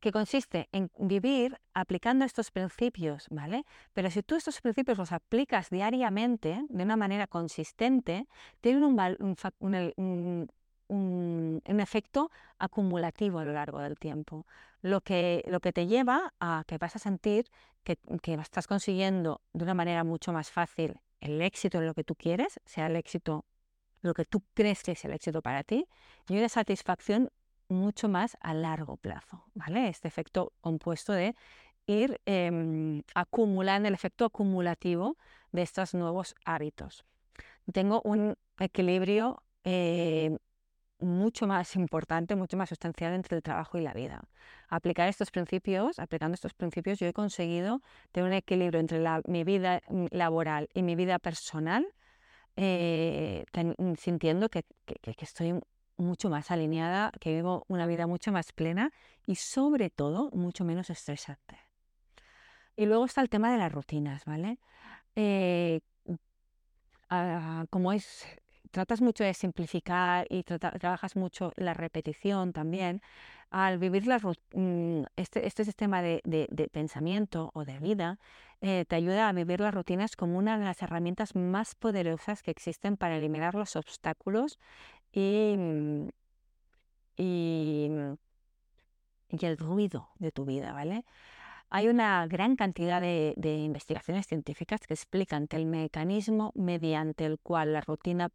Que 0.00 0.12
consiste 0.12 0.68
en 0.72 0.90
vivir 0.98 1.58
aplicando 1.74 2.24
estos 2.24 2.50
principios, 2.50 3.26
¿vale? 3.30 3.64
Pero 3.92 4.10
si 4.10 4.22
tú 4.22 4.36
estos 4.36 4.60
principios 4.60 4.98
los 4.98 5.12
aplicas 5.12 5.70
diariamente 5.70 6.64
de 6.68 6.84
una 6.84 6.96
manera 6.96 7.26
consistente, 7.26 8.26
tienen 8.60 8.84
un, 8.84 9.36
un, 9.58 10.50
un, 10.88 11.80
efecto 11.80 12.30
acumulativo 12.58 13.38
a 13.38 13.44
lo 13.44 13.52
largo 13.52 13.78
del 13.80 13.98
tiempo, 13.98 14.46
lo 14.82 15.00
que, 15.02 15.44
lo 15.46 15.60
que 15.60 15.72
te 15.72 15.86
lleva 15.86 16.32
a 16.40 16.64
que 16.66 16.78
vas 16.78 16.96
a 16.96 16.98
sentir 16.98 17.46
que, 17.84 17.96
que 18.22 18.34
estás 18.34 18.66
consiguiendo 18.66 19.42
de 19.52 19.64
una 19.64 19.74
manera 19.74 20.04
mucho 20.04 20.32
más 20.32 20.50
fácil 20.50 21.00
el 21.20 21.42
éxito 21.42 21.78
en 21.78 21.86
lo 21.86 21.94
que 21.94 22.04
tú 22.04 22.14
quieres, 22.14 22.58
sea 22.64 22.86
el 22.86 22.96
éxito, 22.96 23.44
lo 24.00 24.14
que 24.14 24.24
tú 24.24 24.42
crees 24.54 24.82
que 24.82 24.92
es 24.92 25.04
el 25.04 25.12
éxito 25.12 25.42
para 25.42 25.62
ti, 25.62 25.86
y 26.28 26.38
una 26.38 26.48
satisfacción 26.48 27.30
mucho 27.70 28.08
más 28.08 28.36
a 28.40 28.54
largo 28.54 28.96
plazo, 28.96 29.44
¿vale? 29.54 29.88
Este 29.88 30.08
efecto 30.08 30.52
compuesto 30.60 31.12
de 31.12 31.34
ir 31.86 32.20
eh, 32.26 33.02
acumulando 33.14 33.88
el 33.88 33.94
efecto 33.94 34.24
acumulativo 34.24 35.16
de 35.52 35.62
estos 35.62 35.94
nuevos 35.94 36.34
hábitos. 36.44 37.04
Tengo 37.72 38.00
un 38.04 38.36
equilibrio 38.58 39.42
eh, 39.64 40.36
mucho 41.00 41.46
más 41.46 41.76
importante, 41.76 42.36
mucho 42.36 42.56
más 42.56 42.68
sustancial 42.68 43.14
entre 43.14 43.36
el 43.36 43.42
trabajo 43.42 43.78
y 43.78 43.82
la 43.82 43.94
vida. 43.94 44.22
Aplicar 44.68 45.08
estos 45.08 45.30
principios, 45.30 45.98
aplicando 45.98 46.34
estos 46.34 46.54
principios, 46.54 46.98
yo 46.98 47.06
he 47.06 47.12
conseguido 47.12 47.80
tener 48.12 48.28
un 48.28 48.34
equilibrio 48.34 48.80
entre 48.80 49.00
mi 49.26 49.44
vida 49.44 49.80
mm, 49.88 50.06
laboral 50.10 50.68
y 50.74 50.82
mi 50.82 50.94
vida 50.94 51.18
personal, 51.18 51.86
eh, 52.56 53.44
sintiendo 53.98 54.48
que, 54.48 54.64
estoy 55.18 55.60
mucho 56.00 56.30
más 56.30 56.50
alineada, 56.50 57.12
que 57.20 57.34
vivo 57.34 57.64
una 57.68 57.86
vida 57.86 58.06
mucho 58.06 58.32
más 58.32 58.52
plena 58.52 58.92
y 59.26 59.36
sobre 59.36 59.90
todo 59.90 60.30
mucho 60.32 60.64
menos 60.64 60.90
estresante. 60.90 61.58
Y 62.76 62.86
luego 62.86 63.04
está 63.04 63.20
el 63.20 63.28
tema 63.28 63.52
de 63.52 63.58
las 63.58 63.72
rutinas, 63.72 64.24
¿vale? 64.24 64.58
Eh, 65.16 65.80
ah, 67.10 67.64
como 67.70 67.92
es 67.92 68.26
tratas 68.70 69.00
mucho 69.00 69.24
de 69.24 69.34
simplificar 69.34 70.26
y 70.30 70.44
trabajas 70.44 71.16
mucho 71.16 71.52
la 71.56 71.74
repetición 71.74 72.52
también, 72.52 73.02
al 73.50 73.78
vivir 73.78 74.04
mm, 74.06 75.02
este, 75.16 75.46
este, 75.46 75.64
sistema 75.64 76.02
de, 76.02 76.70
pensamiento 76.72 77.50
o 77.52 77.64
de 77.64 77.78
vida, 77.80 78.18
eh, 78.60 78.84
te 78.86 78.96
ayuda 78.96 79.28
a 79.28 79.32
vivir 79.32 79.60
las 79.60 79.74
rutinas 79.74 80.14
como 80.14 80.38
una 80.38 80.56
de 80.56 80.64
las 80.64 80.82
herramientas 80.82 81.34
más 81.34 81.74
poderosas 81.74 82.42
que 82.42 82.52
existen 82.52 82.96
para 82.96 83.16
eliminar 83.16 83.54
los 83.54 83.74
obstáculos 83.74 84.58
y, 85.12 85.54
mm, 85.56 86.08
mm, 87.18 88.16
y 89.30 89.46
el 89.46 89.58
ruido 89.58 90.08
de 90.18 90.32
tu 90.32 90.44
vida, 90.44 90.72
¿vale? 90.72 91.04
Hay 91.70 91.88
una 91.88 92.26
gran 92.26 92.56
cantidad 92.56 93.00
de, 93.00 93.34
de, 93.36 93.56
investigaciones 93.58 94.26
científicas 94.26 94.80
que 94.80 94.94
explican 94.94 95.46
que 95.46 95.56
el 95.56 95.66
mecanismo 95.66 96.52
mediante 96.56 97.26
el 97.26 97.38
cual 97.38 97.72
la 97.72 97.80
rutina 97.80 98.30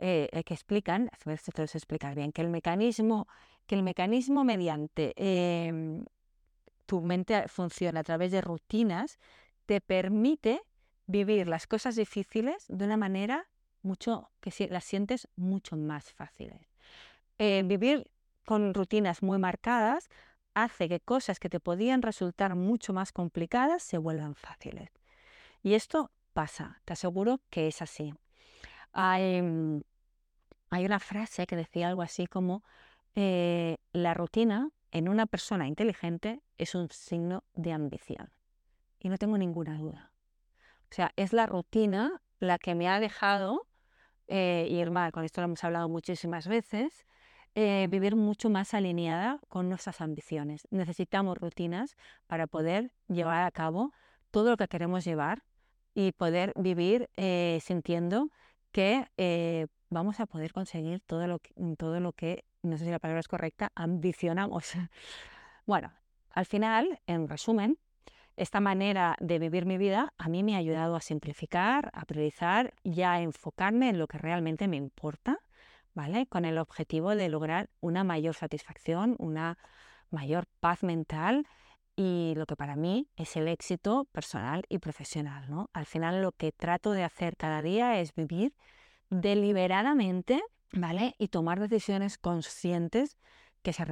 eh, 0.00 0.28
eh, 0.30 0.44
que 0.44 0.54
explican, 0.54 1.10
a 1.12 1.28
ver 1.28 1.38
si 1.38 1.50
te 1.50 1.60
los 1.60 1.74
explicar 1.74 2.14
bien, 2.14 2.30
que 2.30 2.40
el 2.40 2.50
mecanismo, 2.50 3.26
que 3.66 3.74
el 3.74 3.82
mecanismo 3.82 4.44
mediante 4.44 5.12
em, 5.16 6.04
tu 6.86 7.00
mente 7.02 7.48
funciona 7.48 8.00
a 8.00 8.04
través 8.04 8.30
de 8.30 8.40
rutinas, 8.40 9.18
te 9.66 9.80
permite 9.80 10.62
vivir 11.06 11.48
las 11.48 11.66
cosas 11.66 11.96
difíciles 11.96 12.64
de 12.68 12.84
una 12.84 12.96
manera 12.96 13.48
mucho 13.82 14.30
que 14.40 14.68
las 14.68 14.84
sientes 14.84 15.28
mucho 15.36 15.76
más 15.76 16.12
fáciles. 16.12 16.60
Eh, 17.38 17.62
vivir 17.64 18.10
con 18.44 18.74
rutinas 18.74 19.22
muy 19.22 19.38
marcadas 19.38 20.08
hace 20.54 20.88
que 20.88 21.00
cosas 21.00 21.38
que 21.38 21.48
te 21.48 21.60
podían 21.60 22.02
resultar 22.02 22.54
mucho 22.56 22.92
más 22.92 23.12
complicadas 23.12 23.82
se 23.82 23.98
vuelvan 23.98 24.34
fáciles. 24.34 24.90
Y 25.62 25.74
esto 25.74 26.10
pasa, 26.32 26.80
te 26.84 26.94
aseguro 26.94 27.40
que 27.50 27.68
es 27.68 27.82
así. 27.82 28.14
Hay, 28.92 29.42
mm, 29.42 29.82
hay 30.70 30.84
una 30.84 30.98
frase 30.98 31.46
que 31.46 31.56
decía 31.56 31.88
algo 31.88 32.02
así 32.02 32.26
como, 32.26 32.62
eh, 33.14 33.76
la 33.92 34.14
rutina 34.14 34.70
en 34.90 35.08
una 35.08 35.26
persona 35.26 35.66
inteligente 35.66 36.40
es 36.56 36.74
un 36.74 36.90
signo 36.90 37.44
de 37.54 37.72
ambición. 37.72 38.32
Y 39.00 39.08
no 39.08 39.18
tengo 39.18 39.38
ninguna 39.38 39.76
duda. 39.78 40.12
O 40.90 40.94
sea, 40.94 41.12
es 41.16 41.32
la 41.32 41.46
rutina 41.46 42.20
la 42.40 42.58
que 42.58 42.74
me 42.74 42.88
ha 42.88 42.98
dejado, 43.00 43.66
eh, 44.28 44.66
y 44.70 44.78
hermano, 44.80 45.12
con 45.12 45.24
esto 45.24 45.40
lo 45.40 45.46
hemos 45.46 45.64
hablado 45.64 45.88
muchísimas 45.88 46.46
veces, 46.46 47.06
eh, 47.54 47.88
vivir 47.90 48.14
mucho 48.14 48.50
más 48.50 48.74
alineada 48.74 49.40
con 49.48 49.68
nuestras 49.68 50.00
ambiciones. 50.00 50.68
Necesitamos 50.70 51.38
rutinas 51.38 51.96
para 52.26 52.46
poder 52.46 52.92
llevar 53.08 53.42
a 53.42 53.50
cabo 53.50 53.92
todo 54.30 54.50
lo 54.50 54.56
que 54.56 54.68
queremos 54.68 55.04
llevar 55.04 55.42
y 55.94 56.12
poder 56.12 56.52
vivir 56.56 57.08
sintiendo 57.60 58.28
que 58.70 59.08
vamos 59.90 60.20
a 60.20 60.26
poder 60.26 60.52
conseguir 60.52 61.00
todo 61.00 61.26
lo 61.26 61.38
que, 61.38 61.52
mm, 61.56 61.74
todo 61.74 61.98
lo 62.00 62.12
que 62.12 62.44
no 62.62 62.76
sé 62.76 62.84
si 62.84 62.90
la 62.90 62.98
palabra 62.98 63.20
es 63.20 63.28
correcta, 63.28 63.72
ambicionamos. 63.74 64.72
Bueno, 65.66 65.92
al 66.30 66.46
final, 66.46 66.98
en 67.06 67.28
resumen, 67.28 67.78
esta 68.38 68.60
manera 68.60 69.16
de 69.20 69.38
vivir 69.38 69.66
mi 69.66 69.78
vida 69.78 70.14
a 70.16 70.28
mí 70.28 70.42
me 70.42 70.54
ha 70.54 70.58
ayudado 70.58 70.94
a 70.94 71.00
simplificar, 71.00 71.90
a 71.92 72.04
priorizar 72.04 72.72
y 72.84 73.02
a 73.02 73.20
enfocarme 73.20 73.90
en 73.90 73.98
lo 73.98 74.06
que 74.06 74.18
realmente 74.18 74.68
me 74.68 74.76
importa, 74.76 75.38
¿vale? 75.94 76.26
Con 76.26 76.44
el 76.44 76.58
objetivo 76.58 77.16
de 77.16 77.28
lograr 77.28 77.68
una 77.80 78.04
mayor 78.04 78.34
satisfacción, 78.34 79.16
una 79.18 79.58
mayor 80.10 80.46
paz 80.60 80.84
mental 80.84 81.46
y 81.96 82.34
lo 82.36 82.46
que 82.46 82.54
para 82.54 82.76
mí 82.76 83.08
es 83.16 83.36
el 83.36 83.48
éxito 83.48 84.06
personal 84.12 84.62
y 84.68 84.78
profesional, 84.78 85.50
¿no? 85.50 85.68
Al 85.72 85.86
final 85.86 86.22
lo 86.22 86.30
que 86.30 86.52
trato 86.52 86.92
de 86.92 87.02
hacer 87.02 87.36
cada 87.36 87.60
día 87.60 87.98
es 87.98 88.14
vivir 88.14 88.54
deliberadamente, 89.10 90.40
¿vale? 90.72 91.16
Y 91.18 91.28
tomar 91.28 91.58
decisiones 91.58 92.18
conscientes 92.18 93.18
que 93.62 93.72
se 93.72 93.84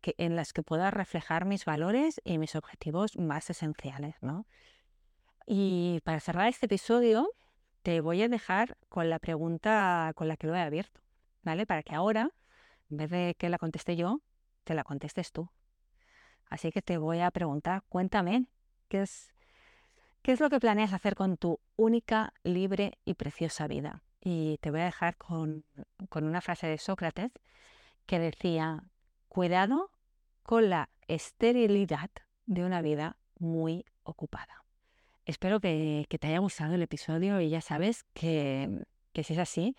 que, 0.00 0.14
en 0.18 0.36
las 0.36 0.52
que 0.52 0.62
pueda 0.62 0.90
reflejar 0.90 1.44
mis 1.44 1.64
valores 1.64 2.20
y 2.24 2.38
mis 2.38 2.54
objetivos 2.56 3.16
más 3.16 3.50
esenciales, 3.50 4.16
¿no? 4.20 4.46
Y 5.46 6.00
para 6.04 6.20
cerrar 6.20 6.48
este 6.48 6.66
episodio, 6.66 7.28
te 7.82 8.00
voy 8.00 8.22
a 8.22 8.28
dejar 8.28 8.76
con 8.88 9.10
la 9.10 9.18
pregunta 9.18 10.12
con 10.14 10.28
la 10.28 10.36
que 10.36 10.46
lo 10.46 10.54
he 10.54 10.60
abierto, 10.60 11.00
¿vale? 11.42 11.66
Para 11.66 11.82
que 11.82 11.94
ahora, 11.94 12.30
en 12.90 12.96
vez 12.96 13.10
de 13.10 13.34
que 13.38 13.48
la 13.48 13.58
conteste 13.58 13.96
yo, 13.96 14.20
te 14.64 14.74
la 14.74 14.84
contestes 14.84 15.32
tú. 15.32 15.50
Así 16.48 16.70
que 16.70 16.82
te 16.82 16.98
voy 16.98 17.20
a 17.20 17.30
preguntar, 17.30 17.82
cuéntame, 17.88 18.46
¿qué 18.88 19.02
es, 19.02 19.32
qué 20.22 20.32
es 20.32 20.40
lo 20.40 20.50
que 20.50 20.60
planeas 20.60 20.92
hacer 20.92 21.14
con 21.14 21.36
tu 21.36 21.60
única, 21.76 22.34
libre 22.44 22.98
y 23.04 23.14
preciosa 23.14 23.66
vida? 23.66 24.02
Y 24.20 24.58
te 24.58 24.70
voy 24.70 24.80
a 24.80 24.84
dejar 24.84 25.16
con, 25.16 25.64
una 26.14 26.40
frase 26.40 26.66
de 26.66 26.78
Sócrates 26.78 27.32
que 28.06 28.18
decía, 28.18 28.84
cuidado 29.32 29.90
con 30.42 30.68
la 30.68 30.90
esterilidad 31.08 32.10
de 32.44 32.66
una 32.66 32.82
vida 32.82 33.16
muy 33.38 33.86
ocupada. 34.02 34.62
Espero 35.24 35.58
que, 35.58 36.06
te 36.06 36.26
haya 36.26 36.38
gustado 36.38 36.74
el 36.74 36.82
episodio 36.82 37.40
y 37.40 37.48
ya 37.48 37.62
sabes 37.62 38.04
que, 38.12 38.84
que 39.14 39.24
si 39.24 39.32
es 39.32 39.38
así, 39.38 39.74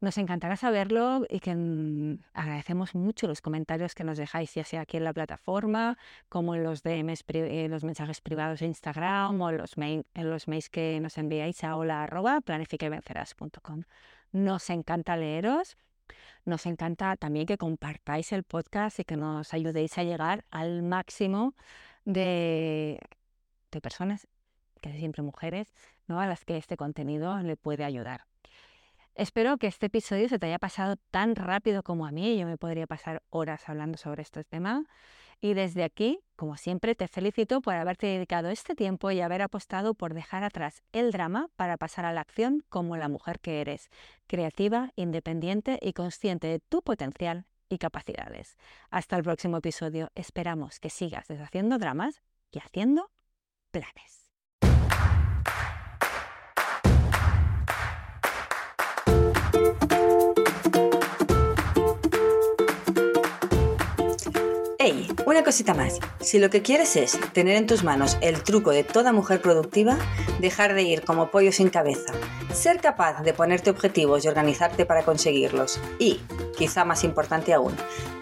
nos 0.00 0.16
encantará 0.16 0.56
saberlo 0.56 1.26
y 1.28 1.40
que 1.40 1.54
mm, 1.54 2.20
agradecemos 2.32 2.94
mucho 2.94 3.26
los 3.26 3.42
comentarios 3.42 3.94
que 3.94 4.04
nos 4.04 4.16
dejáis, 4.16 4.54
ya 4.54 4.64
sea 4.64 4.80
aquí 4.80 4.96
en 4.96 5.04
la 5.04 5.12
plataforma, 5.12 5.98
como 6.30 6.54
en 6.54 6.62
los 6.62 6.82
DMs, 6.82 7.24
eh, 7.28 7.68
los 7.68 7.84
mensajes 7.84 8.22
privados 8.22 8.60
de 8.60 8.66
Instagram 8.68 9.38
o 9.38 9.50
en 9.50 10.30
los 10.30 10.48
mails 10.48 10.70
que 10.70 10.98
nos 11.00 11.18
enviáis 11.18 11.62
a 11.62 11.76
hola 11.76 12.08
Nos 14.32 14.70
encanta 14.70 15.16
leeros 15.18 15.76
Nos 16.44 16.66
encanta 16.66 17.16
también 17.16 17.46
que 17.46 17.58
compartáis 17.58 18.32
el 18.32 18.44
podcast 18.44 18.98
y 19.00 19.04
que 19.04 19.16
nos 19.16 19.52
ayudéis 19.54 19.98
a 19.98 20.02
llegar 20.02 20.44
al 20.50 20.82
máximo 20.82 21.54
de, 22.04 23.00
de 23.70 23.80
personas, 23.80 24.26
casi 24.80 24.98
siempre 24.98 25.22
mujeres, 25.22 25.74
¿no? 26.06 26.20
a 26.20 26.26
las 26.26 26.44
que 26.44 26.56
este 26.56 26.76
contenido 26.76 27.38
le 27.40 27.56
puede 27.56 27.84
ayudar. 27.84 28.24
Espero 29.14 29.58
que 29.58 29.66
este 29.66 29.86
episodio 29.86 30.28
se 30.28 30.38
te 30.38 30.46
haya 30.46 30.60
pasado 30.60 30.94
tan 31.10 31.34
rápido 31.34 31.82
como 31.82 32.06
a 32.06 32.12
mí. 32.12 32.38
Yo 32.38 32.46
me 32.46 32.56
podría 32.56 32.86
pasar 32.86 33.20
horas 33.30 33.68
hablando 33.68 33.98
sobre 33.98 34.22
este 34.22 34.44
tema. 34.44 34.84
Y 35.40 35.54
desde 35.54 35.84
aquí, 35.84 36.20
como 36.36 36.56
siempre, 36.56 36.94
te 36.94 37.06
felicito 37.06 37.60
por 37.60 37.74
haberte 37.74 38.06
dedicado 38.06 38.48
este 38.48 38.74
tiempo 38.74 39.10
y 39.10 39.20
haber 39.20 39.42
apostado 39.42 39.94
por 39.94 40.14
dejar 40.14 40.42
atrás 40.42 40.82
el 40.92 41.12
drama 41.12 41.48
para 41.56 41.76
pasar 41.76 42.04
a 42.04 42.12
la 42.12 42.22
acción 42.22 42.64
como 42.68 42.96
la 42.96 43.08
mujer 43.08 43.38
que 43.40 43.60
eres, 43.60 43.88
creativa, 44.26 44.92
independiente 44.96 45.78
y 45.80 45.92
consciente 45.92 46.48
de 46.48 46.58
tu 46.58 46.82
potencial 46.82 47.46
y 47.68 47.78
capacidades. 47.78 48.56
Hasta 48.90 49.16
el 49.16 49.22
próximo 49.22 49.58
episodio. 49.58 50.10
Esperamos 50.14 50.80
que 50.80 50.90
sigas 50.90 51.28
deshaciendo 51.28 51.78
dramas 51.78 52.22
y 52.50 52.58
haciendo 52.58 53.10
planes. 53.70 54.27
Una 65.28 65.44
cosita 65.44 65.74
más, 65.74 65.98
si 66.22 66.38
lo 66.38 66.48
que 66.48 66.62
quieres 66.62 66.96
es 66.96 67.18
tener 67.34 67.56
en 67.56 67.66
tus 67.66 67.84
manos 67.84 68.16
el 68.22 68.42
truco 68.42 68.70
de 68.70 68.82
toda 68.82 69.12
mujer 69.12 69.42
productiva, 69.42 69.98
dejar 70.40 70.72
de 70.72 70.84
ir 70.84 71.02
como 71.02 71.30
pollo 71.30 71.52
sin 71.52 71.68
cabeza, 71.68 72.14
ser 72.54 72.80
capaz 72.80 73.20
de 73.20 73.34
ponerte 73.34 73.68
objetivos 73.68 74.24
y 74.24 74.28
organizarte 74.28 74.86
para 74.86 75.02
conseguirlos 75.02 75.80
y, 75.98 76.20
quizá 76.58 76.84
más 76.84 77.04
importante 77.04 77.54
aún, 77.54 77.74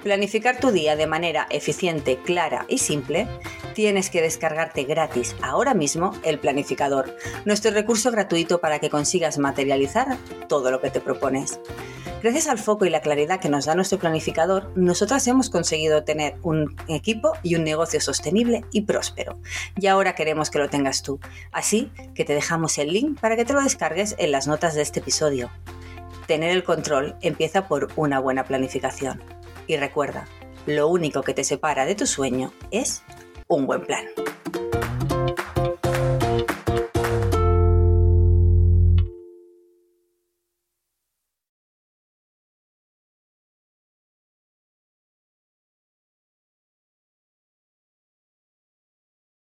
planificar 0.05 0.61
tu 0.61 0.70
día 0.70 0.95
de 0.95 1.07
manera 1.07 1.47
eficiente, 1.51 2.18
clara 2.18 2.66
y 2.68 2.78
simple, 2.78 3.26
tienes 3.74 4.11
que 4.11 4.20
descargarte 4.22 4.84
gratis 4.84 5.34
ahora 5.43 5.74
mismo 5.74 6.12
el 6.22 6.39
planificador, 6.39 7.16
nuestro 7.47 7.70
recurso 7.72 8.11
gratuito 8.12 8.61
para 8.61 8.78
que 8.78 8.91
consigas 8.91 9.39
materializar 9.39 10.18
todo 10.49 10.70
lo 10.70 10.80
que 10.80 10.91
te 10.91 11.01
propones. 11.01 11.59
Gracias 12.22 12.49
al 12.49 12.59
foco 12.59 12.84
y 12.84 12.91
la 12.91 13.03
claridad 13.03 13.41
que 13.41 13.49
nos 13.49 13.66
da 13.66 13.74
nuestro 13.74 13.99
planificador, 13.99 14.72
nosotras 14.74 15.26
hemos 15.28 15.49
conseguido 15.49 16.03
tener 16.03 16.37
un 16.43 16.76
equipo 16.89 17.32
y 17.43 17.55
un 17.55 17.64
negocio 17.64 18.01
sostenible 18.01 18.64
y 18.72 18.82
próspero. 18.82 19.39
Y 19.76 19.87
ahora 19.87 20.14
queremos 20.14 20.51
que 20.51 20.59
lo 20.59 20.68
tengas 20.68 21.03
tú. 21.03 21.20
Así 21.53 21.91
que 22.14 22.24
te 22.24 22.34
dejamos 22.34 22.78
el 22.78 22.93
link 22.93 23.20
para 23.20 23.37
que 23.37 23.45
te 23.45 23.53
lo 23.53 23.62
descargues 23.62 24.16
en 24.18 24.32
las 24.32 24.47
notas 24.47 24.74
de 24.74 24.82
este 24.82 25.01
episodio. 25.01 25.51
Tener 26.26 26.50
el 26.50 26.64
control 26.64 27.14
empieza 27.20 27.68
por 27.68 27.88
una 27.94 28.18
buena 28.18 28.44
planificación. 28.44 29.22
Y 29.68 29.76
recuerda, 29.76 30.26
lo 30.66 30.88
único 30.88 31.22
que 31.22 31.34
te 31.34 31.44
separa 31.44 31.86
de 31.86 31.94
tu 31.94 32.06
sueño 32.06 32.52
es 32.72 33.02
un 33.46 33.66
buen 33.66 33.86
plan. 33.86 34.04